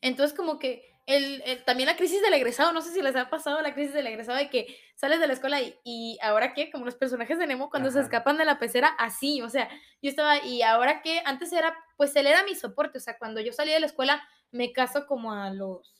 Entonces, 0.00 0.36
como 0.36 0.58
que 0.58 0.93
el, 1.06 1.62
también 1.64 1.88
la 1.88 1.96
crisis 1.96 2.22
del 2.22 2.32
egresado, 2.32 2.72
no 2.72 2.80
sé 2.80 2.92
si 2.92 3.02
les 3.02 3.14
ha 3.16 3.28
pasado 3.28 3.60
la 3.60 3.74
crisis 3.74 3.92
del 3.92 4.06
egresado 4.06 4.38
de 4.38 4.48
que 4.48 4.78
sales 4.94 5.20
de 5.20 5.26
la 5.26 5.34
escuela 5.34 5.60
y, 5.60 5.78
y 5.84 6.18
ahora 6.22 6.54
qué, 6.54 6.70
como 6.70 6.86
los 6.86 6.94
personajes 6.94 7.38
de 7.38 7.46
Nemo 7.46 7.68
cuando 7.68 7.90
se 7.90 8.00
escapan 8.00 8.38
de 8.38 8.46
la 8.46 8.58
pecera, 8.58 8.88
así, 8.98 9.42
o 9.42 9.50
sea, 9.50 9.68
yo 10.00 10.08
estaba, 10.08 10.38
y 10.44 10.62
ahora 10.62 11.02
que 11.02 11.20
antes 11.26 11.52
era, 11.52 11.76
pues 11.96 12.16
él 12.16 12.26
era 12.26 12.42
mi 12.44 12.54
soporte, 12.54 12.98
o 12.98 13.00
sea, 13.00 13.18
cuando 13.18 13.40
yo 13.40 13.52
salí 13.52 13.72
de 13.72 13.80
la 13.80 13.86
escuela 13.86 14.26
me 14.50 14.72
caso 14.72 15.06
como 15.06 15.32
a 15.32 15.50
los 15.50 15.94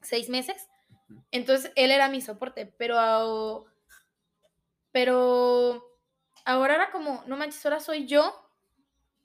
seis 0.00 0.30
meses, 0.30 0.68
entonces 1.30 1.72
él 1.74 1.90
era 1.90 2.08
mi 2.08 2.20
soporte, 2.20 2.72
pero, 2.78 3.66
pero 4.90 5.84
ahora 6.46 6.76
era 6.76 6.90
como, 6.90 7.24
no 7.26 7.36
manches, 7.36 7.64
ahora 7.66 7.80
soy 7.80 8.06
yo 8.06 8.48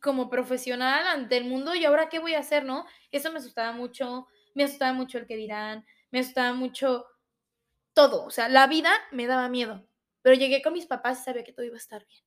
como 0.01 0.29
profesional 0.29 1.07
ante 1.07 1.37
el 1.37 1.45
mundo 1.45 1.73
y 1.73 1.85
ahora 1.85 2.09
qué 2.09 2.19
voy 2.19 2.33
a 2.33 2.39
hacer, 2.39 2.65
¿no? 2.65 2.85
Eso 3.11 3.31
me 3.31 3.39
asustaba 3.39 3.71
mucho, 3.71 4.27
me 4.53 4.63
asustaba 4.63 4.93
mucho 4.93 5.17
el 5.17 5.27
que 5.27 5.35
dirán, 5.35 5.85
me 6.11 6.19
asustaba 6.19 6.53
mucho 6.53 7.05
todo, 7.93 8.25
o 8.25 8.31
sea, 8.31 8.49
la 8.49 8.67
vida 8.67 8.91
me 9.11 9.27
daba 9.27 9.49
miedo, 9.49 9.85
pero 10.21 10.35
llegué 10.35 10.61
con 10.61 10.73
mis 10.73 10.85
papás 10.85 11.21
y 11.21 11.23
sabía 11.23 11.43
que 11.43 11.53
todo 11.53 11.65
iba 11.65 11.75
a 11.75 11.77
estar 11.77 12.05
bien. 12.07 12.23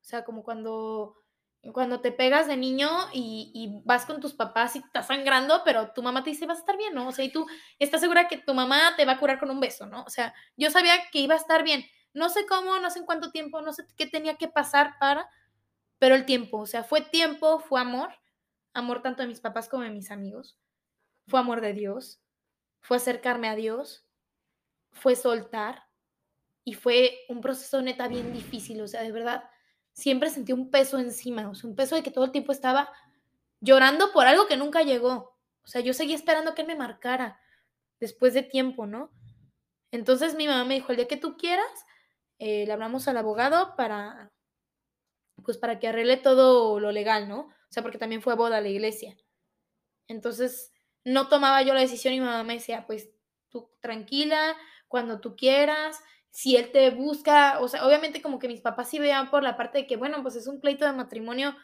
O 0.00 0.04
sea, 0.08 0.24
como 0.24 0.44
cuando, 0.44 1.16
cuando 1.72 2.00
te 2.00 2.12
pegas 2.12 2.46
de 2.46 2.56
niño 2.56 2.88
y, 3.12 3.80
vas 3.84 4.06
con 4.06 4.20
tus 4.20 4.34
papás 4.34 4.76
y 4.76 4.78
estás 4.80 5.08
sangrando, 5.08 5.62
pero 5.64 5.92
tu 5.92 6.02
mamá 6.02 6.22
te 6.22 6.30
dice, 6.30 6.46
vas 6.46 6.58
a 6.58 6.60
estar 6.60 6.76
bien, 6.76 6.94
¿no? 6.94 7.08
O 7.08 7.12
sea, 7.12 7.24
y 7.24 7.32
tú 7.32 7.46
estás 7.78 8.00
segura 8.00 8.28
que 8.28 8.38
tu 8.38 8.54
mamá 8.54 8.94
te 8.96 9.04
va 9.04 9.12
a 9.12 9.18
curar 9.18 9.38
con 9.38 9.50
un 9.50 9.60
beso, 9.60 9.86
¿no? 9.86 10.02
O 10.04 10.10
sea, 10.10 10.34
yo 10.56 10.70
sabía 10.70 10.94
que 11.10 11.20
iba 11.20 11.34
a 11.34 11.38
estar 11.38 11.64
bien. 11.64 11.84
No 12.14 12.28
sé 12.28 12.46
cómo, 12.46 12.78
no 12.78 12.90
sé 12.90 13.00
en 13.00 13.06
cuánto 13.06 13.30
tiempo, 13.30 13.60
no 13.62 13.72
sé 13.72 13.84
qué 13.96 14.06
tenía 14.06 14.36
que 14.36 14.48
pasar 14.48 14.94
para, 15.00 15.28
pero 15.98 16.14
el 16.14 16.24
tiempo, 16.24 16.58
o 16.58 16.66
sea, 16.66 16.84
fue 16.84 17.00
tiempo, 17.00 17.58
fue 17.58 17.80
amor, 17.80 18.10
amor 18.74 19.02
tanto 19.02 19.22
de 19.22 19.28
mis 19.28 19.40
papás 19.40 19.68
como 19.68 19.82
de 19.82 19.90
mis 19.90 20.10
amigos 20.10 20.56
fue 21.26 21.40
amor 21.40 21.60
de 21.60 21.72
Dios, 21.72 22.20
fue 22.80 22.98
acercarme 22.98 23.48
a 23.48 23.56
Dios, 23.56 24.06
fue 24.92 25.16
soltar 25.16 25.84
y 26.64 26.74
fue 26.74 27.18
un 27.28 27.40
proceso 27.40 27.82
neta 27.82 28.08
bien 28.08 28.32
difícil, 28.32 28.80
o 28.80 28.88
sea, 28.88 29.02
de 29.02 29.12
verdad, 29.12 29.44
siempre 29.92 30.30
sentí 30.30 30.52
un 30.52 30.70
peso 30.70 30.98
encima, 30.98 31.48
o 31.48 31.54
sea, 31.54 31.70
un 31.70 31.76
peso 31.76 31.94
de 31.94 32.02
que 32.02 32.10
todo 32.10 32.24
el 32.24 32.32
tiempo 32.32 32.52
estaba 32.52 32.92
llorando 33.60 34.12
por 34.12 34.26
algo 34.26 34.46
que 34.46 34.56
nunca 34.56 34.82
llegó. 34.82 35.36
O 35.64 35.68
sea, 35.68 35.80
yo 35.80 35.94
seguía 35.94 36.14
esperando 36.14 36.54
que 36.54 36.62
él 36.62 36.68
me 36.68 36.76
marcara 36.76 37.40
después 37.98 38.34
de 38.34 38.42
tiempo, 38.42 38.86
¿no? 38.86 39.10
Entonces 39.90 40.34
mi 40.34 40.46
mamá 40.46 40.64
me 40.64 40.74
dijo, 40.74 40.92
el 40.92 40.96
día 40.96 41.08
que 41.08 41.16
tú 41.16 41.36
quieras, 41.36 41.66
eh, 42.38 42.66
le 42.66 42.72
hablamos 42.72 43.08
al 43.08 43.16
abogado 43.16 43.74
para, 43.76 44.32
pues 45.42 45.56
para 45.56 45.78
que 45.78 45.88
arregle 45.88 46.18
todo 46.18 46.78
lo 46.78 46.92
legal, 46.92 47.28
¿no? 47.28 47.40
O 47.40 47.70
sea, 47.70 47.82
porque 47.82 47.98
también 47.98 48.22
fue 48.22 48.36
boda 48.36 48.58
a 48.58 48.60
la 48.60 48.68
iglesia. 48.68 49.16
Entonces, 50.08 50.72
no 51.06 51.28
tomaba 51.28 51.62
yo 51.62 51.72
la 51.72 51.80
decisión 51.80 52.12
y 52.14 52.20
mi 52.20 52.26
mamá 52.26 52.42
me 52.42 52.54
decía, 52.54 52.84
pues 52.84 53.08
tú 53.48 53.70
tranquila, 53.80 54.56
cuando 54.88 55.20
tú 55.20 55.36
quieras, 55.36 56.00
si 56.30 56.56
él 56.56 56.72
te 56.72 56.90
busca, 56.90 57.60
o 57.60 57.68
sea, 57.68 57.86
obviamente 57.86 58.20
como 58.20 58.40
que 58.40 58.48
mis 58.48 58.60
papás 58.60 58.90
sí 58.90 58.98
veían 58.98 59.30
por 59.30 59.44
la 59.44 59.56
parte 59.56 59.78
de 59.78 59.86
que, 59.86 59.96
bueno, 59.96 60.20
pues 60.22 60.34
es 60.34 60.48
un 60.48 60.60
pleito 60.60 60.84
de 60.84 60.92
matrimonio, 60.92 61.56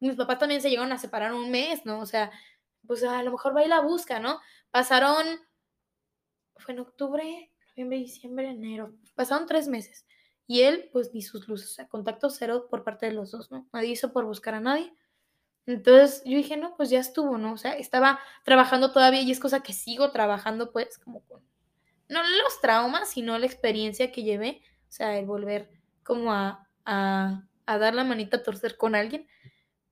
mis 0.00 0.16
papás 0.16 0.38
también 0.38 0.62
se 0.62 0.70
llegaron 0.70 0.92
a 0.92 0.98
separar 0.98 1.34
un 1.34 1.50
mes, 1.50 1.84
¿no? 1.84 2.00
O 2.00 2.06
sea, 2.06 2.30
pues 2.86 3.04
a 3.04 3.22
lo 3.22 3.32
mejor 3.32 3.54
va 3.54 3.62
y 3.62 3.68
la 3.68 3.80
busca, 3.80 4.18
¿no? 4.18 4.40
Pasaron, 4.70 5.26
fue 6.56 6.72
en 6.72 6.80
octubre, 6.80 7.52
noviembre, 7.68 7.98
diciembre, 7.98 8.48
enero, 8.48 8.94
pasaron 9.14 9.46
tres 9.46 9.68
meses. 9.68 10.06
Y 10.46 10.62
él, 10.62 10.88
pues 10.90 11.12
ni 11.12 11.20
sus 11.20 11.48
luces, 11.48 11.86
contacto 11.90 12.30
cero 12.30 12.66
por 12.70 12.82
parte 12.82 13.04
de 13.04 13.12
los 13.12 13.30
dos, 13.30 13.50
¿no? 13.50 13.68
Nadie 13.74 13.90
hizo 13.90 14.10
por 14.10 14.24
buscar 14.24 14.54
a 14.54 14.60
nadie. 14.60 14.94
Entonces 15.66 16.22
yo 16.24 16.36
dije, 16.36 16.56
no, 16.56 16.74
pues 16.76 16.90
ya 16.90 17.00
estuvo, 17.00 17.38
¿no? 17.38 17.52
O 17.52 17.56
sea, 17.56 17.72
estaba 17.72 18.18
trabajando 18.44 18.92
todavía 18.92 19.22
y 19.22 19.30
es 19.30 19.40
cosa 19.40 19.62
que 19.62 19.72
sigo 19.72 20.10
trabajando, 20.10 20.72
pues, 20.72 20.98
como 20.98 21.22
con, 21.26 21.42
no 22.08 22.22
los 22.22 22.60
traumas, 22.60 23.10
sino 23.10 23.38
la 23.38 23.46
experiencia 23.46 24.12
que 24.12 24.22
llevé, 24.24 24.62
o 24.88 24.92
sea, 24.92 25.18
el 25.18 25.26
volver 25.26 25.70
como 26.04 26.32
a, 26.32 26.68
a, 26.84 27.44
a 27.66 27.78
dar 27.78 27.94
la 27.94 28.04
manita 28.04 28.38
a 28.38 28.42
torcer 28.42 28.76
con 28.76 28.94
alguien, 28.94 29.28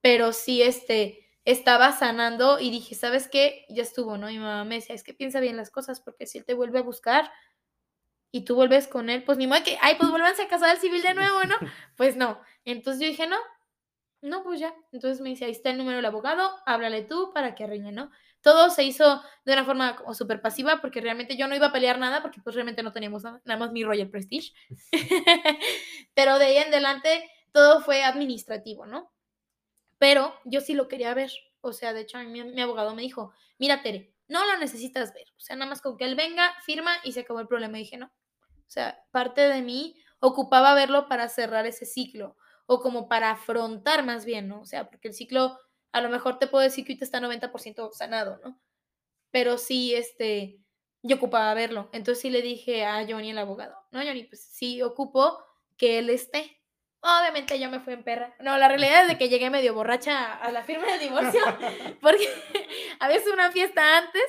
pero 0.01 0.33
sí, 0.33 0.61
este, 0.61 1.27
estaba 1.45 1.91
sanando 1.93 2.59
y 2.59 2.71
dije, 2.71 2.95
¿sabes 2.95 3.27
qué? 3.29 3.65
Ya 3.69 3.83
estuvo, 3.83 4.17
¿no? 4.17 4.29
Y 4.29 4.33
mi 4.37 4.43
mamá 4.43 4.65
me 4.65 4.75
decía, 4.75 4.95
es 4.95 5.03
que 5.03 5.13
piensa 5.13 5.39
bien 5.39 5.57
las 5.57 5.71
cosas, 5.71 6.01
porque 6.01 6.25
si 6.27 6.37
él 6.39 6.45
te 6.45 6.53
vuelve 6.53 6.79
a 6.79 6.83
buscar 6.83 7.31
y 8.31 8.41
tú 8.45 8.55
vuelves 8.55 8.87
con 8.87 9.09
él, 9.09 9.23
pues 9.23 9.37
ni 9.37 9.47
modo 9.47 9.63
que, 9.63 9.77
ay, 9.81 9.95
pues 9.97 10.09
vuelvanse 10.11 10.43
a 10.43 10.47
casar 10.47 10.69
al 10.69 10.79
civil 10.79 11.01
de 11.01 11.13
nuevo, 11.13 11.43
¿no? 11.45 11.55
Pues 11.97 12.15
no. 12.15 12.39
Entonces 12.65 13.01
yo 13.01 13.07
dije, 13.07 13.27
no, 13.27 13.37
no, 14.21 14.43
pues 14.43 14.59
ya. 14.59 14.73
Entonces 14.91 15.21
me 15.21 15.29
dice, 15.29 15.45
ahí 15.45 15.51
está 15.51 15.69
el 15.69 15.77
número 15.77 15.97
del 15.97 16.05
abogado, 16.05 16.51
háblale 16.65 17.03
tú 17.03 17.31
para 17.33 17.55
que 17.55 17.63
arregle, 17.63 17.91
¿no? 17.91 18.11
Todo 18.41 18.69
se 18.69 18.83
hizo 18.83 19.21
de 19.45 19.53
una 19.53 19.65
forma 19.65 19.95
como 19.95 20.13
súper 20.13 20.41
pasiva 20.41 20.79
porque 20.81 21.01
realmente 21.01 21.37
yo 21.37 21.47
no 21.47 21.55
iba 21.55 21.67
a 21.67 21.71
pelear 21.71 21.99
nada 21.99 22.21
porque 22.21 22.41
pues 22.41 22.55
realmente 22.55 22.83
no 22.83 22.93
teníamos 22.93 23.23
nada, 23.23 23.41
nada 23.45 23.59
más 23.59 23.71
mi 23.71 23.83
Royal 23.83 24.09
Prestige. 24.09 24.53
Pero 26.13 26.37
de 26.39 26.45
ahí 26.45 26.57
en 26.57 26.67
adelante 26.69 27.29
todo 27.51 27.81
fue 27.81 28.03
administrativo, 28.03 28.85
¿no? 28.85 29.11
Pero 29.97 30.33
yo 30.45 30.61
sí 30.61 30.73
lo 30.73 30.87
quería 30.87 31.13
ver. 31.13 31.31
O 31.61 31.73
sea, 31.73 31.93
de 31.93 32.01
hecho, 32.01 32.17
mi, 32.19 32.43
mi 32.43 32.61
abogado 32.61 32.95
me 32.95 33.01
dijo, 33.01 33.33
mira, 33.57 33.81
Tere, 33.81 34.13
no 34.27 34.45
lo 34.45 34.57
necesitas 34.57 35.13
ver. 35.13 35.27
O 35.37 35.39
sea, 35.39 35.55
nada 35.55 35.69
más 35.69 35.81
con 35.81 35.97
que 35.97 36.05
él 36.05 36.15
venga, 36.15 36.53
firma 36.63 36.91
y 37.03 37.11
se 37.11 37.21
acabó 37.21 37.39
el 37.41 37.47
problema. 37.47 37.77
Y 37.77 37.83
dije, 37.83 37.97
no. 37.97 38.05
O 38.05 38.71
sea, 38.71 39.03
parte 39.11 39.41
de 39.41 39.61
mí 39.61 39.95
ocupaba 40.19 40.73
verlo 40.73 41.07
para 41.09 41.27
cerrar 41.27 41.65
ese 41.65 41.85
ciclo 41.85 42.37
o 42.71 42.79
como 42.81 43.09
para 43.09 43.31
afrontar 43.31 44.05
más 44.05 44.25
bien, 44.25 44.47
¿no? 44.47 44.61
O 44.61 44.65
sea, 44.65 44.87
porque 44.91 45.07
el 45.07 45.15
ciclo, 45.15 45.57
a 45.91 46.01
lo 46.01 46.09
mejor 46.09 46.37
te 46.37 46.45
puedo 46.45 46.63
decir 46.63 46.85
que 46.85 46.91
ahorita 46.91 47.03
está 47.03 47.19
90% 47.19 47.91
sanado, 47.93 48.39
¿no? 48.43 48.61
Pero 49.31 49.57
sí, 49.57 49.95
este, 49.95 50.59
yo 51.01 51.15
ocupaba 51.15 51.51
verlo. 51.55 51.89
Entonces 51.93 52.21
sí 52.21 52.29
le 52.29 52.43
dije 52.43 52.85
a 52.85 53.07
Johnny, 53.09 53.31
el 53.31 53.39
abogado, 53.39 53.75
no, 53.89 54.03
Johnny, 54.03 54.25
pues 54.25 54.43
sí 54.51 54.83
ocupo 54.83 55.43
que 55.77 55.97
él 55.97 56.11
esté. 56.11 56.61
Obviamente 57.01 57.59
yo 57.59 57.71
me 57.71 57.79
fui 57.79 57.93
en 57.93 58.03
perra. 58.03 58.35
No, 58.39 58.55
la 58.59 58.67
realidad 58.67 59.01
es 59.01 59.07
de 59.07 59.17
que 59.17 59.29
llegué 59.29 59.49
medio 59.49 59.73
borracha 59.73 60.35
a 60.35 60.51
la 60.51 60.63
firma 60.63 60.85
del 60.91 60.99
divorcio, 60.99 61.41
porque 62.03 62.27
había 62.99 63.19
sido 63.19 63.33
una 63.33 63.51
fiesta 63.51 63.97
antes, 63.97 64.21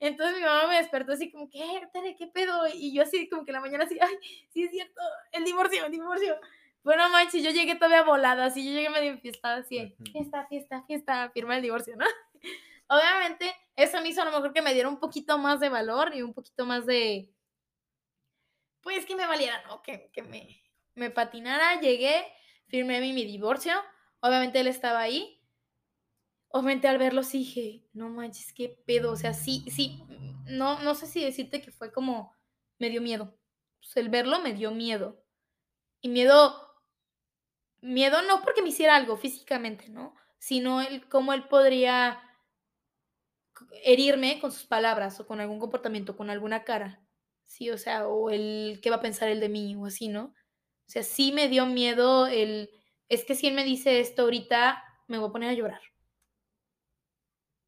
entonces 0.00 0.38
mi 0.38 0.44
mamá 0.44 0.66
me 0.66 0.76
despertó 0.76 1.12
así 1.12 1.30
como, 1.30 1.50
¿qué, 1.50 1.82
¿Qué 2.16 2.26
pedo? 2.28 2.62
Y 2.72 2.94
yo 2.94 3.02
así 3.02 3.28
como 3.28 3.44
que 3.44 3.52
la 3.52 3.60
mañana 3.60 3.84
así, 3.84 3.98
ay, 4.00 4.16
sí 4.48 4.64
es 4.64 4.70
cierto, 4.70 5.02
el 5.32 5.44
divorcio, 5.44 5.84
el 5.84 5.92
divorcio. 5.92 6.40
Bueno, 6.84 7.08
manches, 7.10 7.44
yo 7.44 7.50
llegué 7.50 7.76
todavía 7.76 8.02
volada, 8.02 8.46
así 8.46 8.64
yo 8.64 8.72
llegué 8.72 8.90
medio 8.90 9.16
fiesta, 9.18 9.54
así, 9.54 9.94
fiesta, 10.10 10.46
fiesta, 10.48 10.82
fiesta, 10.84 11.30
firma 11.30 11.56
el 11.56 11.62
divorcio, 11.62 11.96
¿no? 11.96 12.04
Obviamente, 12.88 13.54
eso 13.76 14.00
me 14.00 14.08
hizo 14.08 14.22
a 14.22 14.24
lo 14.24 14.32
mejor 14.32 14.52
que 14.52 14.62
me 14.62 14.74
diera 14.74 14.88
un 14.88 14.98
poquito 14.98 15.38
más 15.38 15.60
de 15.60 15.68
valor 15.68 16.12
y 16.14 16.22
un 16.22 16.34
poquito 16.34 16.66
más 16.66 16.84
de, 16.84 17.32
pues 18.80 19.06
que 19.06 19.14
me 19.14 19.26
valiera, 19.26 19.62
¿no? 19.68 19.80
Que, 19.80 20.10
que 20.12 20.22
me, 20.22 20.60
me 20.94 21.10
patinara, 21.10 21.80
llegué, 21.80 22.26
firmé 22.66 23.00
mi, 23.00 23.12
mi 23.12 23.24
divorcio, 23.24 23.74
obviamente 24.20 24.58
él 24.58 24.66
estaba 24.66 25.00
ahí, 25.00 25.40
obviamente 26.48 26.88
al 26.88 26.98
verlo 26.98 27.22
sí 27.22 27.38
dije, 27.38 27.88
no 27.92 28.08
manches, 28.08 28.52
qué 28.52 28.68
pedo, 28.68 29.12
o 29.12 29.16
sea, 29.16 29.34
sí, 29.34 29.64
sí, 29.70 30.02
no, 30.46 30.80
no 30.80 30.96
sé 30.96 31.06
si 31.06 31.24
decirte 31.24 31.62
que 31.62 31.70
fue 31.70 31.92
como, 31.92 32.36
me 32.78 32.90
dio 32.90 33.00
miedo, 33.00 33.38
pues 33.78 33.96
el 33.96 34.08
verlo 34.08 34.40
me 34.40 34.52
dio 34.52 34.72
miedo, 34.72 35.24
y 36.00 36.08
miedo 36.08 36.71
miedo 37.82 38.22
no 38.22 38.40
porque 38.42 38.62
me 38.62 38.70
hiciera 38.70 38.96
algo 38.96 39.16
físicamente, 39.16 39.88
¿no? 39.90 40.14
Sino 40.38 40.80
el 40.80 41.06
cómo 41.08 41.32
él 41.34 41.44
podría 41.48 42.20
herirme 43.84 44.40
con 44.40 44.52
sus 44.52 44.64
palabras 44.64 45.20
o 45.20 45.26
con 45.26 45.40
algún 45.40 45.58
comportamiento, 45.58 46.16
con 46.16 46.30
alguna 46.30 46.64
cara. 46.64 47.00
Sí, 47.44 47.70
o 47.70 47.76
sea, 47.76 48.08
o 48.08 48.30
el 48.30 48.80
qué 48.82 48.90
va 48.90 48.96
a 48.96 49.02
pensar 49.02 49.28
él 49.28 49.40
de 49.40 49.48
mí 49.48 49.76
o 49.76 49.86
así, 49.86 50.08
¿no? 50.08 50.34
O 50.86 50.90
sea, 50.92 51.02
sí 51.02 51.32
me 51.32 51.48
dio 51.48 51.66
miedo 51.66 52.26
el 52.26 52.70
es 53.08 53.24
que 53.24 53.34
si 53.34 53.46
él 53.46 53.54
me 53.54 53.64
dice 53.64 54.00
esto 54.00 54.22
ahorita 54.22 54.82
me 55.06 55.18
voy 55.18 55.28
a 55.28 55.32
poner 55.32 55.50
a 55.50 55.54
llorar. 55.54 55.80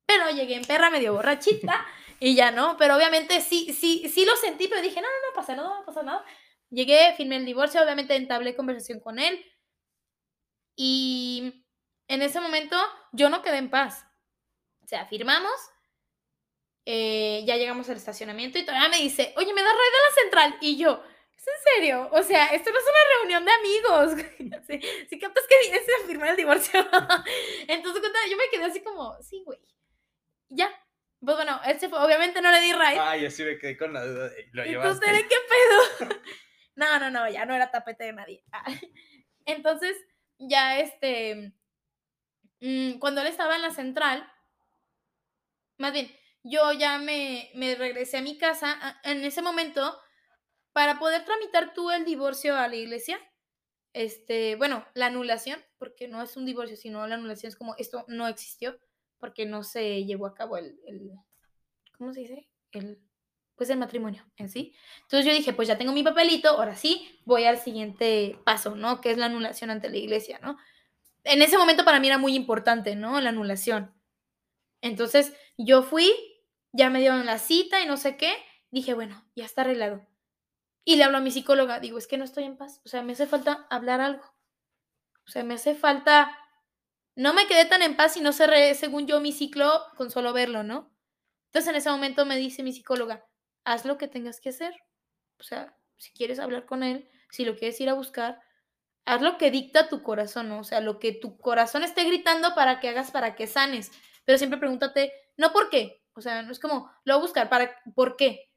Pero 0.07 0.31
llegué 0.31 0.55
en 0.55 0.65
perra 0.65 0.91
medio 0.91 1.15
borrachita 1.15 1.85
y 2.21 2.35
ya 2.35 2.51
no, 2.51 2.77
pero 2.79 2.97
obviamente 2.97 3.41
sí, 3.41 3.73
sí, 3.73 4.09
sí 4.09 4.25
lo 4.25 4.37
sentí, 4.37 4.69
pero 4.69 4.81
dije, 4.81 5.01
no, 5.01 5.07
no, 5.07 5.29
no 5.29 5.35
pasa 5.35 5.55
nada, 5.55 5.81
no 5.81 5.85
pasa 5.85 6.03
nada. 6.03 6.25
Llegué, 6.71 7.15
firmé 7.17 7.37
el 7.37 7.45
divorcio, 7.45 7.83
obviamente 7.83 8.17
entablé 8.17 8.57
conversación 8.57 9.01
con 9.01 9.19
él. 9.19 9.45
Y 10.77 11.64
en 12.09 12.22
ese 12.22 12.41
momento 12.41 12.77
yo 13.12 13.29
no 13.31 13.43
quedé 13.43 13.59
en 13.59 13.70
paz. 13.70 14.07
O 14.83 14.87
sea, 14.87 15.07
firmamos, 15.07 15.53
eh, 16.85 17.43
ya 17.47 17.57
llegamos 17.57 17.89
al 17.89 17.97
estacionamiento 17.97 18.59
y 18.59 18.64
todavía 18.64 18.89
me 18.89 18.99
dice, 18.99 19.33
oye, 19.37 19.55
¿me 19.55 19.62
das 19.62 19.72
raid 19.72 19.93
de 19.93 20.09
la 20.09 20.22
central? 20.22 20.59
Y 20.61 20.77
yo, 20.77 21.03
¿es 21.37 21.47
en 21.47 21.75
serio? 21.75 22.09
O 22.12 22.22
sea, 22.22 22.47
esto 22.49 22.70
no 22.70 22.79
es 22.79 22.85
una 22.85 23.18
reunión 23.18 23.45
de 23.45 23.53
amigos. 23.53 24.64
si, 24.66 25.07
si 25.09 25.18
captas 25.18 25.45
que 25.49 25.68
vienes 25.68 25.87
a 26.03 26.07
firmar 26.07 26.29
el 26.31 26.37
divorcio. 26.37 26.81
Entonces, 27.68 28.03
yo 28.31 28.37
me 28.37 28.49
quedé 28.51 28.64
así 28.64 28.83
como, 28.83 29.16
sí, 29.22 29.43
güey. 29.45 29.59
Ya. 30.49 30.68
Pues 31.25 31.37
bueno, 31.37 31.59
ese 31.64 31.89
fue, 31.89 31.99
obviamente 32.05 32.43
no 32.43 32.51
le 32.51 32.61
di 32.61 32.72
raid. 32.72 32.99
Ay, 33.01 33.22
yo 33.22 33.31
sí 33.31 33.43
me 33.45 33.59
quedé 33.59 33.79
con 33.79 33.95
la 33.95 34.05
duda 34.05 34.29
de, 34.29 34.49
lo 34.53 34.64
llevaste. 34.64 35.07
Entonces, 35.07 35.27
¿qué 35.29 35.37
pedo? 35.49 36.20
no, 36.75 36.99
no, 36.99 37.11
no, 37.11 37.31
ya 37.31 37.47
no 37.47 37.55
era 37.55 37.70
tapete 37.70 38.05
de 38.05 38.12
nadie. 38.12 38.45
Entonces, 39.47 39.97
ya 40.39 40.78
este, 40.78 41.55
mm, 42.61 42.99
cuando 42.99 43.20
él 43.20 43.26
estaba 43.26 43.57
en 43.57 43.62
la 43.62 43.70
central, 43.70 44.30
más 45.78 45.93
bien, 45.93 46.11
yo 46.43 46.72
ya 46.72 46.99
me, 46.99 47.51
me 47.55 47.74
regresé 47.74 48.18
a 48.18 48.22
mi 48.22 48.39
casa 48.39 49.01
en 49.03 49.24
ese 49.24 49.43
momento 49.43 49.99
para 50.72 50.99
poder 50.99 51.24
tramitar 51.24 51.72
tú 51.72 51.91
el 51.91 52.05
divorcio 52.05 52.57
a 52.57 52.68
la 52.68 52.76
iglesia. 52.76 53.18
Este, 53.93 54.57
bueno, 54.57 54.85
la 54.95 55.07
anulación, 55.07 55.61
porque 55.78 56.09
no 56.09 56.20
es 56.20 56.37
un 56.37 56.45
divorcio, 56.45 56.76
sino 56.76 57.07
la 57.07 57.14
anulación 57.14 57.49
es 57.49 57.57
como 57.57 57.74
esto 57.78 58.05
no 58.09 58.26
existió, 58.26 58.78
porque 59.18 59.47
no 59.47 59.62
se 59.62 60.05
llevó 60.05 60.26
a 60.26 60.35
cabo 60.35 60.57
el, 60.57 60.78
el 60.87 61.12
¿cómo 61.97 62.12
se 62.12 62.20
dice? 62.20 62.49
El, 62.72 63.01
pues 63.57 63.70
el 63.70 63.78
matrimonio 63.78 64.24
en 64.36 64.48
sí. 64.48 64.74
Entonces 65.02 65.26
yo 65.26 65.32
dije, 65.32 65.52
pues 65.52 65.68
ya 65.68 65.78
tengo 65.78 65.92
mi 65.92 66.02
papelito, 66.02 66.48
ahora 66.48 66.76
sí, 66.76 67.20
voy 67.24 67.44
al 67.44 67.59
siguiente 67.59 68.38
paso, 68.44 68.74
¿no? 68.74 69.00
Que 69.00 69.11
es 69.11 69.18
la 69.18 69.26
anulación 69.26 69.70
ante 69.70 69.88
la 69.88 69.96
iglesia, 69.96 70.38
¿no? 70.42 70.57
En 71.24 71.40
ese 71.42 71.57
momento 71.57 71.84
para 71.84 72.00
mí 72.00 72.09
era 72.09 72.18
muy 72.18 72.34
importante, 72.34 72.96
¿no? 72.96 73.20
La 73.20 73.30
anulación. 73.30 73.94
Entonces 74.80 75.34
yo 75.57 75.82
fui, 75.82 76.12
ya 76.72 76.90
me 76.90 77.00
dieron 77.00 77.24
la 77.26 77.38
cita 77.38 77.80
y 77.80 77.86
no 77.86 77.96
sé 77.96 78.16
qué, 78.16 78.34
dije, 78.70 78.94
bueno, 78.94 79.24
ya 79.34 79.44
está 79.44 79.62
arreglado. 79.62 80.07
Y 80.84 80.96
le 80.96 81.05
hablo 81.05 81.18
a 81.18 81.22
mi 81.22 81.30
psicóloga, 81.30 81.80
digo, 81.80 81.96
es 81.96 82.07
que 82.07 82.18
no 82.18 82.24
estoy 82.24 82.44
en 82.44 82.57
paz, 82.57 82.82
o 82.84 82.88
sea, 82.88 83.02
me 83.02 83.12
hace 83.12 83.26
falta 83.26 83.66
hablar 83.70 84.00
algo. 84.00 84.24
O 85.26 85.30
sea, 85.30 85.44
me 85.44 85.55
hace 85.55 85.74
falta... 85.74 86.38
No 87.16 87.32
me 87.32 87.46
quedé 87.46 87.64
tan 87.64 87.80
en 87.80 87.96
paz 87.96 88.16
y 88.16 88.20
no 88.20 88.32
cerré, 88.32 88.74
según 88.74 89.07
yo, 89.07 89.20
mi 89.20 89.32
ciclo 89.32 89.70
con 89.96 90.11
solo 90.11 90.32
verlo, 90.32 90.64
¿no? 90.64 90.92
Entonces 91.46 91.70
en 91.70 91.76
ese 91.76 91.88
momento 91.88 92.26
me 92.26 92.36
dice 92.36 92.64
mi 92.64 92.72
psicóloga, 92.72 93.24
haz 93.65 93.85
lo 93.85 93.99
que 93.99 94.09
tengas 94.09 94.41
que 94.41 94.51
hacer. 94.51 94.75
O 95.39 95.43
sea, 95.43 95.77
si 95.97 96.12
quieres 96.12 96.39
hablar 96.39 96.67
con 96.67 96.83
él, 96.83 97.09
si 97.31 97.45
lo 97.45 97.57
quieres 97.57 97.81
ir 97.81 97.89
a 97.89 97.95
buscar, 97.95 98.41
haz 99.05 99.23
lo 99.23 99.39
que 99.39 99.51
dicta 99.51 99.89
tu 99.89 100.03
corazón, 100.03 100.49
¿no? 100.49 100.61
O 100.61 100.65
sea, 100.65 100.81
lo 100.81 100.99
que 100.99 101.12
tu 101.12 101.39
corazón 101.39 101.83
esté 101.83 102.05
gritando 102.05 102.55
para 102.55 102.81
que 102.81 102.89
hagas, 102.89 103.11
para 103.11 103.35
que 103.35 103.47
sanes. 103.47 103.91
Pero 104.25 104.39
siempre 104.39 104.59
pregúntate, 104.59 105.12
no 105.37 105.53
por 105.53 105.71
qué. 105.71 106.03
O 106.15 106.21
sea, 106.21 106.43
no 106.43 106.53
es 106.53 106.61
como, 106.61 106.91
lo 107.05 107.15
voy 107.15 107.21
a 107.21 107.27
buscar, 107.27 107.49
¿para 107.49 107.75
por 107.95 108.17
qué? 108.17 108.51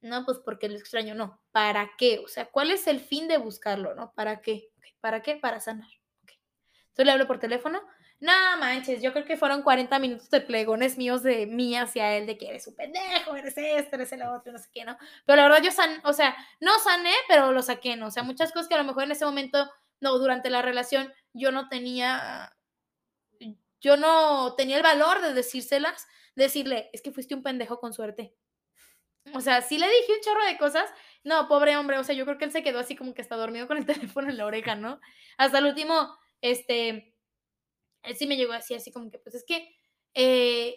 No, 0.00 0.24
pues 0.24 0.38
porque 0.38 0.68
lo 0.68 0.76
extraño, 0.76 1.14
no. 1.14 1.40
¿Para 1.52 1.92
qué? 1.96 2.20
O 2.24 2.28
sea, 2.28 2.46
¿cuál 2.46 2.70
es 2.70 2.86
el 2.86 3.00
fin 3.00 3.28
de 3.28 3.38
buscarlo, 3.38 3.94
no? 3.94 4.12
¿Para 4.14 4.40
qué? 4.40 4.70
¿Para 5.00 5.22
qué? 5.22 5.36
Para 5.36 5.60
sanar. 5.60 5.88
Entonces 6.92 7.06
le 7.06 7.12
hablo 7.12 7.26
por 7.26 7.38
teléfono. 7.38 7.80
No 8.22 8.56
manches, 8.60 9.02
yo 9.02 9.12
creo 9.12 9.24
que 9.24 9.36
fueron 9.36 9.62
40 9.62 9.98
minutos 9.98 10.30
de 10.30 10.40
plegones 10.40 10.96
míos 10.96 11.24
de 11.24 11.44
mí 11.46 11.76
hacia 11.76 12.16
él, 12.16 12.24
de 12.24 12.38
que 12.38 12.50
eres 12.50 12.68
un 12.68 12.76
pendejo, 12.76 13.34
eres 13.34 13.58
esto, 13.58 13.96
eres 13.96 14.12
el 14.12 14.22
otro, 14.22 14.52
no 14.52 14.58
sé 14.58 14.68
qué, 14.72 14.84
¿no? 14.84 14.96
Pero 15.26 15.36
la 15.38 15.48
verdad 15.48 15.60
yo, 15.60 15.72
san, 15.72 16.00
o 16.04 16.12
sea, 16.12 16.36
no 16.60 16.78
sané, 16.78 17.12
pero 17.26 17.50
lo 17.50 17.62
saqué, 17.62 17.96
¿no? 17.96 18.06
O 18.06 18.10
sea, 18.12 18.22
muchas 18.22 18.52
cosas 18.52 18.68
que 18.68 18.76
a 18.76 18.78
lo 18.78 18.84
mejor 18.84 19.02
en 19.02 19.10
ese 19.10 19.24
momento, 19.24 19.68
no, 20.00 20.16
durante 20.18 20.50
la 20.50 20.62
relación, 20.62 21.12
yo 21.32 21.50
no 21.50 21.68
tenía, 21.68 22.56
yo 23.80 23.96
no 23.96 24.54
tenía 24.54 24.76
el 24.76 24.84
valor 24.84 25.20
de 25.20 25.34
decírselas, 25.34 26.06
decirle, 26.36 26.90
es 26.92 27.02
que 27.02 27.10
fuiste 27.10 27.34
un 27.34 27.42
pendejo 27.42 27.80
con 27.80 27.92
suerte. 27.92 28.36
O 29.34 29.40
sea, 29.40 29.62
sí 29.62 29.78
le 29.78 29.88
dije 29.88 30.12
un 30.12 30.20
chorro 30.20 30.44
de 30.44 30.58
cosas. 30.58 30.88
No, 31.24 31.48
pobre 31.48 31.76
hombre, 31.76 31.98
o 31.98 32.04
sea, 32.04 32.14
yo 32.14 32.24
creo 32.24 32.38
que 32.38 32.44
él 32.44 32.52
se 32.52 32.62
quedó 32.62 32.78
así 32.78 32.94
como 32.94 33.14
que 33.14 33.22
está 33.22 33.34
dormido 33.34 33.66
con 33.66 33.78
el 33.78 33.86
teléfono 34.16 34.30
en 34.30 34.36
la 34.36 34.46
oreja, 34.46 34.76
¿no? 34.76 35.00
Hasta 35.38 35.58
el 35.58 35.66
último, 35.66 36.16
este, 36.40 37.11
él 38.02 38.16
sí 38.16 38.26
me 38.26 38.36
llegó 38.36 38.52
así, 38.52 38.74
así 38.74 38.92
como 38.92 39.10
que, 39.10 39.18
pues 39.18 39.34
es 39.34 39.44
que, 39.44 39.68
eh, 40.14 40.76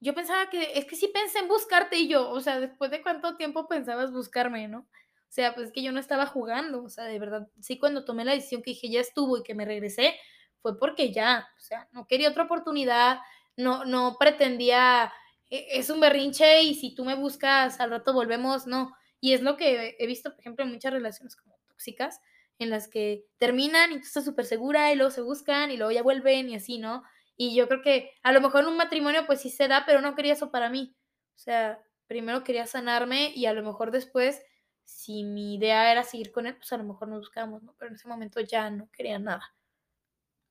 yo 0.00 0.14
pensaba 0.14 0.50
que, 0.50 0.72
es 0.78 0.84
que 0.86 0.96
sí 0.96 1.08
pensé 1.08 1.38
en 1.40 1.48
buscarte 1.48 1.96
y 1.98 2.08
yo, 2.08 2.28
o 2.30 2.40
sea, 2.40 2.60
después 2.60 2.90
de 2.90 3.02
cuánto 3.02 3.36
tiempo 3.36 3.68
pensabas 3.68 4.12
buscarme, 4.12 4.68
¿no? 4.68 4.80
O 4.80 5.34
sea, 5.34 5.54
pues 5.54 5.68
es 5.68 5.72
que 5.72 5.82
yo 5.82 5.92
no 5.92 6.00
estaba 6.00 6.26
jugando, 6.26 6.82
o 6.84 6.88
sea, 6.90 7.04
de 7.04 7.18
verdad, 7.18 7.48
sí 7.60 7.78
cuando 7.78 8.04
tomé 8.04 8.24
la 8.24 8.32
decisión 8.34 8.62
que 8.62 8.72
dije 8.72 8.90
ya 8.90 9.00
estuvo 9.00 9.38
y 9.38 9.42
que 9.44 9.54
me 9.54 9.64
regresé, 9.64 10.16
fue 10.60 10.78
porque 10.78 11.12
ya, 11.12 11.48
o 11.56 11.60
sea, 11.60 11.88
no 11.92 12.06
quería 12.06 12.30
otra 12.30 12.44
oportunidad, 12.44 13.18
no, 13.56 13.84
no 13.84 14.16
pretendía 14.18 15.12
e, 15.50 15.78
es 15.78 15.90
un 15.90 16.00
berrinche 16.00 16.62
y 16.62 16.74
si 16.74 16.94
tú 16.94 17.04
me 17.04 17.14
buscas 17.14 17.80
al 17.80 17.90
rato 17.90 18.12
volvemos, 18.12 18.66
no. 18.66 18.92
Y 19.20 19.34
es 19.34 19.42
lo 19.42 19.56
que 19.56 19.96
he 19.98 20.06
visto, 20.06 20.30
por 20.32 20.40
ejemplo, 20.40 20.64
en 20.64 20.72
muchas 20.72 20.92
relaciones 20.92 21.36
como 21.36 21.56
tóxicas, 21.68 22.20
en 22.62 22.70
las 22.70 22.88
que 22.88 23.26
terminan 23.38 23.92
y 23.92 23.96
tú 23.96 24.04
estás 24.04 24.24
súper 24.24 24.44
segura 24.46 24.92
y 24.92 24.96
luego 24.96 25.10
se 25.10 25.20
buscan 25.20 25.70
y 25.70 25.76
luego 25.76 25.92
ya 25.92 26.02
vuelven 26.02 26.48
y 26.48 26.56
así, 26.56 26.78
¿no? 26.78 27.02
Y 27.36 27.54
yo 27.54 27.68
creo 27.68 27.82
que 27.82 28.12
a 28.22 28.32
lo 28.32 28.40
mejor 28.40 28.62
en 28.62 28.68
un 28.68 28.76
matrimonio 28.76 29.26
pues 29.26 29.40
sí 29.40 29.50
se 29.50 29.68
da, 29.68 29.84
pero 29.86 30.00
no 30.00 30.14
quería 30.14 30.34
eso 30.34 30.50
para 30.50 30.70
mí. 30.70 30.94
O 31.34 31.38
sea, 31.38 31.82
primero 32.06 32.44
quería 32.44 32.66
sanarme 32.66 33.32
y 33.34 33.46
a 33.46 33.52
lo 33.52 33.62
mejor 33.62 33.90
después, 33.90 34.42
si 34.84 35.24
mi 35.24 35.54
idea 35.56 35.90
era 35.90 36.04
seguir 36.04 36.32
con 36.32 36.46
él, 36.46 36.56
pues 36.56 36.72
a 36.72 36.76
lo 36.76 36.84
mejor 36.84 37.08
nos 37.08 37.20
buscamos, 37.20 37.62
¿no? 37.62 37.74
Pero 37.78 37.90
en 37.90 37.96
ese 37.96 38.08
momento 38.08 38.40
ya 38.40 38.70
no 38.70 38.90
quería 38.92 39.18
nada. 39.18 39.54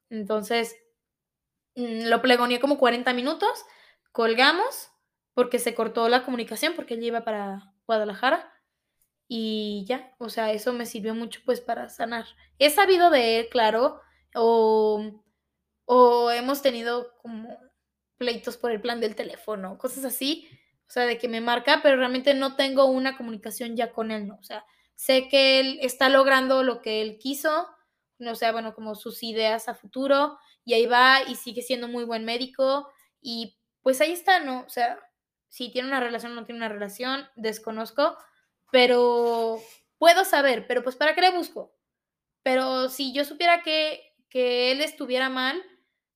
Entonces, 0.10 0.76
mm, 1.76 2.08
lo 2.08 2.22
plegoneé 2.22 2.60
como 2.60 2.78
40 2.78 3.14
minutos, 3.14 3.66
colgamos 4.12 4.92
porque 5.34 5.60
se 5.60 5.74
cortó 5.74 6.10
la 6.10 6.24
comunicación 6.26 6.74
porque 6.76 6.96
él 6.96 7.04
iba 7.04 7.24
para 7.24 7.74
Guadalajara 7.86 8.52
y 9.34 9.86
ya, 9.88 10.14
o 10.18 10.28
sea, 10.28 10.52
eso 10.52 10.74
me 10.74 10.86
sirvió 10.86 11.16
mucho 11.16 11.40
pues 11.46 11.62
para 11.62 11.88
sanar. 11.88 12.26
He 12.60 12.70
sabido 12.70 13.10
de 13.10 13.40
él, 13.40 13.48
claro, 13.50 14.02
o, 14.36 15.24
o 15.86 16.32
hemos 16.32 16.62
tenido 16.62 17.16
como 17.22 17.58
pleitos 18.18 18.58
por 18.58 18.72
el 18.72 18.82
plan 18.82 19.00
del 19.00 19.16
teléfono, 19.16 19.78
cosas 19.78 20.04
así, 20.04 20.50
o 20.86 20.92
sea, 20.92 21.06
de 21.06 21.18
que 21.18 21.30
me 21.30 21.40
marca, 21.40 21.80
pero 21.82 21.96
realmente 21.96 22.34
no 22.34 22.58
tengo 22.58 22.88
una 22.88 23.16
comunicación 23.16 23.78
ya 23.78 23.94
con 23.94 24.12
él, 24.12 24.28
¿no? 24.28 24.36
O 24.36 24.44
sea, 24.44 24.66
sé 24.96 25.30
que 25.30 25.62
él 25.62 25.80
está 25.82 26.10
logrando 26.10 26.62
lo 26.64 26.82
que 26.82 27.02
él 27.02 27.18
quiso, 27.18 27.70
o 28.20 28.36
sea, 28.36 28.52
bueno, 28.52 28.76
como 28.76 28.96
sus 28.96 29.24
ideas 29.24 29.70
a 29.70 29.76
futuro, 29.76 30.38
y 30.66 30.74
ahí 30.74 30.88
va 30.88 31.24
y 31.26 31.36
sigue 31.36 31.62
siendo 31.62 31.88
muy 31.88 32.04
buen 32.04 32.26
médico, 32.26 32.90
y 33.22 33.58
pues 33.82 34.02
ahí 34.02 34.12
está, 34.12 34.42
¿no? 34.42 34.66
O 34.68 34.70
sea, 34.70 35.00
si 35.48 35.72
tiene 35.72 35.88
una 35.88 36.02
relación 36.02 36.34
o 36.34 36.36
no 36.36 36.44
tiene 36.44 36.60
una 36.60 36.68
relación, 36.68 37.30
desconozco, 37.38 38.18
pero 38.72 39.60
puedo 39.98 40.26
saber, 40.26 40.68
pero 40.68 40.84
pues 40.84 40.96
¿para 40.96 41.16
qué 41.16 41.22
le 41.22 41.32
busco? 41.32 41.76
Pero 42.44 42.90
si 42.90 43.14
yo 43.14 43.26
supiera 43.26 43.64
que, 43.64 44.02
que 44.30 44.72
él 44.72 44.82
estuviera 44.82 45.30
mal, 45.30 45.62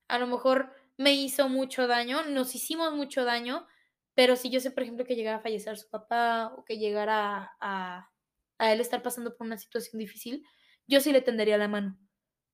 a 0.08 0.18
lo 0.20 0.28
mejor 0.28 0.74
me 0.97 1.14
hizo 1.14 1.49
mucho 1.49 1.88
daño, 1.88 2.24
nos 2.24 2.56
hicimos 2.56 2.93
mucho 2.93 3.26
daño, 3.26 3.68
pero 4.16 4.36
si 4.36 4.49
yo 4.49 4.60
sé, 4.60 4.72
por 4.72 4.84
ejemplo, 4.84 5.06
que 5.06 5.16
llegara 5.16 5.38
a 5.38 5.41
fallecer 5.41 5.78
su 5.78 5.89
papá 5.89 6.53
o 6.58 6.64
que 6.64 6.78
llegara 6.78 7.56
a, 7.60 8.10
a 8.58 8.74
él 8.74 8.80
estar 8.80 9.01
pasando 9.03 9.36
por 9.36 9.45
una 9.45 9.58
situación 9.58 9.99
difícil, 9.99 10.45
yo 10.88 11.01
sí 11.01 11.12
le 11.12 11.22
tendería 11.22 11.58
la 11.58 11.68
mano. 11.68 11.97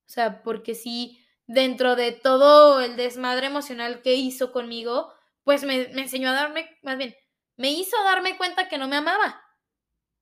O 0.06 0.10
sea, 0.12 0.42
porque 0.42 0.74
si 0.74 1.24
dentro 1.46 1.96
de 1.96 2.12
todo 2.12 2.80
el 2.80 2.96
desmadre 2.96 3.46
emocional 3.46 4.02
que 4.02 4.14
hizo 4.14 4.52
conmigo, 4.52 5.12
pues 5.44 5.64
me, 5.64 5.82
enseñó 5.82 6.30
a 6.30 6.32
darme, 6.32 6.68
más 6.82 6.96
bien, 6.96 7.14
me 7.56 7.70
hizo 7.70 7.96
darme 8.04 8.36
cuenta 8.36 8.68
que 8.68 8.78
no 8.78 8.88
me 8.88 8.96
amaba, 8.96 9.41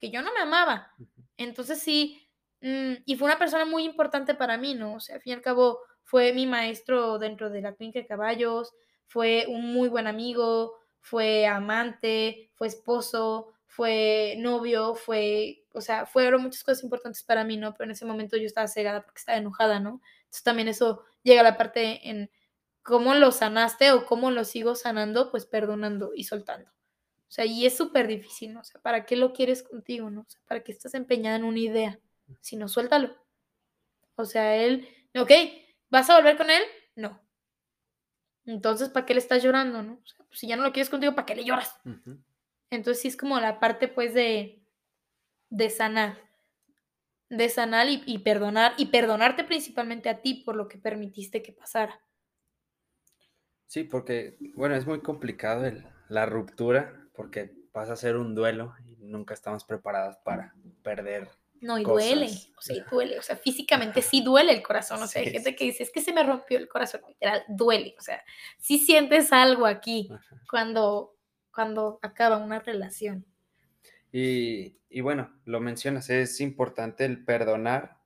que 0.01 0.11
yo 0.11 0.22
no 0.22 0.32
me 0.32 0.40
amaba. 0.40 0.92
Entonces 1.36 1.80
sí, 1.80 2.28
mm, 2.62 2.94
y 3.07 3.16
fue 3.16 3.26
una 3.26 3.38
persona 3.38 3.64
muy 3.64 3.84
importante 3.84 4.34
para 4.34 4.59
mí, 4.59 4.74
¿no? 4.74 4.94
O 4.94 5.01
sea, 5.01 5.16
al 5.16 5.22
fin 5.22 5.32
y 5.32 5.34
al 5.36 5.42
cabo 5.42 5.80
fue 6.05 6.32
mi 6.32 6.46
maestro 6.46 7.18
dentro 7.18 7.51
de 7.51 7.62
la 7.62 7.74
clínica 7.74 8.01
de 8.01 8.07
caballos, 8.07 8.72
fue 9.07 9.46
un 9.48 9.72
muy 9.72 9.88
buen 9.88 10.07
amigo, 10.07 10.76
fue 11.01 11.46
amante, 11.46 12.51
fue 12.55 12.66
esposo, 12.68 13.53
fue 13.66 14.34
novio, 14.38 14.94
fue, 14.94 15.64
o 15.72 15.80
sea, 15.80 16.07
fueron 16.07 16.42
muchas 16.42 16.64
cosas 16.64 16.82
importantes 16.84 17.22
para 17.22 17.44
mí, 17.44 17.57
¿no? 17.57 17.72
Pero 17.74 17.84
en 17.84 17.92
ese 17.92 18.05
momento 18.05 18.36
yo 18.36 18.46
estaba 18.46 18.66
cegada 18.68 19.03
porque 19.05 19.20
estaba 19.20 19.38
enojada, 19.38 19.80
¿no? 19.80 20.01
Entonces 20.24 20.42
también 20.42 20.68
eso 20.68 21.05
llega 21.22 21.40
a 21.40 21.44
la 21.44 21.57
parte 21.57 22.09
en 22.11 22.30
cómo 22.82 23.14
lo 23.14 23.32
sanaste 23.32 23.92
o 23.92 24.07
cómo 24.07 24.30
lo 24.30 24.44
sigo 24.44 24.74
sanando, 24.74 25.30
pues 25.30 25.46
perdonando 25.46 26.12
y 26.14 26.24
soltando. 26.24 26.70
O 27.31 27.33
sea, 27.33 27.47
y 27.47 27.64
es 27.64 27.76
súper 27.76 28.09
difícil, 28.09 28.53
¿no? 28.53 28.59
O 28.61 28.64
sea, 28.64 28.81
¿para 28.81 29.07
qué 29.07 29.14
lo 29.14 29.33
quieres 29.33 29.62
contigo, 29.62 30.11
no? 30.11 30.22
O 30.22 30.28
sea, 30.28 30.41
¿para 30.49 30.64
qué 30.64 30.72
estás 30.72 30.95
empeñada 30.95 31.37
en 31.37 31.45
una 31.45 31.61
idea? 31.61 32.01
Si 32.41 32.57
no, 32.57 32.66
suéltalo. 32.66 33.16
O 34.16 34.24
sea, 34.24 34.57
él, 34.57 34.89
ok, 35.16 35.31
¿vas 35.91 36.11
a 36.11 36.16
volver 36.16 36.37
con 36.37 36.51
él? 36.51 36.62
No. 36.97 37.22
Entonces, 38.47 38.89
¿para 38.89 39.07
qué 39.07 39.14
le 39.14 39.20
estás 39.20 39.45
llorando, 39.45 39.81
no? 39.81 40.01
O 40.03 40.07
sea, 40.07 40.26
pues, 40.26 40.41
si 40.41 40.49
ya 40.49 40.57
no 40.57 40.64
lo 40.64 40.72
quieres 40.72 40.91
contigo, 40.91 41.14
¿para 41.14 41.24
qué 41.24 41.37
le 41.37 41.45
lloras? 41.45 41.78
Entonces, 42.68 43.01
sí 43.01 43.07
es 43.07 43.16
como 43.16 43.39
la 43.39 43.61
parte, 43.61 43.87
pues, 43.87 44.12
de 44.12 44.57
de 45.51 45.70
sanar. 45.70 46.18
De 47.28 47.49
sanar 47.49 47.89
y 47.89 48.03
y 48.07 48.18
perdonar, 48.18 48.74
y 48.76 48.87
perdonarte 48.87 49.45
principalmente 49.45 50.09
a 50.09 50.20
ti 50.20 50.43
por 50.45 50.57
lo 50.57 50.66
que 50.66 50.78
permitiste 50.78 51.43
que 51.43 51.53
pasara. 51.53 52.03
Sí, 53.68 53.85
porque, 53.85 54.37
bueno, 54.57 54.74
es 54.74 54.85
muy 54.85 55.01
complicado 55.01 55.64
el 55.64 55.87
la 56.11 56.27
ruptura, 56.27 57.09
porque 57.15 57.55
pasa 57.73 57.95
a 57.95 57.97
ser 57.97 58.17
un 58.17 58.35
duelo 58.35 58.75
y 58.85 58.97
nunca 58.99 59.35
estamos 59.35 59.65
preparadas 59.65 60.19
para 60.19 60.55
perder 60.83 61.31
No, 61.63 61.79
y 61.79 61.85
duele, 61.85 62.47
o 62.57 62.63
sea, 62.63 62.75
y 62.75 62.87
duele, 62.91 63.19
o 63.19 63.23
sea, 63.23 63.37
físicamente 63.37 64.01
sí 64.01 64.23
duele 64.23 64.53
el 64.53 64.63
corazón, 64.63 65.03
o 65.03 65.07
sea, 65.07 65.21
hay 65.21 65.29
gente 65.29 65.55
que 65.55 65.65
dice: 65.65 65.83
"Es 65.83 65.91
que 65.93 66.01
se 66.01 66.13
me 66.15 66.23
rompió 66.23 66.57
el 66.59 66.69
corazón", 66.69 67.03
literal, 67.07 67.45
duele, 67.49 67.95
o 67.99 68.03
sea, 68.03 68.25
sí 68.59 68.79
sientes 68.79 69.31
algo 69.33 69.67
aquí 69.67 70.15
Ajá. 70.15 70.41
cuando 70.49 71.17
cuando 71.53 71.99
acaba 72.03 72.39
una 72.39 72.61
relación. 72.61 73.27
Y 74.13 74.77
y 74.93 75.03
bueno, 75.03 75.41
lo 75.45 75.61
mencionas, 75.61 76.11
es 76.11 76.41
importante 76.41 77.05
el 77.05 77.25
perdonar, 77.25 77.99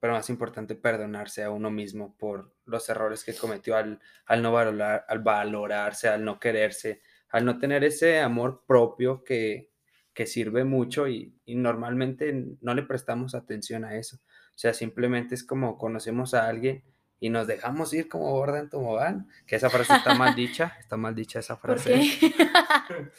pero 0.00 0.14
más 0.14 0.30
importante 0.30 0.74
perdonarse 0.76 1.44
a 1.44 1.50
uno 1.50 1.70
mismo 1.70 2.16
por 2.18 2.56
los 2.66 2.88
errores 2.90 3.24
que 3.24 3.36
cometió 3.36 3.76
al 3.76 4.00
al 4.26 4.42
no 4.42 4.52
valorar 4.52 5.06
al 5.08 5.20
valorarse, 5.20 6.08
al 6.08 6.24
no 6.24 6.40
quererse, 6.40 7.02
al 7.30 7.44
no 7.44 7.58
tener 7.58 7.84
ese 7.84 8.20
amor 8.20 8.64
propio 8.66 9.24
que 9.24 9.68
que 10.14 10.26
sirve 10.26 10.64
mucho 10.64 11.06
y 11.06 11.38
y 11.44 11.54
normalmente 11.54 12.34
no 12.60 12.74
le 12.74 12.82
prestamos 12.82 13.34
atención 13.34 13.84
a 13.84 13.96
eso. 13.96 14.16
O 14.16 14.58
sea, 14.58 14.74
simplemente 14.74 15.34
es 15.34 15.44
como 15.44 15.78
conocemos 15.78 16.34
a 16.34 16.48
alguien 16.48 16.82
y 17.20 17.30
nos 17.30 17.46
dejamos 17.46 17.92
ir 17.94 18.08
como 18.08 18.32
gorda 18.32 18.58
en 18.60 18.68
tobogán, 18.68 19.28
que 19.46 19.56
esa 19.56 19.70
frase 19.70 19.94
está 19.94 20.14
mal 20.14 20.34
dicha, 20.34 20.76
está 20.78 20.96
mal 20.96 21.14
dicha 21.14 21.38
esa 21.38 21.60
¿Por 21.60 21.78
frase. 21.78 22.00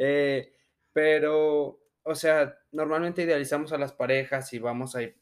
Eh, 0.00 0.52
pero, 0.92 1.80
o 2.04 2.14
sea, 2.14 2.56
normalmente 2.70 3.22
idealizamos 3.22 3.72
a 3.72 3.78
las 3.78 3.92
parejas 3.92 4.52
y 4.52 4.60
vamos 4.60 4.94
a 4.94 5.02
ir 5.02 5.16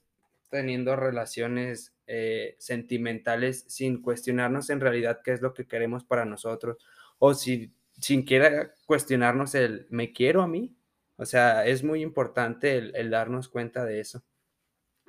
teniendo 0.50 0.96
relaciones, 0.96 1.96
eh, 2.06 2.56
sentimentales 2.58 3.64
sin 3.68 4.02
cuestionarnos 4.02 4.68
en 4.68 4.80
realidad 4.80 5.22
qué 5.24 5.32
es 5.32 5.40
lo 5.40 5.54
que 5.54 5.66
queremos 5.66 6.04
para 6.04 6.26
nosotros, 6.26 6.76
o 7.18 7.32
si 7.32 7.72
sin 8.00 8.24
quiera 8.24 8.74
cuestionarnos 8.86 9.54
el, 9.54 9.86
¿me 9.90 10.12
quiero 10.12 10.42
a 10.42 10.48
mí? 10.48 10.76
O 11.16 11.24
sea, 11.24 11.66
es 11.66 11.84
muy 11.84 12.02
importante 12.02 12.76
el 12.76 12.94
el 12.96 13.10
darnos 13.10 13.48
cuenta 13.48 13.84
de 13.84 14.00
eso. 14.00 14.24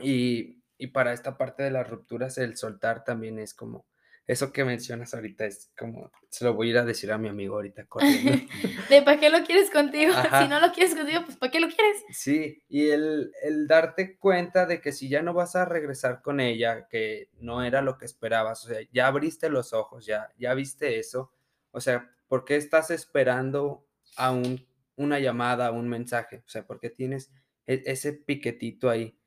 Y 0.01 0.57
y 0.77 0.87
para 0.87 1.13
esta 1.13 1.37
parte 1.37 1.63
de 1.63 1.71
las 1.71 1.89
rupturas, 1.89 2.37
el 2.37 2.55
soltar 2.55 3.03
también 3.03 3.39
es 3.39 3.53
como 3.53 3.87
eso 4.27 4.51
que 4.51 4.65
mencionas 4.65 5.13
ahorita, 5.13 5.45
es 5.45 5.71
como 5.77 6.11
se 6.29 6.43
lo 6.43 6.53
voy 6.53 6.67
a 6.67 6.71
ir 6.71 6.77
a 6.79 6.85
decir 6.85 7.11
a 7.13 7.17
mi 7.17 7.29
amigo 7.29 7.55
ahorita 7.55 7.85
corriendo. 7.85 8.33
De 8.89 9.01
¿para 9.01 9.19
qué 9.19 9.29
lo 9.29 9.43
quieres 9.45 9.71
contigo? 9.71 10.13
Si 10.41 10.47
no 10.49 10.59
lo 10.59 10.71
quieres 10.73 10.95
contigo, 10.95 11.21
pues, 11.25 11.37
¿para 11.37 11.51
qué 11.51 11.61
lo 11.61 11.67
quieres? 11.67 12.03
Sí, 12.11 12.61
y 12.67 12.89
el 12.89 13.31
el 13.41 13.67
darte 13.67 14.17
cuenta 14.17 14.65
de 14.65 14.81
que 14.81 14.91
si 14.91 15.07
ya 15.07 15.21
no 15.21 15.33
vas 15.33 15.55
a 15.55 15.65
regresar 15.65 16.21
con 16.21 16.41
ella, 16.41 16.87
que 16.89 17.29
no 17.39 17.63
era 17.63 17.81
lo 17.81 17.97
que 17.97 18.05
esperabas, 18.05 18.65
o 18.65 18.67
sea, 18.67 18.79
ya 18.91 19.07
abriste 19.07 19.49
los 19.49 19.71
ojos, 19.73 20.05
ya 20.05 20.29
ya 20.37 20.53
viste 20.53 20.99
eso, 20.99 21.31
o 21.71 21.79
sea, 21.79 22.11
¿por 22.27 22.45
qué 22.45 22.55
estás 22.57 22.91
esperando 22.91 23.87
a 24.17 24.31
un 24.31 24.67
una 24.95 25.19
llamada, 25.19 25.71
un 25.71 25.89
mensaje? 25.89 26.43
O 26.45 26.49
sea, 26.49 26.65
¿por 26.65 26.79
qué 26.79 26.89
tienes 26.89 27.31
e 27.67 27.83
ese 27.85 28.13
piquetito 28.13 28.89
ahí? 28.89 29.19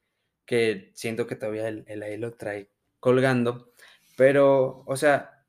Que 0.46 0.92
siento 0.94 1.26
que 1.26 1.36
todavía 1.36 1.68
él 1.68 1.84
él 1.88 2.02
ahí 2.02 2.16
lo 2.18 2.32
trae 2.36 2.70
colgando, 3.00 3.72
pero, 4.16 4.84
o 4.86 4.96
sea, 4.96 5.46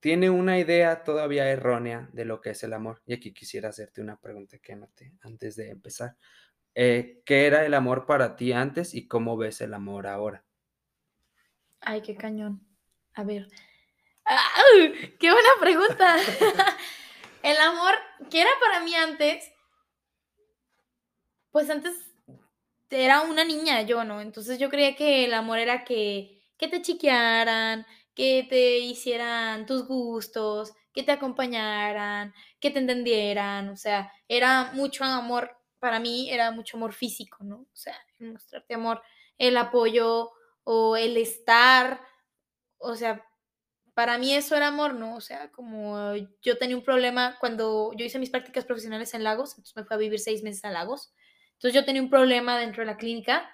tiene 0.00 0.28
una 0.30 0.58
idea 0.58 1.02
todavía 1.04 1.48
errónea 1.48 2.10
de 2.12 2.24
lo 2.26 2.40
que 2.40 2.50
es 2.50 2.62
el 2.62 2.74
amor. 2.74 3.02
Y 3.06 3.14
aquí 3.14 3.32
quisiera 3.32 3.70
hacerte 3.70 4.02
una 4.02 4.20
pregunta 4.20 4.58
que 4.58 4.78
antes 5.22 5.56
de 5.56 5.70
empezar. 5.70 6.16
Eh, 6.74 7.22
¿qué 7.24 7.46
era 7.46 7.64
el 7.64 7.72
amor 7.72 8.04
para 8.04 8.36
ti 8.36 8.52
antes 8.52 8.94
y 8.94 9.06
cómo 9.06 9.36
ves 9.36 9.60
el 9.60 9.72
amor 9.72 10.06
ahora? 10.06 10.44
Ay, 11.80 12.02
qué 12.02 12.16
cañón. 12.16 12.66
A 13.14 13.24
ver. 13.24 13.48
¡Qué 15.18 15.30
buena 15.32 15.48
pregunta! 15.60 16.16
El 17.42 17.56
amor, 17.58 17.94
¿qué 18.30 18.40
era 18.40 18.50
para 18.60 18.80
mí 18.80 18.94
antes? 18.94 19.52
Pues 21.50 21.68
antes 21.70 21.94
era 22.90 23.22
una 23.22 23.44
niña 23.44 23.82
yo, 23.82 24.04
¿no? 24.04 24.20
Entonces 24.20 24.58
yo 24.58 24.70
creía 24.70 24.96
que 24.96 25.24
el 25.24 25.34
amor 25.34 25.58
era 25.58 25.84
que 25.84 26.34
que 26.56 26.68
te 26.68 26.82
chiquearan, 26.82 27.86
que 28.14 28.46
te 28.48 28.78
hicieran 28.78 29.66
tus 29.66 29.86
gustos, 29.86 30.72
que 30.92 31.02
te 31.02 31.12
acompañaran, 31.12 32.32
que 32.60 32.70
te 32.70 32.78
entendieran, 32.78 33.68
o 33.70 33.76
sea, 33.76 34.12
era 34.28 34.70
mucho 34.72 35.04
amor, 35.04 35.50
para 35.80 35.98
mí 35.98 36.30
era 36.30 36.52
mucho 36.52 36.76
amor 36.76 36.92
físico, 36.92 37.38
¿no? 37.42 37.56
O 37.56 37.76
sea, 37.76 37.96
mostrarte 38.20 38.74
amor, 38.74 39.02
el 39.38 39.56
apoyo 39.56 40.30
o 40.62 40.96
el 40.96 41.16
estar, 41.16 42.00
o 42.78 42.94
sea, 42.94 43.24
para 43.94 44.18
mí 44.18 44.34
eso 44.34 44.56
era 44.56 44.68
amor, 44.68 44.94
¿no? 44.94 45.16
O 45.16 45.20
sea, 45.20 45.50
como 45.52 46.14
yo 46.42 46.58
tenía 46.58 46.76
un 46.76 46.84
problema 46.84 47.36
cuando 47.40 47.92
yo 47.96 48.04
hice 48.04 48.18
mis 48.18 48.30
prácticas 48.30 48.64
profesionales 48.64 49.14
en 49.14 49.24
Lagos, 49.24 49.52
entonces 49.52 49.76
me 49.76 49.84
fui 49.84 49.94
a 49.94 49.98
vivir 49.98 50.20
6 50.20 50.42
meses 50.42 50.64
a 50.64 50.70
Lagos. 50.70 51.14
Entonces 51.54 51.74
yo 51.74 51.84
tenía 51.84 52.02
un 52.02 52.10
problema 52.10 52.58
dentro 52.58 52.82
de 52.82 52.86
la 52.86 52.96
clínica 52.96 53.48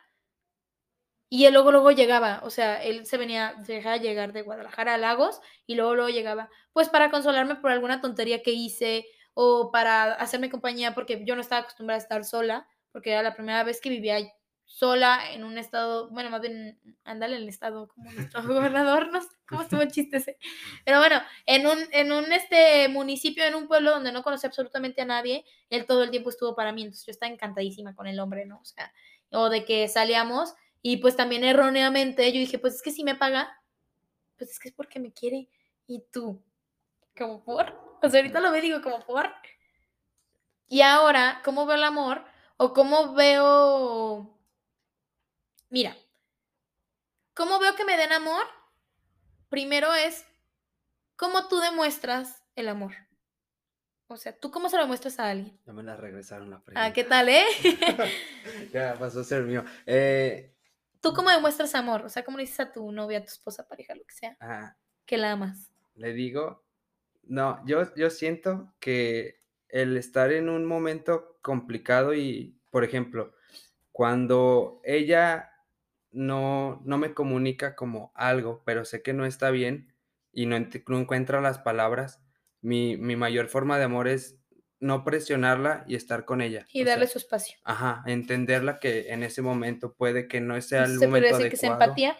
y 1.32 1.45
él 1.45 1.55
luego, 1.55 1.70
luego 1.70 1.93
llegaba, 1.93 2.41
o 2.43 2.51
sea, 2.51 2.82
él 2.82 3.07
se 3.07 3.16
venía, 3.16 3.55
se 3.64 3.74
dejaba 3.74 3.99
llegar 3.99 4.32
de 4.32 4.43
Guadalajara 4.43 4.95
a 4.95 4.99
Lagos 4.99 5.41
y 5.66 5.76
luego, 5.76 5.95
luego 5.95 6.11
llegaba, 6.11 6.51
pues 6.72 6.88
para 6.88 7.11
consolarme 7.11 7.55
por 7.57 7.70
alguna 7.70 8.01
tontería 8.01 8.43
que 8.43 8.51
hice 8.51 9.07
o 9.34 9.70
para 9.70 10.14
hacerme 10.14 10.51
compañía 10.51 10.93
porque 10.95 11.22
yo 11.24 11.36
no 11.36 11.41
estaba 11.41 11.61
acostumbrada 11.62 11.99
a 12.01 12.03
estar 12.03 12.24
sola, 12.24 12.66
porque 12.91 13.12
era 13.12 13.22
la 13.22 13.34
primera 13.34 13.62
vez 13.62 13.80
que 13.80 13.91
vivía 13.91 14.18
sola 14.71 15.33
en 15.33 15.43
un 15.43 15.59
estado, 15.59 16.09
bueno, 16.11 16.31
más 16.31 16.41
bien, 16.41 16.79
ándale, 17.03 17.35
en 17.37 17.43
el 17.43 17.49
estado 17.49 17.89
como 17.89 18.09
nuestro 18.12 18.43
gobernador, 18.47 19.11
no 19.11 19.21
sé 19.21 19.29
cómo 19.49 19.62
estuvo 19.62 19.83
el 19.83 19.91
chiste 19.91 20.18
ese. 20.18 20.39
Pero 20.85 21.01
bueno, 21.01 21.21
en 21.45 21.66
un, 21.66 21.79
en 21.91 22.12
un 22.12 22.33
este 22.33 22.89
municipio, 22.89 23.45
en 23.45 23.57
un 23.57 23.66
pueblo 23.66 23.91
donde 23.91 24.12
no 24.12 24.23
conocía 24.23 24.47
absolutamente 24.47 25.03
a 25.03 25.07
nadie, 25.07 25.45
él 25.71 25.87
todo 25.87 26.05
el 26.05 26.12
tiempo 26.12 26.31
estuvo 26.31 26.55
para 26.55 26.73
mí, 26.73 26.83
entonces 26.83 27.05
yo 27.05 27.11
estaba 27.11 27.33
encantadísima 27.33 27.97
con 27.97 28.07
el 28.07 28.21
hombre, 28.21 28.47
¿no? 28.47 28.61
O 28.61 28.64
sea, 28.64 28.93
o 29.33 29.49
de 29.49 29.64
que 29.64 29.89
salíamos 29.89 30.55
y 30.83 30.99
pues 30.99 31.16
también 31.16 31.43
erróneamente 31.43 32.33
yo 32.33 32.39
dije, 32.39 32.61
pues 32.61 32.77
es 32.77 32.83
que 32.83 32.93
si 32.93 33.03
me 33.03 33.16
paga, 33.16 33.61
pues 34.39 34.53
es 34.53 34.61
que 34.61 34.68
es 34.68 34.75
porque 34.75 35.01
me 35.01 35.12
quiere. 35.12 35.49
¿Y 35.89 36.05
tú? 36.12 36.41
¿Como 37.18 37.43
por? 37.43 37.99
O 38.03 38.09
sea, 38.09 38.21
ahorita 38.21 38.39
lo 38.41 38.53
veo 38.53 38.61
y 38.61 38.66
digo, 38.68 38.83
¿como 38.83 39.05
por? 39.05 39.31
Y 40.68 40.83
ahora, 40.83 41.43
¿cómo 41.45 41.66
veo 41.66 41.75
el 41.75 41.83
amor? 41.83 42.25
O 42.57 42.73
cómo 42.73 43.14
veo 43.14 44.39
Mira 45.71 45.97
¿cómo 47.35 47.59
veo 47.59 47.75
que 47.75 47.85
me 47.85 47.97
den 47.97 48.12
amor? 48.12 48.45
Primero 49.49 49.95
es 49.95 50.27
cómo 51.16 51.49
tú 51.49 51.59
demuestras 51.59 52.43
el 52.55 52.68
amor. 52.68 52.93
O 54.09 54.16
sea, 54.16 54.37
¿tú 54.37 54.51
cómo 54.51 54.68
se 54.68 54.77
lo 54.77 54.87
muestras 54.87 55.18
a 55.21 55.31
alguien? 55.31 55.59
Ya 55.64 55.73
me 55.73 55.83
la 55.83 55.97
regresaron 55.97 56.51
la 56.51 56.57
Ah, 56.57 56.62
pregunta. 56.64 56.93
¿qué 56.93 57.05
tal, 57.05 57.29
eh? 57.29 57.45
Ya 58.75 58.95
pasó 58.99 59.21
a 59.21 59.25
ser 59.25 59.45
mío. 59.45 59.64
Eh, 59.87 60.53
¿Tú 61.01 61.12
cómo 61.14 61.31
demuestras 61.31 61.75
amor? 61.75 62.03
O 62.05 62.09
sea, 62.09 62.25
¿cómo 62.25 62.37
le 62.37 62.43
dices 62.43 62.61
a 62.61 62.73
tu 62.73 62.91
novia, 62.93 63.18
a 63.18 63.23
tu 63.23 63.29
esposa, 63.29 63.66
pareja, 63.66 63.95
lo 63.95 64.05
que 64.05 64.14
sea, 64.14 64.37
ajá, 64.41 64.77
que 65.07 65.16
la 65.16 65.33
amas? 65.33 65.71
le 65.95 66.12
digo, 66.12 66.64
no, 67.23 67.64
yo 67.66 67.95
yo 67.95 68.11
siento 68.11 68.75
que 68.81 69.39
el 69.68 69.97
estar 69.97 70.33
en 70.33 70.49
un 70.49 70.64
momento 70.66 71.39
complicado 71.43 72.14
y, 72.14 72.59
por 72.71 72.85
ejemplo, 72.85 73.35
cuando 73.93 74.81
ella 74.85 75.50
no 76.13 76.81
no 76.85 76.99
me 76.99 77.15
comunica 77.15 77.77
como 77.77 78.13
algo, 78.17 78.63
pero 78.67 78.85
sé 78.85 79.03
que 79.03 79.13
no 79.15 79.27
está 79.27 79.51
bien 79.51 79.95
y 80.33 80.47
no 80.47 80.59
no 80.89 80.99
encuentra 81.01 81.41
las 81.41 81.59
palabras, 81.59 82.23
mi 82.63 82.97
mi 82.97 83.17
mayor 83.17 83.49
forma 83.49 83.79
de 83.79 83.85
amor 83.85 84.09
es 84.09 84.41
no 84.81 85.05
presionarla 85.05 85.85
y 85.89 85.95
estar 85.97 86.25
con 86.25 86.41
ella. 86.43 86.71
Y 86.73 86.85
O 86.85 86.87
darle 86.87 87.07
sea 87.07 87.09
su 87.09 87.19
espacio. 87.19 87.59
ajá, 87.65 88.03
entenderla 88.07 88.81
que 88.81 89.11
en 89.13 89.23
ese 89.25 89.43
momento 89.43 89.95
puede 89.97 90.29
que 90.29 90.41
no 90.41 90.61
sea 90.63 90.85
el 90.87 90.99
¿Se 90.99 91.07
momento 91.07 91.37
decir 91.37 91.49
que 91.49 91.57
es 91.57 91.63
empatía? 91.65 92.17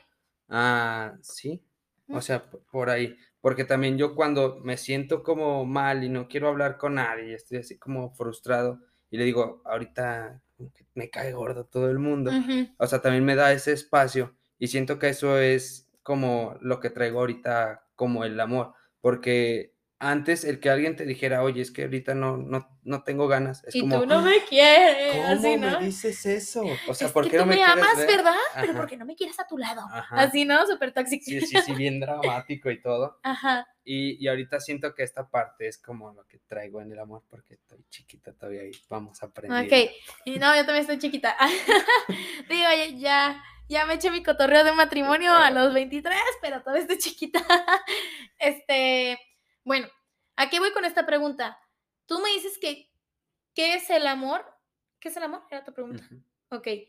Ah, 0.49 1.17
sí, 1.23 1.65
o 2.11 2.21
Mm. 2.21 2.23
sea, 2.23 2.51
p 2.51 2.59
por 2.73 2.91
ahí, 2.91 3.17
porque 3.41 3.65
también 3.65 3.99
yo 3.99 4.15
cuando 4.17 4.61
me 4.61 4.77
siento 4.79 5.23
como 5.25 5.65
mal 5.67 6.05
y 6.05 6.09
no 6.11 6.29
quiero 6.29 6.49
hablar 6.49 6.79
con 6.79 6.95
nadie, 6.97 7.35
estoy 7.35 7.59
así 7.59 7.79
como 7.79 8.13
frustrado, 8.15 8.81
y 9.11 9.19
le 9.19 9.25
digo: 9.25 9.63
"Ahorita 9.67 10.43
como 10.61 10.73
que 10.73 10.87
me 10.95 11.11
cae 11.11 11.33
gordo 11.33 11.67
todo 11.67 11.91
el 11.91 11.99
mundo", 11.99 12.39
Ujú. 12.39 12.71
o 12.79 12.87
sea, 12.87 13.01
también 13.03 13.25
me 13.25 13.37
da 13.37 13.53
ese 13.53 13.73
espacio, 13.73 14.37
y 14.59 14.69
siento 14.69 14.99
que 14.99 15.09
eso 15.11 15.39
es 15.39 15.91
como 16.03 16.57
lo 16.61 16.81
que 16.81 16.91
traigo 16.91 17.21
ahorita 17.21 17.87
como 17.97 18.25
el 18.25 18.39
amor, 18.41 18.75
porque 19.01 19.75
antes 20.01 20.45
el 20.45 20.61
que 20.61 20.71
alguien 20.71 20.97
te 20.97 21.07
dijera: 21.07 21.43
"Oye, 21.45 21.63
es 21.63 21.71
que 21.73 21.85
ahorita 21.85 22.15
no 22.15 22.37
no 22.39 22.79
no 22.85 23.05
tengo 23.05 23.29
ganas", 23.29 23.65
es 23.65 23.75
Y 23.75 23.81
como 23.81 24.03
tú 24.03 24.07
no 24.07 24.23
me 24.23 24.45
quieres, 24.45 24.97
¿cómo 25.07 25.27
así, 25.27 25.57
me 25.59 25.71
¿no? 25.71 25.79
dices 25.79 26.27
eso? 26.27 26.83
O 26.87 26.95
sea, 26.95 27.09
Es 27.09 27.13
¿por 27.13 27.25
que 27.25 27.31
qué 27.31 27.37
tú 27.37 27.45
no 27.45 27.47
me 27.47 27.57
me 27.57 27.63
amas, 27.63 27.97
ver? 27.97 28.09
¿verdad? 28.17 28.35
Pero 28.61 28.75
Ajá. 28.75 28.77
¿por 28.77 28.87
qué 28.87 28.97
no 28.97 29.05
me 29.05 29.17
quieres 29.17 29.39
a 29.41 29.47
tu 29.47 29.59
lado? 29.59 29.83
Ajá. 29.91 30.17
Así, 30.17 30.45
¿no? 30.45 30.67
Súper 30.67 30.93
tóxico. 30.93 31.25
Sí, 31.25 31.41
sí, 31.43 31.59
sí, 31.59 31.75
bien 31.75 32.01
dramático 32.01 32.71
y 32.71 32.81
todo. 32.83 33.21
Ajá. 33.23 33.67
Y 33.85 34.23
y 34.25 34.29
ahorita 34.29 34.61
siento 34.61 34.95
que 34.95 35.05
esta 35.05 35.31
parte 35.31 35.69
es 35.69 35.79
como 35.79 36.13
lo 36.13 36.27
que 36.27 36.41
traigo 36.41 36.83
en 36.83 36.93
el 36.93 36.99
amor, 37.01 37.25
porque 37.31 37.55
estoy 37.55 37.85
chiquita 37.91 38.35
todavía 38.35 38.65
y 38.67 38.73
vamos 38.89 39.23
aprendiendo. 39.23 39.67
Okey. 39.67 39.91
Y 40.25 40.39
no, 40.39 40.55
yo 40.55 40.65
también 40.65 40.83
estoy 40.83 40.99
chiquita. 40.99 41.37
Digo, 42.49 42.63
ya 42.77 42.87
ya 42.97 43.45
ya 43.69 43.87
me 43.87 43.95
eché 43.95 44.11
mi 44.11 44.23
cotorreo 44.23 44.65
de 44.65 44.73
matrimonio 44.73 45.33
a 45.33 45.51
los 45.51 45.73
23, 45.75 46.19
pero 46.43 46.61
todavía 46.63 46.83
estoy 46.83 46.99
chiquita. 46.99 47.41
Este, 48.39 49.19
bueno, 49.65 49.89
¿a 50.37 50.51
qué 50.51 50.61
voy 50.61 50.73
con 50.73 50.85
esta 50.85 51.07
pregunta? 51.07 51.59
Tú 52.07 52.21
me 52.21 52.31
dices 52.31 52.59
que, 52.61 52.91
¿qué 53.55 53.75
es 53.75 53.91
el 53.91 54.07
amor? 54.07 54.45
¿Qué 55.01 55.09
es 55.09 55.17
el 55.17 55.25
amor? 55.25 55.43
Era 55.51 55.65
tu 55.65 55.73
pregunta. 55.73 56.03
Ujú. 56.05 56.23
Okey. 56.51 56.89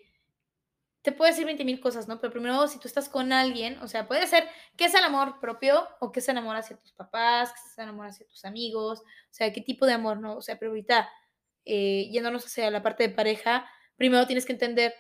Te 1.04 1.12
puedo 1.12 1.32
decir 1.32 1.46
20,000 1.46 1.80
cosas, 1.80 2.08
¿no? 2.08 2.20
Pero 2.20 2.32
primero, 2.32 2.68
si 2.68 2.80
tú 2.80 2.88
estás 2.88 3.10
con 3.10 3.34
alguien, 3.34 3.80
o 3.80 3.88
sea, 3.88 4.08
puede 4.08 4.28
ser, 4.28 4.48
¿qué 4.78 4.86
es 4.86 4.94
el 4.94 5.04
amor 5.04 5.40
propio? 5.40 5.88
O 6.00 6.12
¿qué 6.12 6.20
es 6.20 6.30
el 6.30 6.38
amor 6.38 6.56
hacia 6.56 6.78
tus 6.78 6.92
papás? 6.94 7.52
¿Qué 7.54 7.60
es 7.72 7.78
el 7.80 7.90
amor 7.90 8.06
hacia 8.08 8.28
tus 8.28 8.46
amigos? 8.46 9.00
O 9.00 9.34
sea, 9.34 9.52
¿qué 9.52 9.62
tipo 9.62 9.88
de 9.88 9.94
amor, 9.94 10.20
no? 10.20 10.36
O 10.38 10.42
sea, 10.42 10.60
pero 10.60 10.72
ahorita, 10.72 11.10
eh, 11.66 12.08
yéndonos 12.12 12.46
hacia 12.46 12.70
la 12.70 12.84
parte 12.84 13.08
de 13.08 13.16
pareja, 13.16 13.68
primero 13.98 14.28
tienes 14.28 14.46
que 14.46 14.54
entender 14.54 14.94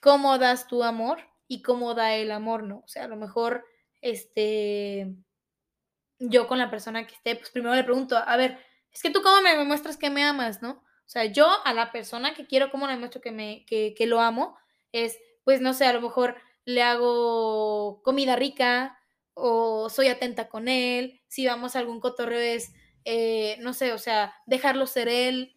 cómo 0.00 0.38
das 0.38 0.66
tu 0.68 0.82
amor 0.82 1.18
y 1.48 1.62
cómo 1.62 1.94
da 1.94 2.14
el 2.14 2.30
amor, 2.30 2.62
¿no? 2.64 2.78
O 2.84 2.88
sea, 2.88 3.04
a 3.04 3.08
lo 3.08 3.16
mejor, 3.16 3.64
este, 4.00 5.14
yo 6.30 6.46
con 6.46 6.58
la 6.58 6.70
persona 6.70 7.06
que 7.06 7.14
esté, 7.14 7.36
pues 7.36 7.50
primero 7.50 7.74
le 7.74 7.84
pregunto, 7.84 8.16
a 8.16 8.36
ver, 8.36 8.58
es 8.92 9.02
que 9.02 9.10
tú 9.10 9.22
cómo 9.22 9.40
me 9.42 9.64
muestras 9.64 9.96
que 9.96 10.10
me 10.10 10.24
amas, 10.24 10.62
¿no? 10.62 10.70
O 10.72 11.08
sea, 11.12 11.24
yo 11.26 11.48
a 11.64 11.74
la 11.74 11.92
persona 11.92 12.34
que 12.34 12.46
quiero, 12.46 12.70
¿cómo 12.70 12.86
le 12.86 12.96
muestro 12.96 13.20
que 13.20 13.32
me 13.32 13.64
que 13.66 13.94
que 13.96 14.06
lo 14.06 14.20
amo? 14.20 14.56
Es, 14.92 15.18
pues, 15.44 15.60
no 15.60 15.74
sé, 15.74 15.86
a 15.86 15.92
lo 15.92 16.00
mejor 16.00 16.36
le 16.64 16.82
hago 16.82 18.02
comida 18.02 18.36
rica 18.36 18.98
o 19.34 19.88
soy 19.90 20.08
atenta 20.08 20.48
con 20.48 20.68
él, 20.68 21.20
si 21.28 21.46
vamos 21.46 21.74
a 21.74 21.80
algún 21.80 22.00
cotorreo 22.00 22.38
es, 22.38 22.72
eh, 23.04 23.56
no 23.60 23.72
sé, 23.74 23.92
o 23.92 23.98
sea, 23.98 24.34
dejarlo 24.46 24.86
ser 24.86 25.08
él, 25.08 25.56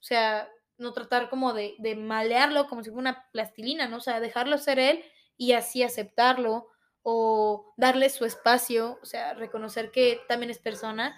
o 0.00 0.02
sea, 0.02 0.48
no 0.78 0.92
tratar 0.92 1.30
como 1.30 1.52
de 1.54 1.76
de 1.78 1.96
malearlo 1.96 2.68
como 2.68 2.82
si 2.84 2.90
fuera 2.90 3.10
una 3.10 3.30
plastilina, 3.32 3.88
¿no? 3.88 3.98
O 3.98 4.00
sea, 4.00 4.20
dejarlo 4.20 4.58
ser 4.58 4.78
él 4.78 5.04
y 5.36 5.52
así 5.52 5.82
aceptarlo 5.82 6.68
o 7.04 7.74
darle 7.78 8.10
su 8.10 8.26
espacio, 8.26 8.98
o 9.02 9.06
sea, 9.06 9.34
reconocer 9.34 9.92
que 9.92 10.22
también 10.28 10.50
es 10.50 10.58
persona, 10.60 11.16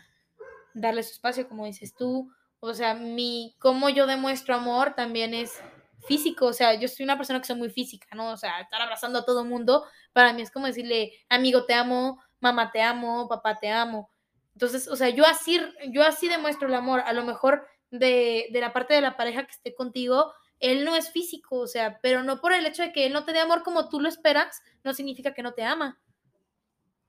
darle 0.75 1.03
su 1.03 1.13
espacio, 1.13 1.49
como 1.49 1.67
dices 1.67 1.95
tú. 1.95 2.31
O 2.61 2.75
sea, 2.75 2.95
mi 2.95 3.55
cómo 3.59 3.89
yo 3.89 4.07
demuestro 4.07 4.55
amor 4.55 4.95
también 4.95 5.35
es 5.35 5.61
físico, 6.07 6.47
o 6.47 6.53
sea, 6.53 6.75
yo 6.75 6.89
soy 6.89 7.05
una 7.05 7.17
persona 7.17 7.41
que 7.41 7.47
soy 7.47 7.57
muy 7.57 7.71
física, 7.71 8.07
¿no? 8.15 8.31
O 8.33 8.37
sea, 8.37 8.61
estar 8.61 8.81
abrazando 8.83 9.21
a 9.21 9.25
todo 9.25 9.45
mundo, 9.45 9.85
para 10.13 10.33
mí 10.33 10.43
es 10.43 10.51
como 10.51 10.67
decirle: 10.67 11.13
"Amigo, 11.29 11.67
te 11.67 11.75
amo, 11.75 12.21
mamá, 12.41 12.71
te 12.73 12.83
amo, 12.83 13.29
papá, 13.29 13.57
te 13.59 13.71
amo". 13.71 14.11
Entonces, 14.55 14.89
o 14.89 14.97
sea, 14.97 15.11
yo 15.11 15.27
así 15.27 15.61
yo 15.91 16.03
así 16.05 16.29
demuestro 16.29 16.69
el 16.69 16.75
amor. 16.75 17.01
A 17.07 17.13
lo 17.13 17.25
mejor 17.25 17.67
de 17.91 18.49
de 18.53 18.61
la 18.61 18.73
parte 18.73 18.95
de 18.95 19.01
la 19.03 19.17
pareja 19.17 19.45
que 19.45 19.53
esté 19.53 19.75
contigo, 19.75 20.33
él 20.61 20.85
no 20.85 20.97
es 20.97 21.11
físico, 21.11 21.57
o 21.59 21.67
sea, 21.67 21.99
pero 22.03 22.23
no 22.23 22.41
por 22.41 22.53
el 22.53 22.67
hecho 22.67 22.83
de 22.83 22.93
que 22.93 23.07
él 23.07 23.13
no 23.13 23.25
te 23.25 23.33
dé 23.33 23.41
amor 23.41 23.63
como 23.63 23.89
tú 23.89 24.01
lo 24.01 24.09
esperas, 24.09 24.63
no 24.85 24.95
significa 24.95 25.35
que 25.35 25.43
no 25.43 25.53
te 25.55 25.65
ama. 25.65 26.01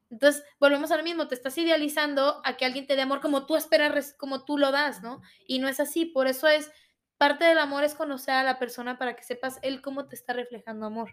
Entonces, 0.10 0.43
volvemos 0.60 0.91
a 0.91 0.98
lo 0.98 1.04
mismo, 1.04 1.28
te 1.28 1.36
estás 1.36 1.58
idealizando 1.58 2.41
a 2.45 2.56
que 2.56 2.66
alguien 2.66 2.88
te 2.88 2.95
dé 2.95 3.02
amor 3.02 3.20
como 3.20 3.45
tú 3.45 3.56
esperas, 3.56 4.14
como 4.18 4.45
tú 4.45 4.58
lo 4.58 4.72
das, 4.72 5.02
¿no? 5.02 5.22
Y 5.45 5.60
no 5.60 5.68
es 5.68 5.80
así, 5.80 6.06
por 6.06 6.28
eso 6.28 6.48
es 6.48 6.72
parte 7.18 7.45
del 7.45 7.58
amor 7.58 7.84
es 7.84 7.95
conocer 7.95 8.36
a 8.36 8.43
la 8.43 8.60
persona 8.60 8.98
para 8.98 9.16
que 9.16 9.24
sepas 9.24 9.60
él 9.64 9.82
cómo 9.82 10.08
te 10.08 10.16
está 10.16 10.34
reflejando 10.34 10.86
amor, 10.86 11.12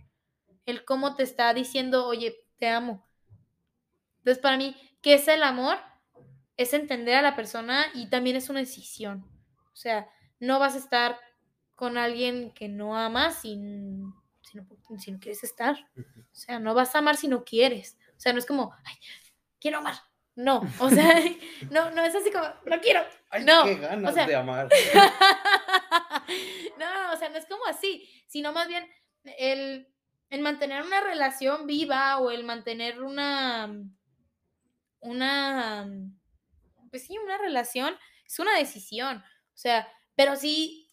él 0.67 0.85
cómo 0.85 1.17
te 1.17 1.23
está 1.25 1.53
diciendo: 1.55 2.07
"Oye, 2.07 2.37
te 2.59 2.69
amo". 2.69 3.07
Entonces, 4.19 4.43
para 4.43 4.57
mí, 4.57 4.75
¿qué 5.03 5.15
es 5.15 5.29
el 5.29 5.43
amor? 5.43 5.77
Es 6.57 6.73
entender 6.73 7.17
a 7.17 7.23
la 7.23 7.37
persona 7.37 7.87
y 7.95 8.09
también 8.09 8.37
es 8.37 8.49
una 8.49 8.61
decisión. 8.61 9.25
O 9.73 9.77
sea, 9.77 10.09
no 10.41 10.59
vas 10.59 10.75
a 10.75 10.79
estar 10.79 11.19
con 11.75 11.99
alguien 11.99 12.53
que 12.53 12.69
no 12.69 12.97
amas 12.97 13.41
sin 13.41 14.13
si 14.43 14.59
no 14.59 14.67
si 14.99 15.13
no 15.13 15.19
quieres 15.19 15.43
estar. 15.45 15.77
O 15.97 16.35
sea, 16.35 16.59
no 16.59 16.75
vas 16.75 16.95
a 16.95 16.99
amar 16.99 17.17
si 17.17 17.29
no 17.29 17.45
quieres. 17.45 17.97
O 18.17 18.21
sea, 18.21 18.33
no 18.33 18.39
es 18.39 18.47
como: 18.47 18.75
"Ay, 18.85 18.95
quiero 19.61 19.79
amar". 19.79 19.95
No, 20.37 20.63
o 20.81 20.91
sea, 20.91 21.15
no 21.71 21.91
no 21.91 22.05
es 22.05 22.15
así 22.15 22.31
como: 22.31 22.47
"No 22.67 22.81
quiero". 22.81 23.01
Ay, 23.31 23.45
No, 23.45 23.65
qué 23.65 23.75
o 23.75 23.79
ganas 23.79 24.15
sea 24.15 24.27
de 24.27 24.37
amar. 24.37 24.69
No, 26.79 27.13
o 27.13 27.17
sea, 27.17 27.29
no 27.29 27.37
es 27.37 27.47
como 27.47 27.67
así, 27.67 28.09
sino 28.27 28.53
más 28.53 28.69
bien 28.69 28.87
el 29.39 29.89
el 30.31 30.41
mantener 30.41 30.83
una 30.83 31.01
relación 31.01 31.67
viva 31.67 32.19
o 32.19 32.31
el 32.31 32.45
mantener 32.45 33.03
una 33.03 33.73
una, 35.01 35.87
pues 36.91 37.07
sí, 37.07 37.17
una 37.19 37.39
relación 37.39 37.97
es 38.27 38.39
una 38.39 38.57
decisión. 38.57 39.19
O 39.19 39.57
sea, 39.57 39.87
pero 40.17 40.37
sí, 40.37 40.84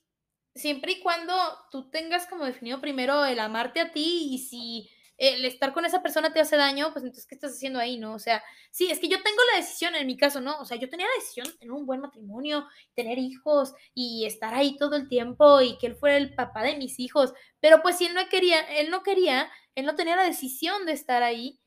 siempre 0.56 0.94
y 0.94 1.02
cuando 1.02 1.34
tú 1.72 1.90
tengas 1.90 2.28
como 2.28 2.46
definido 2.46 2.82
primero 2.82 3.26
el 3.26 3.40
amarte 3.40 3.80
a 3.80 3.92
ti 3.92 4.30
y 4.32 4.38
si 4.40 4.90
el 5.18 5.46
estar 5.46 5.72
con 5.72 5.86
esa 5.86 6.02
persona 6.02 6.34
te 6.34 6.40
hace 6.40 6.58
daño, 6.58 6.92
pues 6.94 7.04
entonces, 7.06 7.28
¿qué 7.28 7.36
estás 7.36 7.52
haciendo 7.52 7.78
ahí, 7.78 8.00
no? 8.00 8.16
O 8.16 8.20
sea, 8.20 8.44
sí, 8.72 8.90
es 8.90 8.98
que 9.00 9.08
yo 9.08 9.22
tengo 9.22 9.38
la 9.52 9.60
decisión 9.60 9.94
en 9.94 10.08
mi 10.08 10.18
caso, 10.18 10.42
¿no? 10.42 10.60
O 10.60 10.66
sea, 10.66 10.78
yo 10.78 10.90
tenía 10.90 11.06
la 11.06 11.22
decisión 11.22 11.46
de 11.46 11.54
tener 11.54 11.72
un 11.72 11.86
buen 11.86 12.02
matrimonio, 12.02 12.68
tener 12.96 13.20
hijos 13.20 13.72
y 13.94 14.26
estar 14.26 14.56
ahí 14.56 14.78
todo 14.78 14.96
el 14.96 15.08
tiempo 15.08 15.62
y 15.62 15.78
que 15.78 15.86
él 15.86 15.96
fuera 15.96 16.18
el 16.18 16.34
papá 16.34 16.64
de 16.64 16.76
mis 16.76 17.00
hijos, 17.00 17.34
pero 17.60 17.84
pues 17.84 18.00
si 18.00 18.08
él 18.08 18.16
no 18.16 18.28
quería, 18.30 18.62
él 18.62 18.90
no 18.90 19.04
quería, 19.04 19.52
él 19.76 19.86
no 19.86 19.96
tenía 19.96 20.16
la 20.16 20.24
decisión 20.24 20.88
de 20.88 20.94
estar 20.94 21.22
ahí 21.22 21.60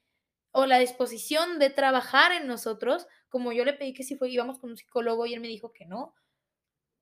o 0.51 0.67
la 0.67 0.79
disposición 0.79 1.61
de 1.61 1.71
trabajar 1.71 2.33
en 2.33 2.49
nosotros, 2.49 3.07
como 3.29 3.53
yo 3.53 3.65
le 3.65 3.75
pedí 3.75 3.95
que 3.95 4.03
si 4.03 4.17
fue 4.17 4.31
íbamos 4.31 4.59
con 4.59 4.71
un 4.71 4.77
psicólogo 4.77 5.27
y 5.27 5.35
él 5.35 5.41
me 5.41 5.49
dijo 5.49 5.73
que 5.73 5.87
no. 5.87 6.15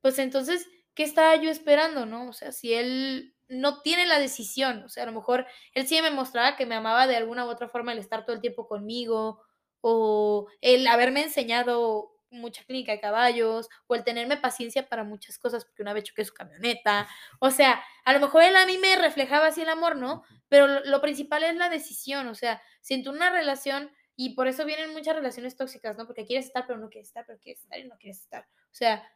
Pues 0.03 0.19
entonces, 0.19 0.67
¿qué 0.95 1.05
estaba 1.05 1.37
yo 1.37 1.51
esperando, 1.51 2.07
no? 2.07 2.29
O 2.29 2.33
sea, 2.33 2.53
si 2.53 2.75
él 2.75 3.35
no 3.49 3.83
tiene 3.83 4.07
la 4.07 4.19
decisión, 4.19 4.83
o 4.85 4.89
sea, 4.89 5.05
a 5.05 5.07
lo 5.07 5.13
mejor 5.13 5.47
él 5.75 5.87
sí 5.87 6.01
me 6.01 6.11
mostraba 6.11 6.57
que 6.57 6.67
me 6.67 6.75
amaba 6.75 7.07
de 7.07 7.17
alguna 7.17 7.45
u 7.47 7.49
otra 7.49 7.69
forma 7.69 7.93
el 7.93 7.99
estar 7.99 8.25
todo 8.25 8.35
el 8.35 8.41
tiempo 8.41 8.67
conmigo, 8.67 9.43
o 9.81 10.47
el 10.61 10.87
haberme 10.87 11.23
enseñado 11.23 12.13
mucha 12.31 12.65
clínica 12.65 12.93
de 12.93 13.01
caballos, 13.01 13.69
o 13.87 13.95
el 13.95 14.05
tenerme 14.05 14.39
paciencia 14.39 14.89
para 14.89 15.05
muchas 15.05 15.39
cosas, 15.39 15.65
porque 15.67 15.83
una 15.83 15.93
vez 15.93 16.05
choqué 16.05 16.25
su 16.25 16.33
camioneta. 16.33 17.07
O 17.41 17.51
sea, 17.51 17.83
a 18.05 18.13
lo 18.15 18.21
mejor 18.21 18.43
él 18.43 18.57
a 18.57 18.65
mí 18.65 18.79
me 18.79 18.97
reflejaba 18.97 19.49
así 19.49 19.63
el 19.63 19.69
amor, 19.69 19.97
¿no? 19.97 20.23
Pero 20.49 20.67
lo, 20.67 20.85
lo 20.85 21.01
principal 21.03 21.45
es 21.45 21.57
la 21.57 21.69
decisión, 21.69 22.29
o 22.29 22.35
sea, 22.35 22.63
si 22.81 22.95
en 22.95 23.03
tu 23.05 23.11
una 23.11 23.31
relación, 23.31 23.91
y 24.17 24.35
por 24.35 24.49
eso 24.49 24.65
vienen 24.65 24.93
muchas 24.93 25.17
relaciones 25.17 25.57
tóxicas, 25.57 25.97
¿no? 25.97 26.07
Porque 26.07 26.27
quieres 26.27 26.47
estar, 26.47 26.67
pero 26.67 26.79
no 26.79 26.89
quieres 26.89 27.09
estar, 27.09 27.27
pero 27.27 27.39
quieres 27.39 27.63
estar 27.63 27.79
y 27.79 27.85
no 27.85 27.97
quieres 27.99 28.21
estar. 28.21 28.43
O 28.45 28.75
sea, 28.75 29.07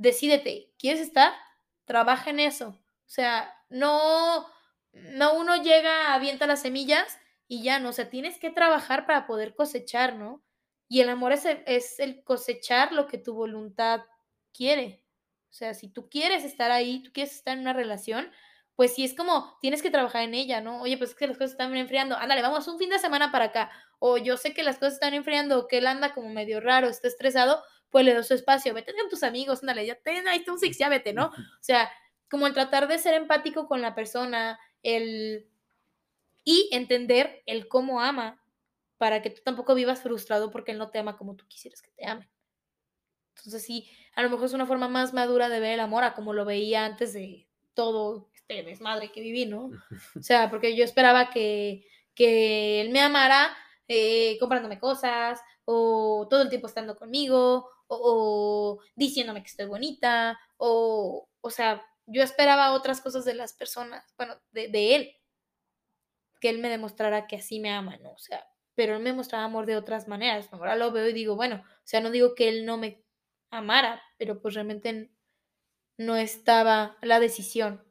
decídete, 0.00 0.72
¿quieres 0.78 1.00
estar? 1.00 1.32
Trabaja 1.84 2.30
en 2.30 2.40
eso. 2.40 2.68
O 2.68 3.08
sea, 3.08 3.54
no, 3.68 4.46
no 4.92 5.34
uno 5.34 5.62
llega, 5.62 6.14
avienta 6.14 6.46
las 6.46 6.62
semillas 6.62 7.18
y 7.46 7.62
ya 7.62 7.78
no, 7.78 7.90
o 7.90 7.92
sea, 7.92 8.08
tienes 8.08 8.38
que 8.38 8.50
trabajar 8.50 9.06
para 9.06 9.26
poder 9.26 9.54
cosechar, 9.54 10.16
¿no? 10.16 10.42
Y 10.88 11.02
el 11.02 11.10
amor 11.10 11.32
es 11.32 11.44
el, 11.44 11.62
es 11.66 12.00
el 12.00 12.24
cosechar 12.24 12.92
lo 12.92 13.06
que 13.06 13.18
tu 13.18 13.34
voluntad 13.34 14.00
quiere. 14.54 15.04
O 15.50 15.52
sea, 15.52 15.74
si 15.74 15.88
tú 15.88 16.08
quieres 16.08 16.44
estar 16.44 16.70
ahí, 16.70 17.02
tú 17.02 17.12
quieres 17.12 17.34
estar 17.34 17.54
en 17.54 17.60
una 17.60 17.74
relación, 17.74 18.30
pues 18.76 18.94
sí 18.94 19.04
es 19.04 19.14
como 19.14 19.58
tienes 19.60 19.82
que 19.82 19.90
trabajar 19.90 20.22
en 20.22 20.32
ella, 20.32 20.62
¿no? 20.62 20.80
Oye, 20.80 20.96
pues 20.96 21.10
es 21.10 21.16
que 21.16 21.26
las 21.26 21.36
cosas 21.36 21.52
están 21.52 21.76
enfriando. 21.76 22.16
Ándale, 22.16 22.40
vamos 22.40 22.66
un 22.68 22.78
fin 22.78 22.88
de 22.88 22.98
semana 22.98 23.30
para 23.30 23.46
acá. 23.46 23.70
O 23.98 24.16
yo 24.16 24.38
sé 24.38 24.54
que 24.54 24.62
las 24.62 24.76
cosas 24.76 24.94
están 24.94 25.12
enfriando, 25.12 25.58
o 25.58 25.68
que 25.68 25.78
él 25.78 25.86
anda 25.86 26.14
como 26.14 26.30
medio 26.30 26.60
raro, 26.60 26.88
está 26.88 27.06
estresado, 27.06 27.62
pues 27.90 28.04
le 28.04 28.14
doy 28.14 28.24
su 28.24 28.34
espacio. 28.34 28.74
Vete 28.74 28.94
con 28.94 29.08
tus 29.08 29.22
amigos, 29.22 29.60
ándale, 29.60 29.86
ya 29.86 29.96
ten, 29.96 30.26
ahí 30.28 30.38
está 30.38 30.52
un 30.52 30.58
six, 30.58 30.78
ya 30.78 30.88
vete, 30.88 31.12
¿no? 31.12 31.26
O 31.26 31.62
sea, 31.62 31.90
como 32.30 32.46
el 32.46 32.54
tratar 32.54 32.88
de 32.88 32.98
ser 32.98 33.14
empático 33.14 33.66
con 33.66 33.82
la 33.82 33.94
persona, 33.94 34.58
el 34.82 35.46
y 36.44 36.68
entender 36.72 37.42
el 37.46 37.68
cómo 37.68 38.00
ama, 38.00 38.40
para 39.00 39.22
que 39.22 39.30
tú 39.30 39.40
tampoco 39.42 39.74
vivas 39.74 40.02
frustrado 40.02 40.50
porque 40.50 40.72
él 40.72 40.78
no 40.78 40.90
te 40.90 40.98
ama 40.98 41.16
como 41.16 41.34
tú 41.34 41.46
quisieras 41.48 41.80
que 41.80 41.90
te 41.92 42.06
ame. 42.06 42.28
Entonces 43.34 43.64
sí, 43.64 43.88
a 44.14 44.22
lo 44.22 44.28
mejor 44.28 44.44
es 44.44 44.52
una 44.52 44.66
forma 44.66 44.88
más 44.88 45.14
madura 45.14 45.48
de 45.48 45.58
ver 45.58 45.72
el 45.72 45.80
amor 45.80 46.04
a 46.04 46.12
como 46.12 46.34
lo 46.34 46.44
veía 46.44 46.84
antes 46.84 47.14
de 47.14 47.48
todo 47.72 48.28
este 48.34 48.62
desmadre 48.62 49.10
que 49.10 49.22
viví, 49.22 49.46
¿no? 49.46 49.70
O 50.18 50.22
sea, 50.22 50.50
porque 50.50 50.76
yo 50.76 50.84
esperaba 50.84 51.30
que, 51.30 51.86
que 52.14 52.82
él 52.82 52.90
me 52.90 53.00
amara 53.00 53.56
eh, 53.88 54.36
comprándome 54.38 54.78
cosas 54.78 55.40
o 55.64 56.26
todo 56.28 56.42
el 56.42 56.50
tiempo 56.50 56.66
estando 56.66 56.98
conmigo 56.98 57.70
o, 57.90 58.80
diciéndome 58.96 59.42
que 59.42 59.48
estoy 59.50 59.66
bonita 59.66 60.38
o, 60.56 61.28
o 61.40 61.50
sea, 61.50 61.84
yo 62.06 62.22
esperaba 62.22 62.72
otras 62.72 63.00
cosas 63.00 63.24
de 63.24 63.34
las 63.34 63.52
personas, 63.52 64.14
bueno, 64.16 64.40
de, 64.52 64.68
de 64.68 64.94
él, 64.96 65.16
que 66.40 66.48
él 66.48 66.58
me 66.58 66.68
demostrara 66.70 67.26
que 67.26 67.36
así 67.36 67.60
me 67.60 67.70
ama, 67.70 67.96
¿no? 67.98 68.12
O 68.12 68.18
sea, 68.18 68.44
pero 68.74 68.96
él 68.96 69.02
me 69.02 69.12
mostraba 69.12 69.44
amor 69.44 69.66
de 69.66 69.76
otras 69.76 70.08
maneras. 70.08 70.48
Ahora 70.52 70.76
lo 70.76 70.90
veo 70.92 71.08
y 71.08 71.12
digo, 71.12 71.36
bueno, 71.36 71.56
o 71.56 71.80
sea, 71.84 72.00
no 72.00 72.10
digo 72.10 72.34
que 72.34 72.48
él 72.48 72.64
no 72.64 72.78
me 72.78 73.04
amara, 73.50 74.02
pero 74.18 74.40
pues 74.40 74.54
realmente 74.54 75.10
no 75.98 76.16
estaba 76.16 76.96
la 77.02 77.20
decisión. 77.20 77.84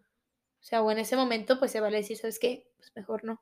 O 0.62 0.64
sea, 0.64 0.82
o 0.82 0.91
en 0.91 1.00
ese 1.00 1.16
momento 1.16 1.60
pues 1.60 1.72
se 1.72 1.80
vale 1.80 1.97
decir, 1.97 2.18
¿sabes 2.18 2.39
qué? 2.39 2.72
Pues 2.78 2.91
mejor 2.95 3.24
no. 3.24 3.41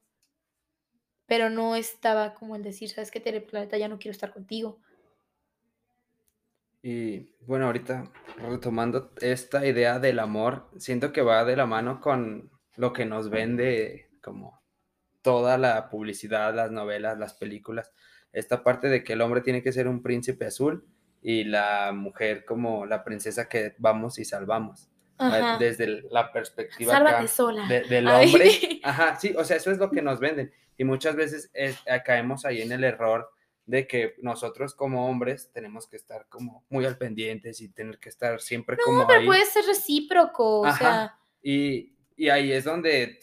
Pero 1.25 1.49
no 1.49 1.75
estaba 1.75 2.33
como 2.33 2.55
el 2.55 2.63
decir, 2.63 2.89
¿sabes 2.89 3.11
qué? 3.11 3.19
Planeta 3.41 3.77
ya 3.77 3.87
no 3.87 3.99
quiero 3.99 4.11
estar 4.13 4.33
contigo. 4.33 4.79
Y 6.81 7.35
bueno, 7.45 7.65
ahorita 7.65 8.03
retomando 8.37 9.11
esta 9.19 9.65
idea 9.65 9.99
del 9.99 10.19
amor, 10.19 10.69
siento 10.77 11.11
que 11.11 11.21
va 11.21 11.43
de 11.43 11.55
la 11.55 11.65
mano 11.65 11.99
con 11.99 12.51
lo 12.75 12.93
que 12.93 13.05
nos 13.05 13.29
vende 13.29 14.09
como 14.21 14.61
toda 15.21 15.57
la 15.57 15.89
publicidad, 15.89 16.53
las 16.53 16.71
novelas, 16.71 17.17
las 17.17 17.33
películas, 17.33 17.91
esta 18.31 18.63
parte 18.63 18.87
de 18.87 19.03
que 19.03 19.13
el 19.13 19.21
hombre 19.21 19.41
tiene 19.41 19.63
que 19.63 19.73
ser 19.73 19.87
un 19.87 20.01
príncipe 20.01 20.45
azul 20.45 20.85
y 21.21 21.43
la 21.43 21.91
mujer 21.93 22.45
como 22.45 22.85
la 22.85 23.03
princesa 23.03 23.49
que 23.49 23.75
vamos 23.79 24.19
y 24.19 24.25
salvamos. 24.25 24.89
Desde 25.59 26.03
la 26.11 26.31
perspectiva 26.31 26.93
del 27.67 28.07
hombre. 28.07 28.51
Ajá, 28.83 29.15
sí, 29.19 29.33
o 29.35 29.43
sea, 29.43 29.57
eso 29.57 29.71
es 29.71 29.79
lo 29.79 29.89
que 29.89 30.03
nos 30.03 30.19
venden. 30.19 30.53
Y 30.77 30.83
muchas 30.83 31.15
veces 31.15 31.49
eh, 31.55 31.73
caemos 32.05 32.45
ahí 32.45 32.61
en 32.61 32.71
el 32.71 32.83
error 32.83 33.27
de 33.67 33.85
que 33.85 34.15
nosotros 34.21 34.73
como 34.73 35.07
hombres 35.07 35.51
tenemos 35.53 35.87
que 35.87 35.97
estar 35.97 36.25
como 36.29 36.65
muy 36.69 36.85
al 36.85 36.97
pendientes 36.97 37.61
y 37.61 37.69
tener 37.69 37.99
que 37.99 38.09
estar 38.09 38.39
siempre 38.41 38.77
como 38.77 38.99
No, 38.99 39.07
pero 39.07 39.25
puede 39.25 39.45
ser 39.45 39.65
recíproco, 39.65 40.61
o 40.61 40.73
sea. 40.73 41.19
Y, 41.43 41.93
y 42.15 42.29
ahí 42.29 42.51
es 42.53 42.63
donde 42.63 43.19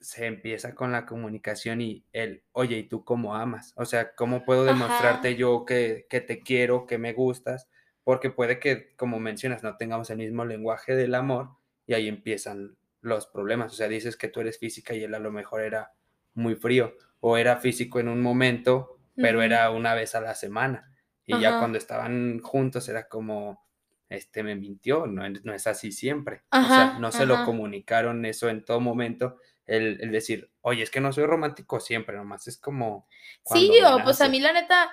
se 0.00 0.26
empieza 0.26 0.74
con 0.74 0.90
la 0.90 1.06
comunicación 1.06 1.82
y 1.82 2.04
el, 2.12 2.42
oye, 2.52 2.78
¿y 2.78 2.88
tú 2.88 3.04
cómo 3.04 3.36
amas? 3.36 3.72
O 3.76 3.84
sea, 3.84 4.14
¿cómo 4.14 4.44
puedo 4.44 4.64
demostrarte 4.64 5.36
yo 5.36 5.64
que, 5.66 6.06
que, 6.08 6.20
te 6.20 6.40
quiero, 6.42 6.86
que 6.86 6.98
me 6.98 7.12
gustas? 7.12 7.68
Porque 8.04 8.30
puede 8.30 8.58
que, 8.58 8.94
como 8.96 9.20
mencionas, 9.20 9.62
no 9.62 9.76
tengamos 9.76 10.10
el 10.10 10.18
mismo 10.18 10.44
lenguaje 10.44 10.94
del 10.96 11.14
amor 11.14 11.50
y 11.86 11.94
ahí 11.94 12.08
empiezan 12.08 12.76
los 13.00 13.26
problemas. 13.26 13.72
O 13.72 13.76
sea, 13.76 13.88
dices 13.88 14.16
que 14.16 14.28
tú 14.28 14.40
eres 14.40 14.58
física 14.58 14.94
y 14.94 15.04
él 15.04 15.14
a 15.14 15.18
lo 15.18 15.30
mejor 15.30 15.62
era 15.62 15.92
muy 16.34 16.54
frío 16.54 16.94
o 17.20 17.38
era 17.38 17.56
físico 17.56 18.00
en 18.00 18.08
un 18.08 18.20
momento, 18.20 18.93
pero 19.16 19.42
era 19.42 19.70
una 19.70 19.94
vez 19.94 20.14
a 20.14 20.20
la 20.20 20.34
semana. 20.34 20.90
Y 21.26 21.40
ya 21.40 21.58
cuando 21.58 21.78
estaban 21.78 22.40
juntos 22.40 22.88
era 22.88 23.08
como, 23.08 23.66
este 24.08 24.42
me 24.42 24.56
mintió, 24.56 25.06
no, 25.06 25.28
no 25.28 25.54
es 25.54 25.66
así 25.66 25.92
siempre. 25.92 26.42
o 26.50 26.66
sea, 26.66 26.98
no 26.98 27.12
se 27.12 27.26
lo 27.26 27.44
comunicaron 27.44 28.24
eso 28.24 28.48
en 28.48 28.64
todo 28.64 28.80
momento 28.80 29.36
el, 29.66 30.10
decir, 30.10 30.50
oye, 30.60 30.82
es 30.82 30.90
que 30.90 31.00
no 31.00 31.12
soy 31.12 31.24
romántico 31.24 31.80
siempre, 31.80 32.16
nomás 32.16 32.46
es 32.46 32.58
como... 32.58 33.08
Sí, 33.46 33.70
o 33.82 34.02
pues 34.02 34.20
a 34.20 34.28
mí 34.28 34.40
la 34.40 34.52
neta, 34.52 34.90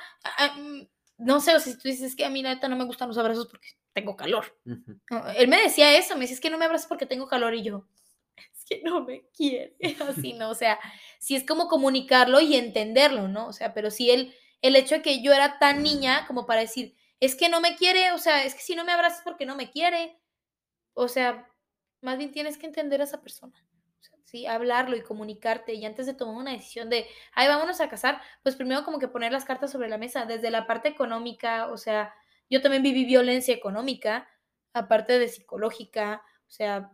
mm, 0.57 0.82
no 1.17 1.39
sé, 1.41 1.55
o 1.55 1.59
si 1.59 1.78
tú 1.78 1.89
dices 1.89 2.15
que 2.15 2.26
a 2.26 2.30
mí 2.30 2.41
la 2.41 2.53
neta 2.53 2.69
no 2.69 2.76
me 2.76 2.86
gustan 2.86 3.09
los 3.09 3.17
abrazos 3.17 3.47
porque 3.47 3.69
tengo 3.93 4.15
calor. 4.15 4.57
Él 5.36 5.47
me 5.47 5.61
decía 5.61 5.97
eso, 5.97 6.15
me 6.15 6.22
dice, 6.22 6.36
es 6.36 6.41
que 6.41 6.49
no 6.49 6.57
me 6.57 6.65
abrazas 6.65 6.88
porque 6.88 7.05
tengo 7.05 7.28
calor 7.28 7.53
y 7.53 7.63
yo, 7.63 7.86
es 8.53 8.65
que 8.65 8.81
no 8.83 9.03
me 9.03 9.27
quiere, 9.29 9.75
así, 10.07 10.33
¿no? 10.33 10.49
O 10.49 10.55
sea, 10.55 10.79
si 11.19 11.35
es 11.35 11.45
como 11.45 11.67
comunicarlo 11.67 12.39
y 12.41 12.55
entenderlo, 12.55 13.27
¿no? 13.27 13.47
O 13.47 13.53
sea, 13.53 13.73
pero 13.73 13.91
si 13.91 14.11
él, 14.11 14.35
el 14.61 14.75
hecho 14.75 14.95
de 14.95 15.01
que 15.01 15.21
yo 15.21 15.33
era 15.33 15.59
tan 15.59 15.83
niña 15.83 16.25
como 16.27 16.45
para 16.45 16.61
decir, 16.61 16.95
es 17.19 17.35
que 17.35 17.49
no 17.49 17.61
me 17.61 17.75
quiere, 17.75 18.11
o 18.13 18.17
sea, 18.17 18.43
es 18.43 18.55
que 18.55 18.61
si 18.61 18.75
no 18.75 18.83
me 18.83 18.91
abrazas 18.91 19.21
porque 19.23 19.45
no 19.45 19.55
me 19.55 19.69
quiere, 19.69 20.19
o 20.93 21.07
sea, 21.07 21.47
más 22.01 22.17
bien 22.17 22.31
tienes 22.31 22.57
que 22.57 22.65
entender 22.65 23.01
a 23.01 23.05
esa 23.05 23.21
persona. 23.21 23.65
¿sí? 24.31 24.47
Hablarlo 24.47 24.95
y 24.95 25.01
comunicarte 25.01 25.73
y 25.73 25.85
antes 25.85 26.05
de 26.05 26.13
tomar 26.13 26.35
una 26.35 26.51
decisión 26.51 26.89
de, 26.89 27.05
ay, 27.33 27.47
vámonos 27.47 27.81
a 27.81 27.89
casar, 27.89 28.21
pues 28.43 28.55
primero 28.55 28.83
como 28.85 28.97
que 28.97 29.09
poner 29.09 29.31
las 29.31 29.45
cartas 29.45 29.71
sobre 29.71 29.89
la 29.89 29.97
mesa, 29.97 30.25
desde 30.25 30.51
la 30.51 30.65
parte 30.67 30.87
económica, 30.87 31.67
o 31.67 31.77
sea, 31.77 32.13
yo 32.49 32.61
también 32.61 32.81
viví 32.81 33.05
violencia 33.05 33.53
económica, 33.53 34.29
aparte 34.73 35.19
de 35.19 35.27
psicológica, 35.27 36.23
o 36.47 36.51
sea, 36.51 36.91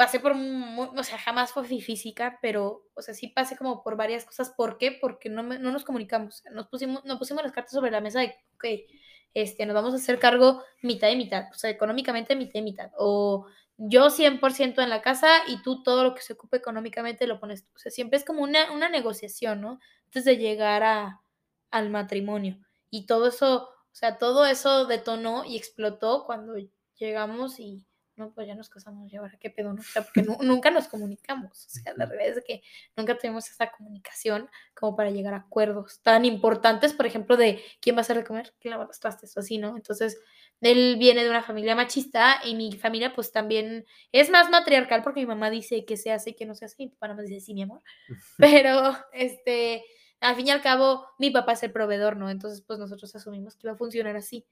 pasé 0.00 0.18
por, 0.18 0.32
o 0.32 1.02
sea, 1.02 1.18
jamás 1.18 1.52
fue 1.52 1.62
física, 1.66 2.38
pero, 2.40 2.86
o 2.94 3.02
sea, 3.02 3.12
sí 3.12 3.28
pasé 3.28 3.54
como 3.54 3.82
por 3.82 3.98
varias 3.98 4.24
cosas. 4.24 4.48
¿Por 4.48 4.78
qué? 4.78 4.96
Porque 4.98 5.28
no, 5.28 5.42
no 5.42 5.70
nos 5.70 5.84
comunicamos, 5.84 6.42
nos 6.54 6.68
pusimos, 6.68 7.04
nos 7.04 7.18
pusimos 7.18 7.42
las 7.42 7.52
cartas 7.52 7.74
sobre 7.74 7.90
la 7.90 8.00
mesa 8.00 8.20
de, 8.20 8.34
ok, 8.54 8.64
este, 9.34 9.66
nos 9.66 9.74
vamos 9.74 9.92
a 9.92 9.98
hacer 9.98 10.18
cargo 10.18 10.62
mitad 10.80 11.10
y 11.10 11.16
mitad, 11.16 11.50
o 11.52 11.54
sea, 11.54 11.68
económicamente 11.68 12.34
mitad 12.34 12.60
y 12.60 12.62
mitad, 12.62 12.90
o 12.96 13.44
yo 13.76 14.08
100% 14.08 14.82
en 14.82 14.88
la 14.88 15.02
casa 15.02 15.28
y 15.46 15.60
tú 15.60 15.82
todo 15.82 16.02
lo 16.02 16.14
que 16.14 16.22
se 16.22 16.32
ocupe 16.32 16.56
económicamente 16.56 17.26
lo 17.26 17.38
pones 17.38 17.66
tú. 17.66 17.70
O 17.76 17.78
sea, 17.78 17.92
siempre 17.92 18.16
es 18.16 18.24
como 18.24 18.42
una, 18.42 18.72
una 18.72 18.88
negociación, 18.88 19.60
¿no? 19.60 19.80
Antes 20.06 20.24
de 20.24 20.38
llegar 20.38 20.82
a, 20.82 21.20
al 21.70 21.90
matrimonio. 21.90 22.58
Y 22.88 23.04
todo 23.04 23.28
eso, 23.28 23.64
o 23.64 23.94
sea, 23.94 24.16
todo 24.16 24.46
eso 24.46 24.86
detonó 24.86 25.44
y 25.44 25.58
explotó 25.58 26.24
cuando 26.24 26.54
llegamos 26.96 27.60
y 27.60 27.86
no, 28.20 28.32
pues 28.32 28.46
ya 28.46 28.54
nos 28.54 28.68
casamos 28.68 29.12
y 29.12 29.16
ahora 29.16 29.36
qué 29.40 29.50
pedo, 29.50 29.72
¿no? 29.72 29.80
O 29.80 29.84
sea, 29.84 30.02
porque 30.02 30.22
nunca 30.22 30.70
nos 30.70 30.86
comunicamos. 30.88 31.66
O 31.66 31.70
sea, 31.70 31.94
la 31.96 32.06
realidad 32.06 32.38
es 32.38 32.44
que 32.44 32.62
nunca 32.96 33.16
tuvimos 33.18 33.50
esa 33.50 33.70
comunicación 33.72 34.48
como 34.74 34.94
para 34.94 35.10
llegar 35.10 35.34
a 35.34 35.38
acuerdos 35.38 36.00
tan 36.02 36.24
importantes, 36.24 36.92
por 36.92 37.06
ejemplo, 37.06 37.36
de 37.36 37.60
quién 37.80 37.96
va 37.96 38.00
a 38.00 38.02
hacer 38.02 38.18
de 38.18 38.24
comer, 38.24 38.54
quién 38.60 38.72
lava 38.72 38.84
los 38.84 39.00
trastes 39.00 39.36
o 39.36 39.40
así, 39.40 39.58
¿no? 39.58 39.76
Entonces, 39.76 40.20
él 40.60 40.96
viene 40.98 41.24
de 41.24 41.30
una 41.30 41.42
familia 41.42 41.74
machista 41.74 42.40
y 42.44 42.54
mi 42.54 42.72
familia 42.72 43.14
pues 43.14 43.32
también 43.32 43.86
es 44.12 44.30
más 44.30 44.50
matriarcal 44.50 45.02
porque 45.02 45.20
mi 45.20 45.26
mamá 45.26 45.50
dice 45.50 45.84
que 45.86 45.96
se 45.96 46.12
hace 46.12 46.30
y 46.30 46.34
que 46.34 46.46
no 46.46 46.54
se 46.54 46.66
hace 46.66 46.76
y 46.78 46.86
mi 46.86 46.92
papá 46.92 47.08
no 47.08 47.14
me 47.14 47.22
dice 47.22 47.40
sí, 47.40 47.54
mi 47.54 47.62
amor. 47.62 47.82
Pero, 48.38 48.96
este, 49.12 49.84
al 50.20 50.36
fin 50.36 50.48
y 50.48 50.50
al 50.50 50.62
cabo, 50.62 51.06
mi 51.18 51.30
papá 51.30 51.52
es 51.52 51.62
el 51.62 51.72
proveedor, 51.72 52.16
¿no? 52.16 52.28
Entonces, 52.28 52.62
pues 52.62 52.78
nosotros 52.78 53.14
asumimos 53.14 53.56
que 53.56 53.66
iba 53.66 53.72
a 53.72 53.78
funcionar 53.78 54.16
así. 54.16 54.46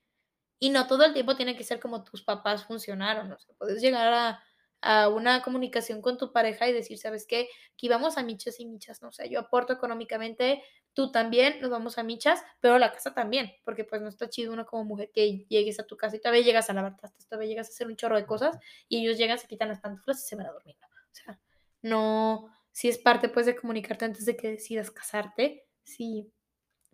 Y 0.59 0.71
no 0.71 0.87
todo 0.87 1.05
el 1.05 1.13
tiempo 1.13 1.37
tiene 1.37 1.57
que 1.57 1.65
ser 1.65 1.81
como 1.81 2.05
tus 2.05 2.23
papás 2.23 2.65
funcionaron, 2.65 3.31
o 3.33 3.39
sea, 3.39 3.55
puedes 3.57 3.81
llegar 3.81 4.13
a, 4.13 4.43
una 5.11 5.43
comunicación 5.43 6.01
con 6.01 6.19
tu 6.19 6.33
pareja 6.33 6.69
y 6.69 6.73
decir, 6.73 6.99
¿sabes 6.99 7.27
qué? 7.27 7.49
Aquí 7.73 7.89
vamos 7.89 8.17
a 8.17 8.23
michas 8.23 8.61
y 8.61 8.67
michas, 8.67 9.03
¿no? 9.03 9.09
O 9.09 9.13
sea, 9.13 9.27
yo 9.27 9.41
aporto 9.41 9.73
económicamente, 9.73 10.63
tú 10.93 11.11
también, 11.11 11.61
nos 11.61 11.71
vamos 11.71 11.99
a 11.99 12.05
michas, 12.05 12.45
pero 12.61 12.79
la 12.79 12.93
casa 12.93 13.13
también, 13.13 13.53
porque 13.65 13.83
pues 13.83 14.01
no 14.03 14.09
está 14.09 14.29
chido 14.29 14.53
uno 14.53 14.65
como 14.67 14.85
mujer 14.85 15.11
que 15.13 15.47
llegues 15.49 15.81
a 15.81 15.83
tu 15.83 15.97
casa 15.97 16.15
y 16.15 16.21
todavía 16.21 16.43
llegas 16.43 16.71
a 16.71 16.75
lavar 16.75 16.97
trastes, 16.97 17.27
todavía 17.27 17.49
llegas 17.49 17.67
a 17.67 17.71
hacer 17.71 17.89
un 17.89 17.97
chorro 17.97 18.15
de 18.17 18.25
cosas 18.25 18.57
y 18.89 19.01
ellos 19.01 19.19
llegan, 19.19 19.39
se 19.41 19.49
quitan 19.49 19.67
las 19.67 19.81
pantuflas 19.81 20.25
y 20.25 20.29
se 20.29 20.37
van 20.37 20.47
a 20.47 20.53
dormir, 20.53 20.77
O 20.81 21.15
sea, 21.15 21.41
no, 21.83 22.49
si 22.71 22.89
es 22.89 22.99
parte 22.99 23.29
pues 23.29 23.47
de 23.47 23.57
comunicarte 23.57 24.05
antes 24.05 24.25
de 24.25 24.37
que 24.37 24.51
decidas 24.51 24.93
casarte, 24.93 25.67
sí, 25.83 26.33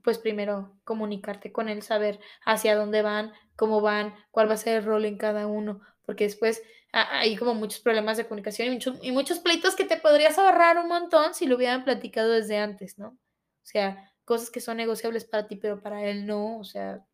pues 0.05 0.19
primero 0.19 0.79
comunicarte 0.85 1.51
con 1.51 1.69
él, 1.69 1.83
saber 1.83 2.21
hacia 2.45 2.77
dónde 2.77 3.01
van, 3.03 3.33
cómo 3.57 3.81
van, 3.81 4.15
cuál 4.31 4.49
va 4.49 4.55
a 4.55 4.59
ser 4.59 4.77
el 4.77 4.85
rol 4.85 5.07
en 5.07 5.17
cada 5.17 5.47
uno, 5.47 5.81
porque 6.05 6.25
después 6.25 6.63
hay 6.93 7.35
como 7.37 7.55
muchos 7.55 7.81
problemas 7.81 8.17
de 8.17 8.27
comunicación 8.29 8.69
y 8.69 8.71
muchos, 8.73 8.99
y 9.03 9.11
muchos 9.11 9.41
pleitos 9.41 9.75
que 9.75 9.85
te 9.85 9.97
podrías 9.97 10.39
ahorrar 10.39 10.79
un 10.79 10.87
montón 10.87 11.35
si 11.35 11.47
lo 11.47 11.57
hubieran 11.57 11.83
platicado 11.83 12.31
desde 12.31 12.59
antes, 12.59 12.99
¿no? 12.99 13.09
O 13.09 13.67
sea, 13.67 14.13
cosas 14.25 14.51
que 14.51 14.61
son 14.61 14.77
negociables 14.77 15.25
para 15.25 15.49
ti, 15.49 15.57
pero 15.57 15.81
para 15.83 16.05
él 16.05 16.27
no, 16.27 16.59
o 16.59 16.65
sea, 16.65 17.05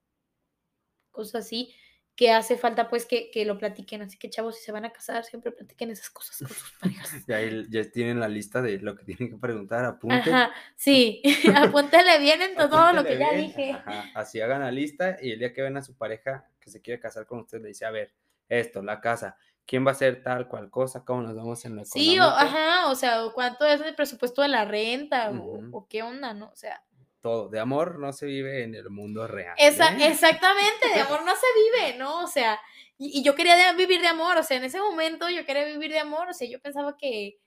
cosas 1.12 1.46
así 1.46 1.72
que 2.20 2.30
hace 2.30 2.58
falta 2.58 2.90
pues 2.90 3.06
que, 3.06 3.30
lo 3.46 3.56
platiquen. 3.56 4.02
Así 4.02 4.18
que 4.18 4.28
chavos, 4.28 4.58
si 4.58 4.62
se 4.62 4.72
van 4.72 4.84
a 4.84 4.90
casar, 4.90 5.24
siempre 5.24 5.52
platiquen 5.52 5.90
esas 5.90 6.10
cosas 6.10 6.36
con 6.36 6.48
sus 6.48 6.70
parejas. 6.78 7.24
ya, 7.26 7.40
ya 7.70 7.90
tienen 7.90 8.20
la 8.20 8.28
lista 8.28 8.60
de 8.60 8.78
lo 8.78 8.94
que 8.94 9.04
tienen 9.04 9.30
que 9.30 9.38
preguntar, 9.38 9.86
apunten. 9.86 10.34
Ajá, 10.34 10.52
sí, 10.76 11.22
apúntele 11.56 12.18
bien 12.18 12.42
en 12.42 12.56
todo 12.56 12.92
lo 12.92 13.04
que 13.04 13.18
ya 13.18 13.32
dije. 13.32 13.74
Así 14.14 14.38
hagan 14.38 14.60
la 14.60 14.70
lista 14.70 15.16
y 15.22 15.32
el 15.32 15.38
día 15.38 15.54
que 15.54 15.62
ven 15.62 15.78
a 15.78 15.82
su 15.82 15.96
pareja 15.96 16.46
que 16.60 16.68
se 16.68 16.82
quiere 16.82 17.00
casar 17.00 17.24
con 17.24 17.40
usted, 17.40 17.62
le 17.62 17.68
dice, 17.68 17.86
a 17.86 17.90
ver, 17.90 18.12
esto, 18.50 18.82
la 18.82 19.00
casa, 19.00 19.38
quién 19.64 19.86
va 19.86 19.92
a 19.92 19.94
hacer 19.94 20.22
tal 20.22 20.46
cual 20.46 20.68
cosa, 20.68 21.02
cómo 21.06 21.22
nos 21.22 21.34
vamos 21.34 21.64
en 21.64 21.76
la 21.76 21.86
Sí, 21.86 22.18
o, 22.18 22.24
ajá, 22.24 22.90
o 22.90 22.94
sea, 22.96 23.22
cuánto 23.32 23.64
es 23.64 23.80
el 23.80 23.94
presupuesto 23.94 24.42
de 24.42 24.48
la 24.48 24.66
renta 24.66 25.30
o, 25.30 25.58
o, 25.72 25.88
qué 25.88 26.02
onda, 26.02 26.34
¿no? 26.34 26.50
O 26.50 26.56
sea, 26.56 26.84
todo. 27.20 27.48
De 27.48 27.58
amor 27.58 27.98
no 27.98 28.12
se 28.12 28.26
vive 28.26 28.62
en 28.62 28.74
el 28.74 28.90
mundo 28.90 29.26
real. 29.26 29.54
Esa, 29.58 29.92
¿eh? 29.92 30.08
Exactamente, 30.08 30.88
de 30.94 31.00
amor 31.00 31.24
no 31.24 31.32
se 31.36 31.46
vive, 31.54 31.98
¿no? 31.98 32.24
O 32.24 32.26
sea, 32.26 32.60
y, 32.98 33.22
yo 33.22 33.34
quería 33.34 33.72
vivir 33.72 34.00
de 34.00 34.08
amor, 34.08 34.36
o 34.36 34.42
sea, 34.42 34.56
en 34.56 34.64
ese 34.64 34.78
momento 34.78 35.28
yo 35.30 35.44
quería 35.46 35.64
vivir 35.64 35.90
de 35.90 35.98
amor, 35.98 36.28
o 36.28 36.32
sea, 36.32 36.48
yo 36.48 36.60
pensaba 36.60 36.96
que, 36.96 37.38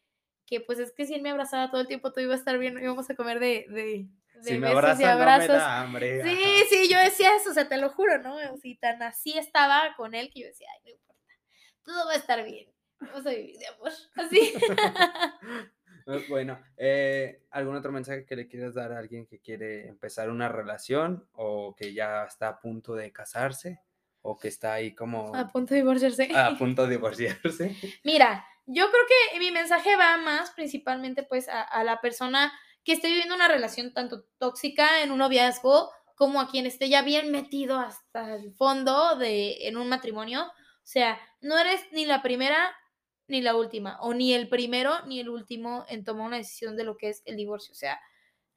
que 0.46 0.62
pues 0.62 0.80
es 0.80 0.94
que 0.94 1.06
si 1.06 1.14
él 1.14 1.22
me 1.22 1.30
abrazaba 1.30 1.70
todo 1.70 1.82
el 1.82 1.88
tiempo 1.88 2.12
todo 2.12 2.24
iba 2.24 2.34
a 2.34 2.38
estar 2.38 2.58
bien, 2.58 2.82
íbamos 2.82 3.10
a 3.10 3.16
comer 3.16 3.40
de, 3.40 3.66
de, 3.70 4.08
si 4.42 4.58
me 4.58 4.68
abrazas, 4.68 5.00
y 5.00 5.04
abrazos. 5.04 5.48
No 5.50 5.54
me 5.54 5.60
da 5.60 5.82
hambre. 5.82 6.24
Sí, 6.24 6.64
sí, 6.70 6.90
yo 6.90 6.98
decía 7.00 7.36
eso, 7.36 7.52
o 7.52 7.54
sea, 7.54 7.68
te 7.68 7.78
lo 7.78 7.90
juro, 7.90 8.18
¿no? 8.20 8.36
O 8.36 8.60
tan 8.80 9.04
así 9.04 9.38
estaba 9.38 9.94
con 9.96 10.16
él 10.16 10.32
que 10.34 10.42
yo 10.42 10.48
decía, 10.48 10.68
ay, 10.76 10.82
no 10.86 10.92
importa, 10.92 11.34
todo 11.84 12.08
va 12.08 12.14
a 12.14 12.18
estar 12.18 12.44
bien, 12.44 12.70
vamos 13.00 13.26
a 13.26 13.30
vivir 13.30 13.58
de 13.58 13.68
amor, 13.68 13.92
así. 14.16 14.54
Eh, 16.08 16.26
bueno, 16.30 16.60
eh, 16.78 17.44
¿algún 17.52 17.76
otro 17.76 17.92
mensaje 17.92 18.26
que 18.26 18.36
le 18.36 18.48
quieras 18.48 18.74
dar 18.74 18.92
a 18.92 19.00
alguien 19.00 19.26
que 19.26 19.40
quiere 19.40 19.88
empezar 19.88 20.30
una 20.30 20.50
relación 20.50 21.28
o 21.34 21.76
que 21.76 21.94
ya 21.94 22.24
está 22.24 22.50
a 22.50 22.60
punto 22.60 22.96
de 22.96 23.12
casarse 23.12 23.82
o 24.22 24.38
que 24.38 24.48
está 24.48 24.74
ahí 24.74 24.96
como... 24.96 25.36
A 25.36 25.48
punto 25.48 25.74
de 25.74 25.82
divorciarse. 25.82 26.36
A 26.36 26.56
punto 26.58 26.84
de 26.84 26.92
divorciarse. 26.92 27.76
Mira, 28.04 28.46
yo 28.66 28.90
creo 28.90 29.04
que 29.32 29.40
mi 29.40 29.52
mensaje 29.52 29.96
va 29.96 30.18
más 30.18 30.52
principalmente 30.52 31.24
pues 31.24 31.48
a, 31.50 31.84
la 31.84 32.00
persona 32.00 32.54
que 32.84 32.94
esté 32.94 33.10
viviendo 33.10 33.36
una 33.36 33.48
relación 33.48 33.94
tanto 33.94 34.26
tóxica 34.38 35.04
en 35.04 35.12
un 35.12 35.20
noviazgo 35.20 35.92
como 36.16 36.40
a 36.40 36.50
quien 36.50 36.66
esté 36.66 36.90
ya 36.90 37.02
bien 37.02 37.32
metido 37.32 37.80
hasta 37.80 38.36
el 38.36 38.54
fondo 38.54 39.18
de 39.18 39.68
en 39.68 39.78
un 39.78 39.90
matrimonio. 39.90 40.44
O 40.44 40.86
sea, 40.86 41.20
no 41.42 41.58
eres 41.58 41.82
ni 41.92 42.06
la 42.06 42.22
primera 42.22 42.74
ni 43.28 43.42
la 43.42 43.56
última, 43.56 44.00
o 44.02 44.14
ni 44.14 44.34
el 44.34 44.50
primero 44.50 45.06
ni 45.06 45.20
el 45.20 45.30
último 45.30 45.86
en 45.88 46.04
tomar 46.04 46.28
una 46.28 46.38
decisión 46.38 46.76
de 46.76 46.84
lo 46.84 46.98
que 46.98 47.10
es 47.10 47.22
el 47.26 47.38
divorcio. 47.38 47.72
O 47.72 47.76
sea, 47.76 48.00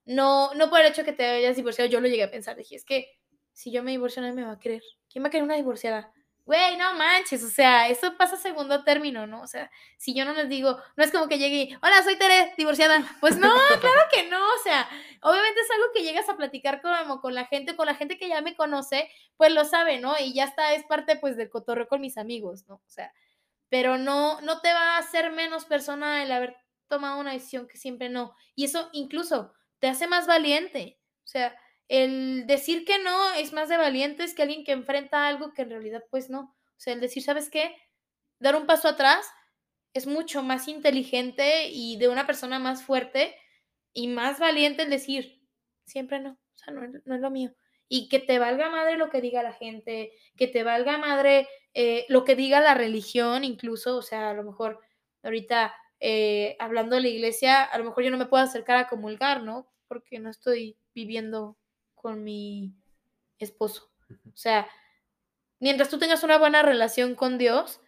no, 0.05 0.55
no 0.55 0.71
por 0.71 0.81
el 0.81 0.87
hecho 0.87 1.05
que 1.05 1.13
te 1.13 1.27
hayas 1.27 1.57
divorciado, 1.57 1.91
yo 1.91 2.01
lo 2.01 2.09
llegué 2.09 2.25
a 2.25 2.31
pensar, 2.31 2.57
dije, 2.57 2.77
es 2.77 2.85
que 2.85 3.09
si 3.53 3.73
yo 3.73 3.83
me 3.83 3.91
divorcio 3.91 4.23
nadie 4.23 4.35
me 4.35 4.45
va 4.45 4.53
a 4.53 4.61
querer. 4.61 4.83
¿Quién 5.11 5.25
va 5.25 5.29
a 5.29 5.31
querer 5.31 5.45
una 5.45 5.57
divorciada? 5.57 6.13
Güey, 6.47 6.77
no 6.77 6.95
manches, 6.95 7.43
o 7.43 7.49
sea, 7.49 7.89
eso 7.89 8.17
pasa 8.17 8.37
a 8.37 8.39
segundo 8.39 8.85
término, 8.85 9.27
¿no? 9.27 9.43
O 9.43 9.49
sea, 9.49 9.69
si 9.97 10.15
yo 10.15 10.25
no 10.25 10.33
les 10.33 10.49
digo, 10.49 10.79
no 10.97 11.03
es 11.03 11.11
como 11.11 11.27
que 11.27 11.39
llegue 11.39 11.57
y, 11.57 11.75
hola, 11.83 12.05
soy 12.05 12.17
Tere, 12.17 12.55
divorciada. 12.57 13.05
Pues 13.21 13.37
no, 13.37 13.49
claro 13.81 14.01
que 14.13 14.29
no, 14.29 14.39
o 14.39 14.63
sea, 14.63 14.89
obviamente 15.23 15.61
es 15.61 15.71
algo 15.73 15.87
que 15.93 16.05
llegas 16.05 16.29
a 16.29 16.37
platicar 16.37 16.81
como 16.83 17.21
con 17.21 17.35
la 17.35 17.47
gente, 17.47 17.75
con 17.75 17.87
la 17.87 17.97
gente 17.97 18.17
que 18.17 18.29
ya 18.29 18.43
me 18.43 18.55
conoce, 18.55 19.11
pues 19.37 19.53
lo 19.53 19.65
sabe, 19.65 19.99
¿no? 19.99 20.15
Y 20.21 20.35
ya 20.35 20.45
está, 20.45 20.73
es 20.75 20.85
parte 20.85 21.17
pues 21.17 21.37
del 21.37 21.51
cotorreo 21.51 21.89
con 21.89 22.01
mis 22.01 22.17
amigos, 22.17 22.65
¿no? 22.69 22.77
O 22.77 22.89
sea, 22.89 23.13
pero 23.69 23.99
no, 23.99 24.41
no 24.41 24.61
te 24.61 24.73
va 24.73 24.97
a 24.97 24.99
hacer 24.99 25.33
menos 25.33 25.65
persona 25.65 26.23
el 26.23 26.33
haber 26.33 26.57
tomado 26.89 27.21
una 27.21 27.33
decisión 27.33 27.67
que 27.69 27.79
siempre 27.79 28.09
no. 28.09 28.35
Y 28.55 28.65
eso 28.65 28.89
incluso 28.93 29.53
te 29.79 29.89
hace 29.89 30.07
más 30.07 30.27
valiente. 30.27 31.01
O 31.25 31.29
sea, 31.29 31.57
el 31.89 32.47
decir 32.47 32.85
que 32.85 32.99
no 32.99 33.33
es 33.35 33.53
más 33.53 33.69
de 33.69 33.77
valientes 33.77 34.35
que 34.35 34.43
alguien 34.43 34.65
que 34.65 34.73
enfrenta 34.73 35.27
algo 35.27 35.53
que 35.53 35.63
en 35.63 35.71
realidad 35.71 36.05
pues 36.11 36.31
no. 36.31 36.57
O 36.77 36.79
sea, 36.81 36.93
el 36.93 37.01
decir, 37.01 37.23
¿sabes 37.23 37.51
qué? 37.51 37.77
Dar 38.39 38.57
un 38.57 38.67
paso 38.67 38.89
atrás 38.89 39.27
es 39.95 40.07
mucho 40.07 40.43
más 40.43 40.69
inteligente 40.69 41.69
y 41.69 41.97
de 41.99 42.09
una 42.09 42.27
persona 42.27 42.59
más 42.59 42.83
fuerte 42.83 43.35
y 43.93 44.09
más 44.09 44.39
valiente 44.39 44.83
el 44.83 44.91
decir, 44.91 45.41
siempre 45.87 46.21
no, 46.21 46.33
o 46.33 46.59
sea, 46.59 46.75
no, 46.75 46.83
no 47.05 47.15
es 47.15 47.21
lo 47.21 47.31
mío. 47.31 47.55
Y 47.89 48.09
que 48.09 48.19
te 48.19 48.39
valga 48.39 48.71
madre 48.71 48.97
lo 48.97 49.11
que 49.11 49.21
diga 49.21 49.43
la 49.43 49.53
gente, 49.53 50.13
que 50.37 50.49
te 50.49 50.65
valga 50.65 50.99
madre 50.99 51.49
eh, 51.75 52.07
lo 52.09 52.25
que 52.25 52.35
diga 52.35 52.61
la 52.61 52.75
religión 52.75 53.45
incluso, 53.45 53.99
o 53.99 54.03
sea, 54.03 54.31
a 54.31 54.35
lo 54.35 54.43
mejor 54.43 54.81
ahorita 55.23 55.75
eh, 56.01 56.57
hablando 56.59 56.97
de 56.97 57.03
la 57.03 57.09
iglesia, 57.09 57.63
a 57.63 57.79
lo 57.79 57.85
mejor 57.85 58.05
yo 58.05 58.11
no 58.11 58.19
me 58.19 58.27
puedo 58.27 58.43
acercar 58.43 58.77
a 58.77 58.89
comulgar, 58.89 59.43
¿no? 59.43 59.67
Porque 59.89 60.19
no 60.19 60.31
estoy 60.31 60.77
viviendo 60.95 61.57
con 61.95 62.23
mi 62.25 62.75
esposo. 63.39 63.91
O 64.11 64.37
sea, 64.37 64.69
mientras 65.59 65.89
tú 65.89 65.99
tengas 65.99 66.23
una 66.23 66.39
buena 66.39 66.63
relación 66.63 67.15
con 67.15 67.39
Dios, 67.39 67.81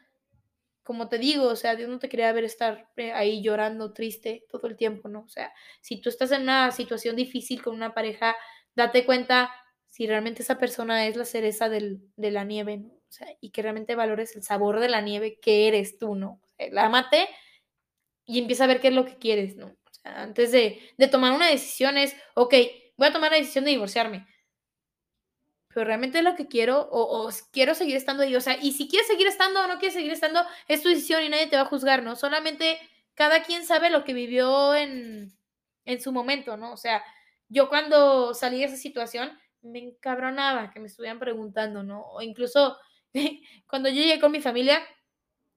como 0.83 1.09
te 1.09 1.19
digo, 1.19 1.45
o 1.49 1.57
sea, 1.57 1.77
Dios 1.77 1.91
no 1.91 1.99
te 1.99 2.09
quería 2.09 2.33
ver 2.33 2.45
estar 2.45 2.89
eh, 2.97 3.13
ahí 3.13 3.43
llorando, 3.43 3.93
triste 3.93 4.47
todo 4.51 4.69
el 4.69 4.77
tiempo, 4.77 5.09
¿no? 5.09 5.21
O 5.21 5.29
sea, 5.29 5.53
si 5.83 6.01
tú 6.01 6.09
estás 6.09 6.33
en 6.33 6.43
una 6.43 6.71
situación 6.71 7.15
difícil 7.15 7.63
con 7.63 7.75
una 7.75 7.93
pareja, 7.93 8.37
date 8.75 9.05
cuenta 9.05 9.51
si 9.89 10.07
realmente 10.07 10.43
esa 10.43 10.59
persona 10.59 11.07
es 11.07 11.17
la 11.17 11.25
cereza 11.25 11.69
del, 11.69 12.01
de 12.17 12.31
la 12.31 12.45
nieve, 12.45 12.79
¿no? 12.79 12.89
O 12.89 13.11
sea, 13.11 13.27
y 13.41 13.51
que 13.51 13.63
realmente 13.63 13.95
valores 13.95 14.37
el 14.37 14.43
sabor 14.43 14.81
de 14.81 14.89
la 14.89 15.01
nieve 15.01 15.39
que 15.41 15.67
eres 15.67 15.99
tú, 15.99 16.15
¿no? 16.15 16.41
O 16.43 16.49
sea, 16.57 16.85
amate 16.85 17.27
y 18.27 18.39
empieza 18.39 18.65
a 18.65 18.67
ver 18.67 18.81
qué 18.81 18.89
es 18.89 18.95
lo 18.95 19.07
que 19.07 19.17
quieres, 19.17 19.57
¿no? 19.57 19.67
O 19.67 19.93
sea, 19.93 20.23
antes 20.23 20.53
de, 20.53 20.79
de 20.99 21.09
tomar 21.09 21.33
una 21.33 21.49
decisión 21.49 21.97
es, 21.97 22.15
ok, 22.35 22.55
voy 22.99 23.09
a 23.09 23.13
tomar 23.13 23.31
la 23.31 23.39
decisión 23.39 23.65
de 23.65 23.71
divorciarme. 23.71 24.27
Pero 25.69 25.87
realmente 25.87 26.19
es 26.19 26.25
lo 26.25 26.35
que 26.35 26.49
quiero 26.49 26.89
o, 26.91 27.31
quiero 27.53 27.75
seguir 27.75 27.97
estando 27.97 28.23
ahí. 28.23 28.37
O 28.37 28.41
sea, 28.41 28.59
y 28.61 28.73
si 28.73 28.89
quieres 28.89 29.07
seguir 29.07 29.27
estando 29.27 29.63
o 29.63 29.67
no 29.67 29.79
quieres 29.79 29.95
seguir 29.95 30.13
estando, 30.13 30.45
es 30.67 30.83
tu 30.83 30.89
decisión 30.89 31.23
y 31.23 31.29
nadie 31.29 31.47
te 31.47 31.57
va 31.57 31.63
a 31.63 31.67
juzgar, 31.67 32.03
¿no? 32.03 32.17
Solamente 32.17 32.79
cada 33.15 33.43
quien 33.43 33.65
sabe 33.65 33.89
lo 33.89 34.05
que 34.05 34.13
vivió 34.13 34.75
en, 34.75 35.33
en 35.85 36.01
su 36.01 36.13
momento, 36.13 36.57
¿no? 36.57 36.73
O 36.73 36.77
sea, 36.77 37.03
yo 37.49 37.69
cuando 37.69 38.35
salí 38.35 38.59
de 38.59 38.65
esa 38.65 38.77
situación 38.77 39.39
me 39.63 39.79
encabronaba 39.81 40.71
que 40.71 40.81
me 40.81 40.87
estuvieran 40.87 41.19
preguntando, 41.19 41.83
¿no? 41.83 42.03
O 42.03 42.23
incluso 42.23 42.79
cuando 43.67 43.89
yo 43.89 43.97
llegué 43.97 44.21
con 44.21 44.33
mi 44.33 44.41
familia, 44.41 44.81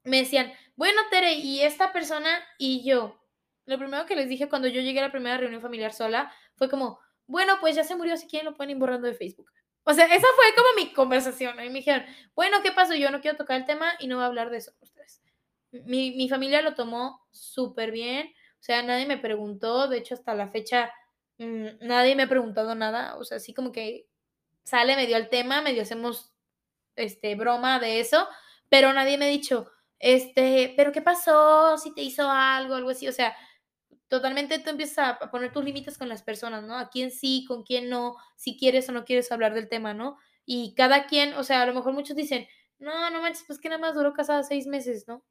me 0.04 0.18
decían, 0.18 0.52
bueno, 0.76 1.02
Tere, 1.10 1.34
y 1.34 1.62
esta 1.62 1.94
persona 1.94 2.30
y 2.58 2.84
yo. 2.84 3.20
Lo 3.66 3.78
primero 3.78 4.06
que 4.06 4.16
les 4.16 4.28
dije 4.28 4.50
cuando 4.50 4.68
yo 4.68 4.82
llegué 4.82 5.00
a 5.00 5.04
la 5.04 5.12
primera 5.12 5.38
reunión 5.38 5.62
familiar 5.62 5.94
sola 5.94 6.34
fue 6.56 6.70
como, 6.70 7.00
bueno, 7.28 7.58
pues 7.62 7.76
ya 7.76 7.84
se 7.84 7.96
murió, 7.96 8.18
si 8.18 8.28
quieren 8.28 8.48
lo 8.48 8.58
pueden 8.58 8.72
ir 8.72 8.78
borrando 8.78 9.08
de 9.08 9.14
Facebook. 9.14 9.52
O 9.84 9.94
sea, 9.94 10.06
esa 10.06 10.28
fue 10.36 10.46
como 10.56 10.68
mi 10.76 10.94
conversación. 10.94 11.56
Y 11.64 11.70
me 11.70 11.80
dijeron, 11.80 12.06
bueno, 12.36 12.62
¿qué 12.62 12.72
pasó? 12.72 12.94
Yo 12.96 13.12
no 13.12 13.22
quiero 13.22 13.38
tocar 13.38 13.60
el 13.60 13.66
tema 13.66 13.94
y 14.00 14.08
no 14.08 14.16
voy 14.16 14.24
a 14.24 14.28
hablar 14.28 14.50
de 14.50 14.58
eso 14.58 14.72
con 14.74 14.88
ustedes. 14.88 15.22
Mi, 15.72 16.12
mi 16.12 16.30
familia 16.30 16.62
lo 16.62 16.76
tomó 16.76 17.26
súper 17.32 17.92
bien. 17.92 18.28
O 18.28 18.64
sea, 18.64 18.84
nadie 18.84 19.06
me 19.08 19.18
preguntó. 19.18 19.88
De 19.88 19.98
hecho, 19.98 20.14
hasta 20.14 20.36
la 20.36 20.50
fecha, 20.50 20.92
mmm, 21.46 21.68
nadie 21.82 22.16
me 22.16 22.24
ha 22.24 22.30
preguntado 22.30 22.76
nada. 22.76 23.16
O 23.18 23.24
sea, 23.24 23.38
así 23.38 23.54
como 23.54 23.72
que 23.72 24.08
sale 24.64 24.96
medio 24.96 25.16
al 25.18 25.30
tema, 25.30 25.62
medio 25.62 25.84
hacemos 25.84 26.34
este, 26.96 27.36
broma 27.36 27.80
de 27.80 28.00
eso. 28.02 28.28
Pero 28.70 28.94
nadie 28.94 29.18
me 29.18 29.26
ha 29.26 29.30
dicho, 29.30 29.72
este, 30.00 30.74
pero 30.78 30.92
¿qué 30.94 31.02
pasó? 31.02 31.78
Si 31.78 31.94
te 31.94 32.02
hizo 32.04 32.30
algo, 32.30 32.76
algo 32.76 32.92
así. 32.92 33.08
O 33.08 33.14
sea, 33.14 33.36
totalmente 34.08 34.60
tú 34.60 34.70
empiezas 34.72 35.18
a 35.22 35.32
poner 35.32 35.52
tus 35.54 35.64
límites 35.64 35.98
con 35.98 36.10
las 36.10 36.24
personas, 36.24 36.64
¿no? 36.64 36.78
A 36.78 36.90
quién 36.90 37.12
sí, 37.12 37.46
con 37.48 37.64
quién 37.64 37.90
no, 37.90 38.16
si 38.36 38.58
quieres 38.58 38.90
o 38.90 38.92
no 38.94 39.06
quieres 39.06 39.32
hablar 39.32 39.54
del 39.54 39.70
tema, 39.70 39.94
¿no? 39.94 40.18
Y 40.46 40.74
cada 40.76 41.08
quien, 41.08 41.34
o 41.36 41.44
sea, 41.44 41.62
a 41.64 41.66
lo 41.66 41.74
mejor 41.74 41.94
muchos 41.94 42.16
dicen, 42.16 42.48
no, 42.80 43.10
no 43.12 43.22
manches, 43.22 43.44
pues 43.48 43.60
que 43.60 43.70
nada 43.70 43.82
más 43.82 43.96
duró 43.96 44.14
casada 44.14 44.44
seis 44.44 44.68
meses, 44.68 45.08
¿no? 45.08 45.24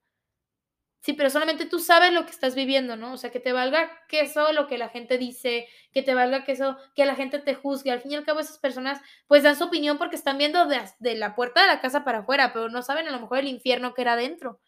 Sí, 1.02 1.14
pero 1.14 1.30
solamente 1.30 1.64
tú 1.64 1.78
sabes 1.78 2.12
lo 2.12 2.26
que 2.26 2.30
estás 2.30 2.54
viviendo, 2.54 2.94
¿no? 2.94 3.14
O 3.14 3.16
sea, 3.16 3.30
que 3.30 3.40
te 3.40 3.54
valga 3.54 3.90
que 4.06 4.20
eso, 4.20 4.52
lo 4.52 4.66
que 4.66 4.76
la 4.76 4.90
gente 4.90 5.16
dice, 5.16 5.66
que 5.92 6.02
te 6.02 6.14
valga 6.14 6.44
que 6.44 6.52
eso, 6.52 6.76
que 6.94 7.06
la 7.06 7.14
gente 7.14 7.38
te 7.38 7.54
juzgue. 7.54 7.90
Al 7.90 8.02
fin 8.02 8.12
y 8.12 8.16
al 8.16 8.24
cabo, 8.24 8.40
esas 8.40 8.58
personas 8.58 9.00
pues 9.26 9.42
dan 9.42 9.56
su 9.56 9.64
opinión 9.64 9.96
porque 9.96 10.16
están 10.16 10.36
viendo 10.36 10.66
de, 10.66 11.14
la 11.16 11.34
puerta 11.34 11.62
de 11.62 11.68
la 11.68 11.80
casa 11.80 12.04
para 12.04 12.18
afuera, 12.18 12.52
pero 12.52 12.68
no 12.68 12.82
saben 12.82 13.08
a 13.08 13.12
lo 13.12 13.20
mejor 13.20 13.38
el 13.38 13.48
infierno 13.48 13.94
que 13.94 14.02
era 14.02 14.12
adentro. 14.12 14.60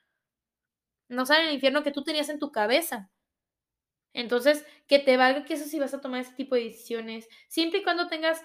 No 1.08 1.26
saben 1.26 1.48
el 1.48 1.54
infierno 1.54 1.82
que 1.82 1.92
tú 1.92 2.02
tenías 2.02 2.30
en 2.30 2.38
tu 2.38 2.50
cabeza. 2.50 3.10
Entonces, 4.14 4.64
que 4.86 4.98
te 4.98 5.16
valga 5.18 5.44
que 5.44 5.54
eso 5.54 5.66
sí 5.66 5.78
vas 5.78 5.92
a 5.92 6.00
tomar 6.00 6.22
ese 6.22 6.34
tipo 6.34 6.54
de 6.54 6.64
decisiones, 6.64 7.28
siempre 7.48 7.80
y 7.80 7.82
cuando 7.82 8.08
tengas 8.08 8.42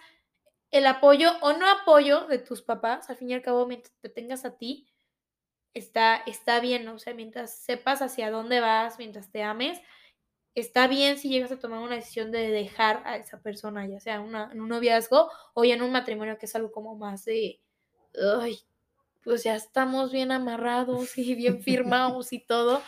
el 0.72 0.86
apoyo 0.88 1.32
o 1.42 1.54
no 1.54 1.70
apoyo 1.70 2.28
de 2.28 2.40
tus 2.40 2.62
papás, 2.62 3.10
al 3.10 3.18
fin 3.18 3.30
y 3.30 3.34
al 3.34 3.42
cabo, 3.42 3.66
mientras 3.66 3.94
te 4.02 4.10
tengas 4.10 4.46
a 4.46 4.58
ti, 4.58 4.88
está, 5.78 6.18
está 6.26 6.60
bien, 6.60 6.86
¿no? 6.86 6.96
O 6.96 7.00
sea, 7.00 7.14
mientras 7.14 7.58
sepas 7.60 8.02
hacia 8.02 8.32
dónde 8.32 8.60
vas, 8.60 8.98
mientras 8.98 9.32
te 9.32 9.44
ames, 9.44 9.80
está 10.56 10.88
bien 10.88 11.18
si 11.18 11.30
llegas 11.30 11.52
a 11.52 11.60
tomar 11.60 11.80
una 11.80 11.96
decisión 11.96 12.32
de 12.32 12.50
dejar 12.50 13.02
a 13.06 13.18
esa 13.18 13.42
persona, 13.42 13.88
ya 13.88 14.00
sea 14.00 14.22
una, 14.22 14.50
en 14.52 14.62
un 14.62 14.70
noviazgo 14.70 15.30
o 15.54 15.64
ya 15.64 15.76
en 15.76 15.82
un 15.82 15.92
matrimonio, 15.92 16.38
que 16.38 16.48
es 16.48 16.56
algo 16.56 16.72
como 16.72 16.96
más 16.96 17.26
de, 17.26 17.60
ay, 18.42 18.60
pues 19.24 19.44
ya 19.44 19.56
estamos 19.56 20.12
bien 20.12 20.32
amarrados 20.32 21.18
y 21.18 21.36
bien 21.36 21.62
firmados 21.62 22.34
y 22.34 22.40
todo. 22.40 22.82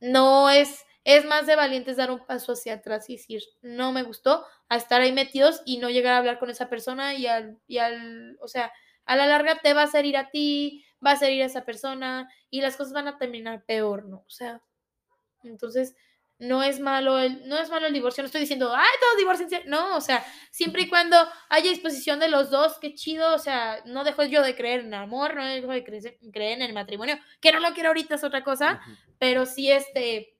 No 0.00 0.50
es 0.50 0.84
es 1.04 1.24
más 1.24 1.46
de 1.46 1.56
valientes 1.56 1.96
dar 1.96 2.10
un 2.10 2.24
paso 2.26 2.52
hacia 2.52 2.74
atrás 2.74 3.08
y 3.08 3.16
decir, 3.16 3.42
no 3.62 3.92
me 3.92 4.02
gustó, 4.02 4.44
a 4.68 4.76
estar 4.76 5.00
ahí 5.00 5.12
metidos 5.12 5.62
y 5.64 5.78
no 5.78 5.90
llegar 5.90 6.14
a 6.14 6.18
hablar 6.18 6.38
con 6.38 6.50
esa 6.50 6.68
persona 6.68 7.14
y 7.14 7.26
al, 7.26 7.58
y 7.66 7.78
al, 7.78 8.36
o 8.40 8.48
sea, 8.48 8.72
a 9.06 9.16
la 9.16 9.26
larga 9.26 9.58
te 9.62 9.72
va 9.72 9.82
a 9.82 9.84
hacer 9.84 10.16
a 10.16 10.30
ti, 10.30 10.84
va 11.04 11.10
a 11.10 11.14
hacer 11.14 11.32
ir 11.32 11.42
a 11.42 11.46
esa 11.46 11.64
persona 11.64 12.30
y 12.50 12.60
las 12.60 12.76
cosas 12.76 12.92
van 12.92 13.08
a 13.08 13.18
terminar 13.18 13.64
peor, 13.64 14.04
¿no? 14.04 14.18
O 14.18 14.30
sea, 14.30 14.62
entonces 15.42 15.94
no 16.40 16.62
es 16.62 16.80
malo 16.80 17.18
el, 17.18 17.46
no 17.46 17.58
es 17.58 17.68
malo 17.68 17.86
el 17.86 17.92
divorcio, 17.92 18.22
no 18.22 18.26
estoy 18.26 18.40
diciendo, 18.40 18.72
ay, 18.74 18.88
todos 18.98 19.16
divorciense, 19.18 19.62
no, 19.66 19.96
o 19.96 20.00
sea, 20.00 20.24
siempre 20.50 20.82
y 20.82 20.88
cuando 20.88 21.16
haya 21.50 21.70
disposición 21.70 22.18
de 22.18 22.30
los 22.30 22.50
dos, 22.50 22.78
qué 22.80 22.94
chido, 22.94 23.34
o 23.34 23.38
sea, 23.38 23.82
no 23.84 24.04
dejo 24.04 24.24
yo 24.24 24.42
de 24.42 24.56
creer 24.56 24.80
en 24.80 24.86
el 24.86 24.94
amor, 24.94 25.34
no 25.34 25.44
dejo 25.44 25.70
de 25.70 25.84
creer, 25.84 26.18
en 26.32 26.62
el 26.62 26.72
matrimonio, 26.72 27.18
que 27.42 27.52
no 27.52 27.60
lo 27.60 27.74
quiero 27.74 27.90
ahorita 27.90 28.14
es 28.14 28.24
otra 28.24 28.42
cosa, 28.42 28.80
pero 29.18 29.44
sí, 29.44 29.70
este, 29.70 30.34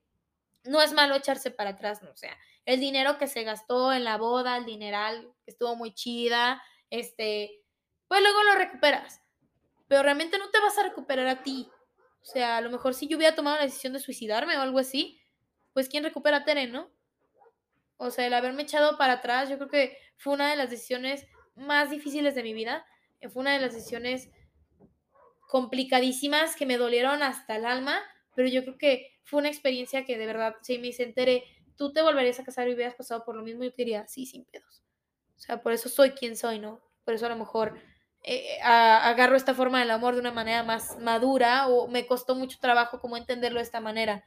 no 0.63 0.81
es 0.81 0.91
malo 0.93 1.13
echarse 1.13 1.51
para 1.51 1.71
atrás, 1.71 2.01
¿no? 2.01 2.09
O 2.09 2.17
sea, 2.17 2.35
el 2.65 2.79
dinero 2.79 3.19
que 3.19 3.27
se 3.27 3.43
gastó 3.43 3.93
en 3.93 4.03
la 4.03 4.17
boda, 4.17 4.57
el 4.57 4.65
dineral 4.65 5.31
que 5.45 5.51
estuvo 5.51 5.75
muy 5.75 5.93
chida, 5.93 6.63
este, 6.89 7.61
pues 8.07 8.21
luego 8.21 8.43
lo 8.43 8.55
recuperas. 8.55 9.21
Pero 9.91 10.03
realmente 10.03 10.37
no 10.37 10.49
te 10.49 10.61
vas 10.61 10.77
a 10.77 10.83
recuperar 10.83 11.27
a 11.27 11.43
ti. 11.43 11.69
O 12.21 12.25
sea, 12.25 12.55
a 12.55 12.61
lo 12.61 12.69
mejor 12.69 12.93
si 12.93 13.09
yo 13.09 13.17
hubiera 13.17 13.35
tomado 13.35 13.57
la 13.57 13.65
decisión 13.65 13.91
de 13.91 13.99
suicidarme 13.99 14.55
o 14.55 14.61
algo 14.61 14.79
así, 14.79 15.19
pues 15.73 15.89
¿quién 15.89 16.05
recupera 16.05 16.37
a 16.37 16.43
Tere, 16.45 16.65
no? 16.67 16.89
O 17.97 18.09
sea, 18.09 18.25
el 18.25 18.33
haberme 18.33 18.61
echado 18.61 18.97
para 18.97 19.15
atrás, 19.15 19.49
yo 19.49 19.57
creo 19.57 19.67
que 19.67 19.97
fue 20.15 20.31
una 20.31 20.49
de 20.49 20.55
las 20.55 20.69
decisiones 20.69 21.27
más 21.55 21.89
difíciles 21.89 22.35
de 22.35 22.43
mi 22.43 22.53
vida. 22.53 22.85
Fue 23.33 23.41
una 23.41 23.51
de 23.51 23.59
las 23.59 23.73
decisiones 23.73 24.29
complicadísimas 25.49 26.55
que 26.55 26.65
me 26.65 26.77
dolieron 26.77 27.21
hasta 27.21 27.57
el 27.57 27.65
alma, 27.65 27.99
pero 28.33 28.47
yo 28.47 28.61
creo 28.61 28.77
que 28.77 29.19
fue 29.25 29.41
una 29.41 29.49
experiencia 29.49 30.05
que 30.05 30.17
de 30.17 30.25
verdad, 30.25 30.55
si 30.61 30.77
me 30.77 30.87
enteré, 30.87 31.43
tú 31.75 31.91
te 31.91 32.01
volverías 32.01 32.39
a 32.39 32.45
casar 32.45 32.69
y 32.69 32.75
hubieras 32.75 32.95
pasado 32.95 33.25
por 33.25 33.35
lo 33.35 33.43
mismo, 33.43 33.65
yo 33.65 33.71
diría, 33.75 34.07
sí, 34.07 34.25
sin 34.25 34.45
pedos. 34.45 34.83
O 35.35 35.39
sea, 35.41 35.61
por 35.61 35.73
eso 35.73 35.89
soy 35.89 36.11
quien 36.11 36.37
soy, 36.37 36.59
¿no? 36.59 36.81
Por 37.03 37.13
eso 37.13 37.25
a 37.25 37.29
lo 37.29 37.35
mejor 37.35 37.77
eh, 38.23 38.59
agarro 38.61 39.35
esta 39.35 39.55
forma 39.55 39.79
del 39.79 39.91
amor 39.91 40.13
de 40.13 40.21
una 40.21 40.31
manera 40.31 40.63
más 40.63 40.99
madura 40.99 41.67
o 41.67 41.87
me 41.87 42.05
costó 42.05 42.35
mucho 42.35 42.59
trabajo 42.59 42.99
como 42.99 43.17
entenderlo 43.17 43.59
de 43.59 43.63
esta 43.63 43.79
manera. 43.79 44.25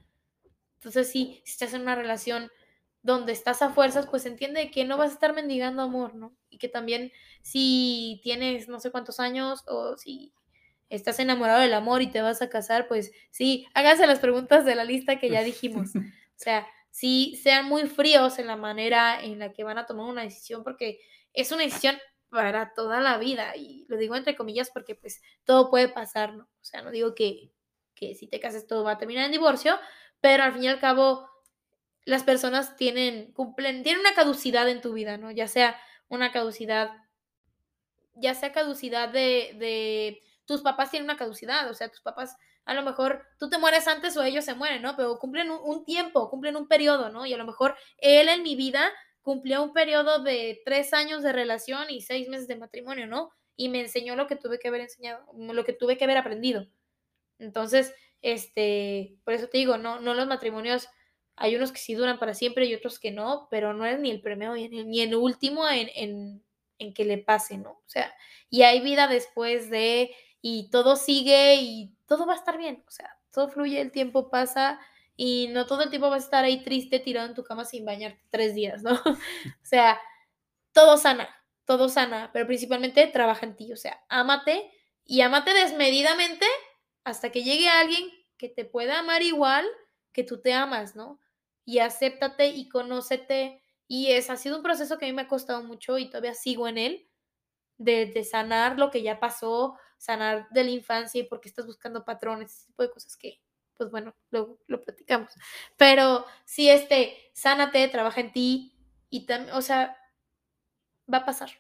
Entonces, 0.77 1.11
sí, 1.11 1.41
si 1.45 1.53
estás 1.53 1.75
en 1.75 1.83
una 1.83 1.95
relación 1.95 2.51
donde 3.03 3.33
estás 3.33 3.63
a 3.63 3.71
fuerzas, 3.71 4.07
pues 4.07 4.27
entiende 4.27 4.71
que 4.71 4.85
no 4.85 4.97
vas 4.97 5.11
a 5.11 5.15
estar 5.15 5.33
mendigando 5.33 5.83
amor, 5.83 6.15
¿no? 6.15 6.35
Y 6.51 6.59
que 6.59 6.69
también 6.69 7.13
si 7.43 8.21
tienes 8.23 8.69
no 8.69 8.81
sé 8.81 8.91
cuántos 8.91 9.21
años 9.21 9.63
o 9.67 9.97
si 9.97 10.33
estás 10.89 11.19
enamorado 11.21 11.61
del 11.61 11.75
amor 11.75 12.03
y 12.03 12.09
te 12.09 12.23
vas 12.23 12.43
a 12.43 12.49
casar, 12.49 12.89
pues 12.89 13.13
sí, 13.31 13.67
háganse 13.75 14.07
las 14.07 14.21
preguntas 14.21 14.65
de 14.65 14.75
la 14.75 14.85
lista 14.85 15.19
que 15.19 15.31
ya 15.31 15.43
dijimos. 15.45 15.95
O 15.95 16.01
sea, 16.37 16.67
sí, 16.91 17.39
sean 17.43 17.67
muy 17.67 17.87
fríos 17.87 18.39
en 18.39 18.47
la 18.47 18.57
manera 18.57 19.23
en 19.23 19.39
la 19.39 19.53
que 19.53 19.65
van 19.65 19.79
a 19.79 19.87
tomar 19.87 20.07
una 20.07 20.23
decisión, 20.23 20.65
porque 20.65 21.01
es 21.33 21.53
una 21.53 21.63
decisión 21.63 21.97
para 22.35 22.75
toda 22.75 23.01
la 23.01 23.17
vida. 23.19 23.57
Y 23.57 23.87
lo 23.89 23.97
digo 23.97 24.17
entre 24.17 24.37
comillas 24.37 24.71
porque 24.71 24.95
pues 24.95 25.23
todo 25.45 25.71
puede 25.71 25.89
pasar, 25.89 26.35
¿no? 26.35 26.45
O 26.45 26.65
sea, 26.65 26.83
no 26.83 26.91
digo 26.91 27.15
que, 27.15 27.53
que 27.95 28.15
si 28.15 28.27
te 28.27 28.41
casas 28.41 28.67
todo 28.67 28.85
va 28.85 28.93
a 28.93 28.99
terminar 28.99 29.25
en 29.25 29.33
divorcio, 29.33 29.79
pero 30.21 30.43
al 30.43 30.53
fin 30.53 30.65
y 30.65 30.69
al 30.69 30.81
cabo 30.81 31.29
las 32.05 32.23
personas 32.23 32.77
tienen, 32.77 33.33
cumplen, 33.33 33.83
tienen 33.83 34.01
una 34.01 34.15
caducidad 34.15 34.69
en 34.69 34.81
tu 34.81 34.93
vida, 34.93 35.17
¿no? 35.17 35.31
Ya 35.31 35.49
sea 35.49 35.81
una 36.09 36.33
caducidad, 36.33 36.91
ya 38.15 38.35
sea 38.35 38.53
caducidad 38.53 39.09
de, 39.09 39.57
de 39.59 40.21
tus 40.45 40.61
papás 40.61 40.91
tienen 40.91 41.09
una 41.09 41.17
caducidad, 41.17 41.71
o 41.71 41.75
sea, 41.75 41.89
tus 41.89 42.03
papás 42.03 42.37
a 42.65 42.75
lo 42.75 42.83
mejor 42.83 43.27
tú 43.39 43.49
te 43.49 43.59
mueres 43.59 43.87
antes 43.89 44.17
o 44.17 44.23
ellos 44.23 44.45
se 44.45 44.55
mueren, 44.55 44.83
¿no? 44.83 44.97
Pero 44.97 45.19
cumplen 45.19 45.51
un, 45.51 45.85
tiempo, 45.85 46.31
cumplen 46.31 46.57
un 46.57 46.67
periodo, 46.67 47.11
¿no? 47.11 47.27
Y 47.27 47.35
a 47.35 47.37
lo 47.37 47.45
mejor 47.45 47.77
él 47.99 48.29
en 48.29 48.43
mi 48.43 48.57
vida 48.57 48.91
cumplió 49.25 49.65
un 49.65 49.73
periodo 49.73 50.23
de 50.23 50.63
tres 50.65 50.95
años 50.95 51.25
de 51.25 51.33
relación 51.33 51.91
y 51.91 52.03
seis 52.03 52.29
meses 52.29 52.47
de 52.47 52.57
matrimonio, 52.57 53.09
¿no? 53.09 53.33
Y 53.57 53.71
me 53.71 53.81
enseñó 53.81 54.17
lo 54.17 54.29
que 54.29 54.37
tuve 54.37 54.61
que 54.61 54.69
haber 54.69 54.83
enseñado, 54.83 55.27
lo 55.37 55.65
que 55.65 55.73
tuve 55.73 55.97
que 55.99 56.05
haber 56.05 56.19
aprendido. 56.19 56.69
Entonces, 57.39 57.95
este, 58.23 59.17
por 59.25 59.35
eso 59.35 59.49
te 59.49 59.59
digo, 59.59 59.79
no, 59.79 60.01
no 60.01 60.15
los 60.15 60.27
matrimonios, 60.29 60.89
hay 61.37 61.57
unos 61.57 61.73
que 61.73 61.79
sí 61.79 61.95
duran 61.95 62.19
para 62.19 62.35
siempre 62.35 62.67
y 62.67 62.75
otros 62.75 62.99
que 63.01 63.11
no, 63.11 63.49
pero 63.51 63.75
no 63.75 63.87
es 63.87 63.99
ni 63.99 64.11
el 64.11 64.21
primero 64.21 64.55
ni 64.55 65.01
el 65.01 65.15
último 65.17 65.69
en, 65.69 65.91
en, 65.95 66.45
en 66.79 66.95
que 66.95 67.05
le 67.05 67.19
pase, 67.19 67.59
¿no? 67.59 67.71
O 67.71 67.89
sea, 67.89 68.15
y 68.51 68.63
hay 68.63 68.81
vida 68.81 69.09
después 69.09 69.71
de, 69.71 70.15
y 70.43 70.71
todo 70.71 70.97
sigue 70.97 71.57
y 71.57 71.95
todo 72.07 72.27
va 72.27 72.35
a 72.35 72.37
estar 72.37 72.59
bien, 72.59 72.85
o 72.87 72.91
sea, 72.91 73.19
todo 73.33 73.49
fluye, 73.49 73.81
el 73.81 73.91
tiempo 73.91 74.31
pasa 74.31 74.79
y 75.17 75.49
no 75.49 75.67
todo 75.67 75.83
el 75.83 75.91
tiempo 75.91 76.11
vas 76.11 76.23
a 76.23 76.25
estar 76.27 76.45
ahí 76.45 76.63
triste 76.63 76.99
tirado 76.99 77.29
en 77.29 77.35
tu 77.35 77.45
cama 77.45 77.65
sin 77.65 77.85
bañarte 77.85 78.23
tres 78.31 78.55
días, 78.55 78.83
¿no? 78.83 78.93
o 79.05 79.65
sea, 79.65 80.01
todo 80.73 80.97
sana, 80.97 81.29
todo 81.65 81.89
sana, 81.89 82.31
pero 82.33 82.47
principalmente 82.47 83.07
trabaja 83.07 83.47
en 83.47 83.57
ti, 83.57 83.73
o 83.73 83.77
sea, 83.77 84.05
ámate 84.09 84.71
y 85.05 85.21
ámate 85.21 85.53
desmedidamente 85.55 86.47
hasta 87.05 87.31
que 87.31 87.45
llegue 87.45 87.69
alguien 87.69 88.11
que 88.39 88.49
te 88.49 88.65
pueda 88.65 88.99
amar 88.99 89.23
igual 89.23 89.67
que 90.13 90.25
tú 90.25 90.41
te 90.41 90.53
amas, 90.53 90.97
¿no? 90.97 91.21
Y 91.65 91.79
acéptate 91.79 92.49
y 92.49 92.69
conócete. 92.69 93.61
Y 93.87 94.13
es, 94.13 94.31
ha 94.31 94.37
sido 94.37 94.57
un 94.57 94.63
proceso 94.63 94.99
que 94.99 95.07
a 95.07 95.09
mí 95.09 95.15
me 95.15 95.23
ha 95.23 95.29
costado 95.29 95.63
mucho 95.63 95.99
y 95.99 96.09
todavía 96.09 96.35
sigo 96.35 96.69
en 96.69 96.79
él, 96.79 97.09
de, 97.77 98.07
de 98.07 98.25
sanar 98.25 98.79
lo 98.79 98.91
que 98.91 99.03
ya 99.03 99.21
pasó, 99.21 99.77
sanar 99.99 100.49
de 100.51 100.65
la 100.65 100.71
infancia 100.71 101.21
y 101.21 101.25
porque 101.25 101.49
estás 101.49 101.67
buscando 101.67 102.05
patrones, 102.05 102.53
ese 102.53 102.67
tipo 102.67 102.83
de 102.83 102.91
cosas 102.91 103.17
que, 103.17 103.41
pues 103.77 103.91
bueno, 103.91 104.15
luego 104.31 104.59
lo 104.67 104.81
platicamos. 104.83 105.31
Pero 105.77 106.27
si 106.45 106.71
este, 106.71 107.17
sánate, 107.33 107.89
trabaja 107.89 108.21
en 108.21 108.33
ti 108.33 108.77
y 109.11 109.27
también, 109.27 109.55
o 109.55 109.63
sea, 109.63 109.97
va 111.13 111.19
a 111.19 111.25
pasar. 111.25 111.51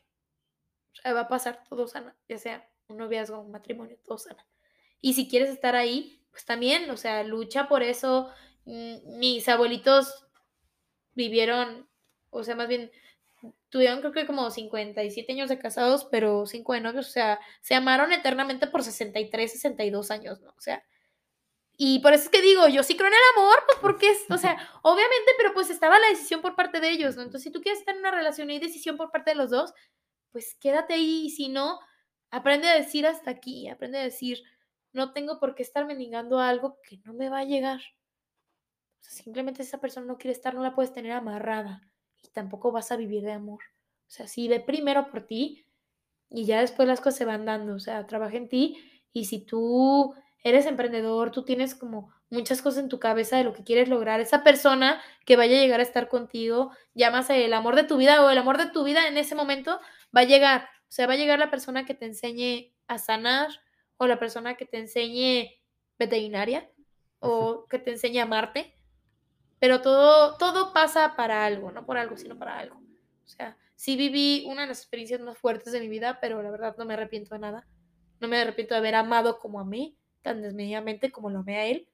O 0.92 0.96
sea, 0.96 1.12
va 1.12 1.20
a 1.20 1.28
pasar 1.28 1.64
todo 1.68 1.86
sana, 1.88 2.16
ya 2.28 2.38
sea 2.38 2.68
un 2.88 2.98
noviazgo, 2.98 3.40
un 3.40 3.50
matrimonio, 3.50 3.98
todo 4.04 4.18
sana. 4.18 4.46
Y 5.00 5.14
si 5.14 5.28
quieres 5.28 5.50
estar 5.50 5.76
ahí, 5.76 6.24
pues 6.30 6.44
también, 6.44 6.90
o 6.90 6.96
sea, 6.96 7.22
lucha 7.24 7.68
por 7.68 7.82
eso. 7.82 8.30
Mm, 8.64 9.18
mis 9.18 9.48
abuelitos 9.48 10.26
vivieron, 11.14 11.88
o 12.30 12.42
sea, 12.42 12.56
más 12.56 12.68
bien 12.68 12.90
tuvieron 13.68 14.00
creo 14.00 14.12
que 14.12 14.26
como 14.26 14.50
57 14.50 15.32
años 15.32 15.48
de 15.48 15.58
casados, 15.58 16.06
pero 16.10 16.46
5 16.46 16.72
de 16.74 16.80
novios, 16.80 17.08
o 17.08 17.10
sea, 17.10 17.40
se 17.60 17.74
amaron 17.74 18.12
eternamente 18.12 18.66
por 18.66 18.82
63, 18.82 19.52
62 19.52 20.10
años, 20.10 20.40
¿no? 20.40 20.50
O 20.50 20.60
sea, 20.60 20.82
y 21.76 21.98
por 22.00 22.12
eso 22.12 22.24
es 22.24 22.30
que 22.30 22.40
digo, 22.40 22.68
yo 22.68 22.82
sí 22.82 22.96
creo 22.96 23.08
en 23.08 23.14
el 23.14 23.42
amor, 23.42 23.56
pues 23.66 23.78
porque 23.80 24.10
es, 24.10 24.24
o 24.30 24.38
sea, 24.38 24.56
obviamente, 24.82 25.32
pero 25.36 25.52
pues 25.54 25.70
estaba 25.70 25.98
la 25.98 26.08
decisión 26.08 26.40
por 26.40 26.54
parte 26.54 26.80
de 26.80 26.90
ellos, 26.90 27.16
¿no? 27.16 27.22
Entonces, 27.22 27.44
si 27.44 27.50
tú 27.50 27.60
quieres 27.60 27.80
estar 27.80 27.94
en 27.94 28.00
una 28.00 28.12
relación 28.12 28.50
y 28.50 28.54
hay 28.54 28.60
decisión 28.60 28.96
por 28.96 29.10
parte 29.10 29.32
de 29.32 29.36
los 29.36 29.50
dos, 29.50 29.72
pues 30.30 30.56
quédate 30.60 30.94
ahí, 30.94 31.26
y 31.26 31.30
si 31.30 31.48
no, 31.48 31.80
aprende 32.30 32.68
a 32.68 32.74
decir 32.74 33.06
hasta 33.06 33.30
aquí, 33.30 33.68
aprende 33.68 33.98
a 33.98 34.02
decir, 34.02 34.42
no 34.92 35.12
tengo 35.12 35.40
por 35.40 35.54
qué 35.54 35.62
estar 35.62 35.86
mendigando 35.86 36.38
algo 36.38 36.78
que 36.82 36.98
no 37.04 37.14
me 37.14 37.28
va 37.28 37.40
a 37.40 37.44
llegar. 37.44 37.80
O 39.00 39.02
sea, 39.02 39.12
simplemente 39.12 39.62
esa 39.62 39.80
persona 39.80 40.06
no 40.06 40.16
quiere 40.16 40.32
estar, 40.32 40.54
no 40.54 40.62
la 40.62 40.74
puedes 40.74 40.92
tener 40.92 41.12
amarrada 41.12 41.82
y 42.22 42.28
tampoco 42.28 42.72
vas 42.72 42.92
a 42.92 42.96
vivir 42.96 43.22
de 43.22 43.32
amor. 43.32 43.62
O 44.06 44.10
sea, 44.10 44.28
sí, 44.28 44.48
ve 44.48 44.60
primero 44.60 45.10
por 45.10 45.26
ti 45.26 45.66
y 46.30 46.46
ya 46.46 46.60
después 46.60 46.88
las 46.88 47.00
cosas 47.00 47.18
se 47.18 47.24
van 47.24 47.44
dando. 47.44 47.74
O 47.74 47.80
sea, 47.80 48.06
trabaja 48.06 48.36
en 48.36 48.48
ti 48.48 48.76
y 49.12 49.26
si 49.26 49.44
tú 49.44 50.14
eres 50.45 50.66
emprendedor, 50.66 51.32
tú 51.32 51.45
tienes 51.45 51.74
como 51.74 52.14
muchas 52.30 52.62
cosas 52.62 52.84
en 52.84 52.88
tu 52.88 53.01
cabeza 53.01 53.36
de 53.36 53.42
lo 53.45 53.53
que 53.53 53.64
quieres 53.64 53.88
lograr, 53.88 54.20
esa 54.20 54.45
persona 54.45 55.03
que 55.26 55.36
vaya 55.36 55.57
a 55.57 55.61
llegar 55.61 55.80
a 55.80 55.82
estar 55.82 56.09
contigo, 56.09 56.70
llámase 56.95 57.45
el 57.45 57.53
amor 57.53 57.74
de 57.74 57.82
tu 57.84 57.97
vida 57.97 58.24
o 58.24 58.30
el 58.30 58.38
amor 58.38 58.59
de 58.59 58.70
tu 58.70 58.84
vida 58.84 59.09
en 59.09 59.16
ese 59.16 59.34
momento, 59.34 59.80
va 60.16 60.20
a 60.20 60.24
llegar. 60.24 60.68
O 60.82 60.92
sea, 60.95 61.09
va 61.09 61.14
a 61.14 61.16
llegar 61.16 61.40
la 61.40 61.51
persona 61.51 61.84
que 61.84 61.95
te 61.95 62.07
enseñe 62.07 62.72
a 62.86 62.99
sanar 62.99 63.49
o 63.97 64.07
la 64.07 64.20
persona 64.20 64.55
que 64.55 64.66
te 64.66 64.78
enseñe 64.78 65.61
veterinaria 65.99 66.70
o 67.18 67.66
que 67.68 67.80
te 67.80 67.90
enseñe 67.90 68.20
a 68.20 68.24
amarte 68.24 68.74
pero 69.64 69.80
todo, 69.80 70.36
todo 70.36 70.74
pasa 70.74 71.16
para 71.16 71.47
algo, 71.47 71.72
no 71.72 71.86
por 71.86 71.97
algo, 71.97 72.18
sino 72.18 72.38
para 72.38 72.59
algo. 72.59 72.76
O 72.76 73.28
sea, 73.28 73.57
sí 73.76 73.97
viví 73.97 74.45
una 74.47 74.61
de 74.61 74.68
las 74.68 74.80
experiencias 74.80 75.22
más 75.22 75.38
fuertes 75.38 75.72
de 75.72 75.80
mi 75.80 75.88
vida, 75.88 76.18
pero 76.20 76.42
la 76.42 76.51
verdad 76.51 76.76
no 76.76 76.84
me 76.84 76.92
arrepiento 76.92 77.34
de 77.34 77.40
nada. 77.40 77.66
No 78.20 78.28
me 78.28 78.38
arrepiento 78.38 78.74
de 78.74 78.80
haber 78.80 78.95
amado 78.95 79.38
como 79.38 79.59
a 79.59 79.64
mí, 79.64 79.97
tan 80.24 80.42
desmedidamente 80.42 81.12
como 81.12 81.30
lo 81.30 81.38
amé 81.38 81.58
a 81.58 81.66
él. 81.66 81.88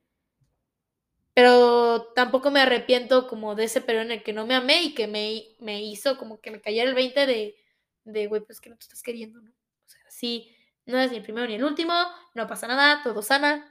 Pero 1.34 2.12
tampoco 2.14 2.50
me 2.50 2.60
arrepiento 2.60 3.28
como 3.28 3.54
de 3.54 3.64
ese 3.64 3.82
periodo 3.82 4.06
en 4.06 4.12
el 4.12 4.22
que 4.22 4.32
no 4.32 4.46
me 4.46 4.54
amé 4.54 4.82
y 4.82 4.94
que 4.94 5.06
me, 5.06 5.42
me 5.58 5.82
hizo 5.82 6.16
como 6.16 6.40
que 6.40 6.50
me 6.50 6.62
cayera 6.62 6.88
el 6.88 6.94
20 6.94 7.26
de, 7.26 7.56
de, 8.04 8.26
güey, 8.26 8.40
pues 8.40 8.60
que 8.60 8.70
no 8.70 8.76
te 8.76 8.84
estás 8.84 9.02
queriendo, 9.02 9.40
¿no? 9.40 9.50
O 9.50 9.88
sea, 9.88 10.00
sí, 10.08 10.56
no 10.86 10.98
es 10.98 11.10
ni 11.10 11.18
el 11.18 11.22
primero 11.22 11.46
ni 11.46 11.54
el 11.54 11.64
último, 11.64 11.92
no 12.34 12.46
pasa 12.46 12.66
nada, 12.66 13.02
todo 13.02 13.20
sana. 13.20 13.70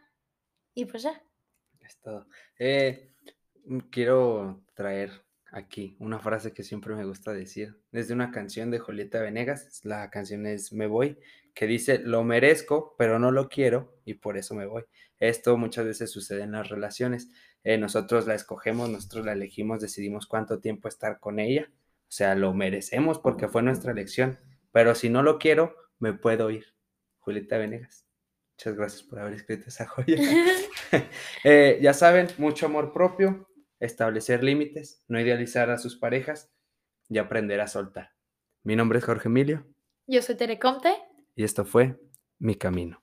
Y 0.75 0.85
pues 0.85 1.03
ya. 1.03 1.21
Es 1.81 1.99
todo. 1.99 2.27
Eh, 2.59 3.09
Mm, 3.69 3.79
quiero 3.91 4.63
traer 4.73 5.11
aquí 5.51 5.95
una 5.99 6.19
frase 6.19 6.53
que 6.53 6.63
siempre 6.63 6.95
me 6.95 7.05
gusta 7.05 7.33
decir, 7.33 7.79
desde 7.91 8.15
una 8.15 8.31
canción 8.31 8.71
de 8.71 8.79
Julieta 8.79 9.21
Venegas, 9.21 9.81
la 9.83 10.09
canción 10.09 10.47
es 10.47 10.73
Me 10.73 10.87
voy, 10.87 11.19
que 11.59 11.67
dice, 11.67 11.99
lo 11.99 12.23
merezco, 12.23 12.95
pero 12.97 13.19
no 13.19 13.31
lo 13.31 13.49
quiero 13.49 13.99
y 14.05 14.13
por 14.13 14.37
eso 14.37 14.55
me 14.55 14.65
voy. 14.65 14.85
Esto 15.19 15.57
muchas 15.57 15.83
veces 15.83 16.09
sucede 16.09 16.43
en 16.43 16.53
las 16.53 16.69
relaciones. 16.69 17.31
Eh, 17.65 17.77
nosotros 17.77 18.25
la 18.27 18.33
escogemos, 18.33 18.89
nosotros 18.89 19.25
la 19.25 19.33
elegimos, 19.33 19.81
decidimos 19.81 20.25
cuánto 20.25 20.61
tiempo 20.61 20.87
estar 20.87 21.19
con 21.19 21.37
ella. 21.37 21.69
O 21.69 22.11
sea, 22.11 22.33
lo 22.35 22.53
merecemos 22.53 23.19
porque 23.19 23.49
fue 23.49 23.61
nuestra 23.61 23.91
elección, 23.91 24.39
pero 24.71 24.95
si 24.95 25.09
no 25.09 25.21
lo 25.21 25.37
quiero, 25.37 25.75
me 25.99 26.13
puedo 26.13 26.49
ir. 26.49 26.65
Julieta 27.17 27.57
Venegas. 27.57 28.07
Muchas 28.53 28.75
gracias 28.77 29.03
por 29.03 29.19
haber 29.19 29.33
escrito 29.33 29.65
esa 29.67 29.85
joya. 29.85 30.15
Eh, 31.43 31.77
ya 31.81 31.93
saben, 31.93 32.29
mucho 32.37 32.67
amor 32.67 32.93
propio, 32.93 33.49
establecer 33.81 34.45
límites, 34.45 35.03
no 35.09 35.19
idealizar 35.19 35.71
a 35.71 35.77
sus 35.77 35.97
parejas 35.97 36.53
y 37.09 37.17
aprender 37.17 37.59
a 37.59 37.67
soltar. 37.67 38.13
Mi 38.63 38.77
nombre 38.77 38.99
es 38.99 39.03
Jorge 39.03 39.27
Emilio. 39.27 39.67
Yo 40.07 40.21
soy 40.21 40.35
Tere 40.35 40.57
Comte. 40.57 41.08
Y 41.35 41.43
esto 41.43 41.65
fue 41.65 41.99
Mi 42.39 42.55
Camino. 42.55 43.01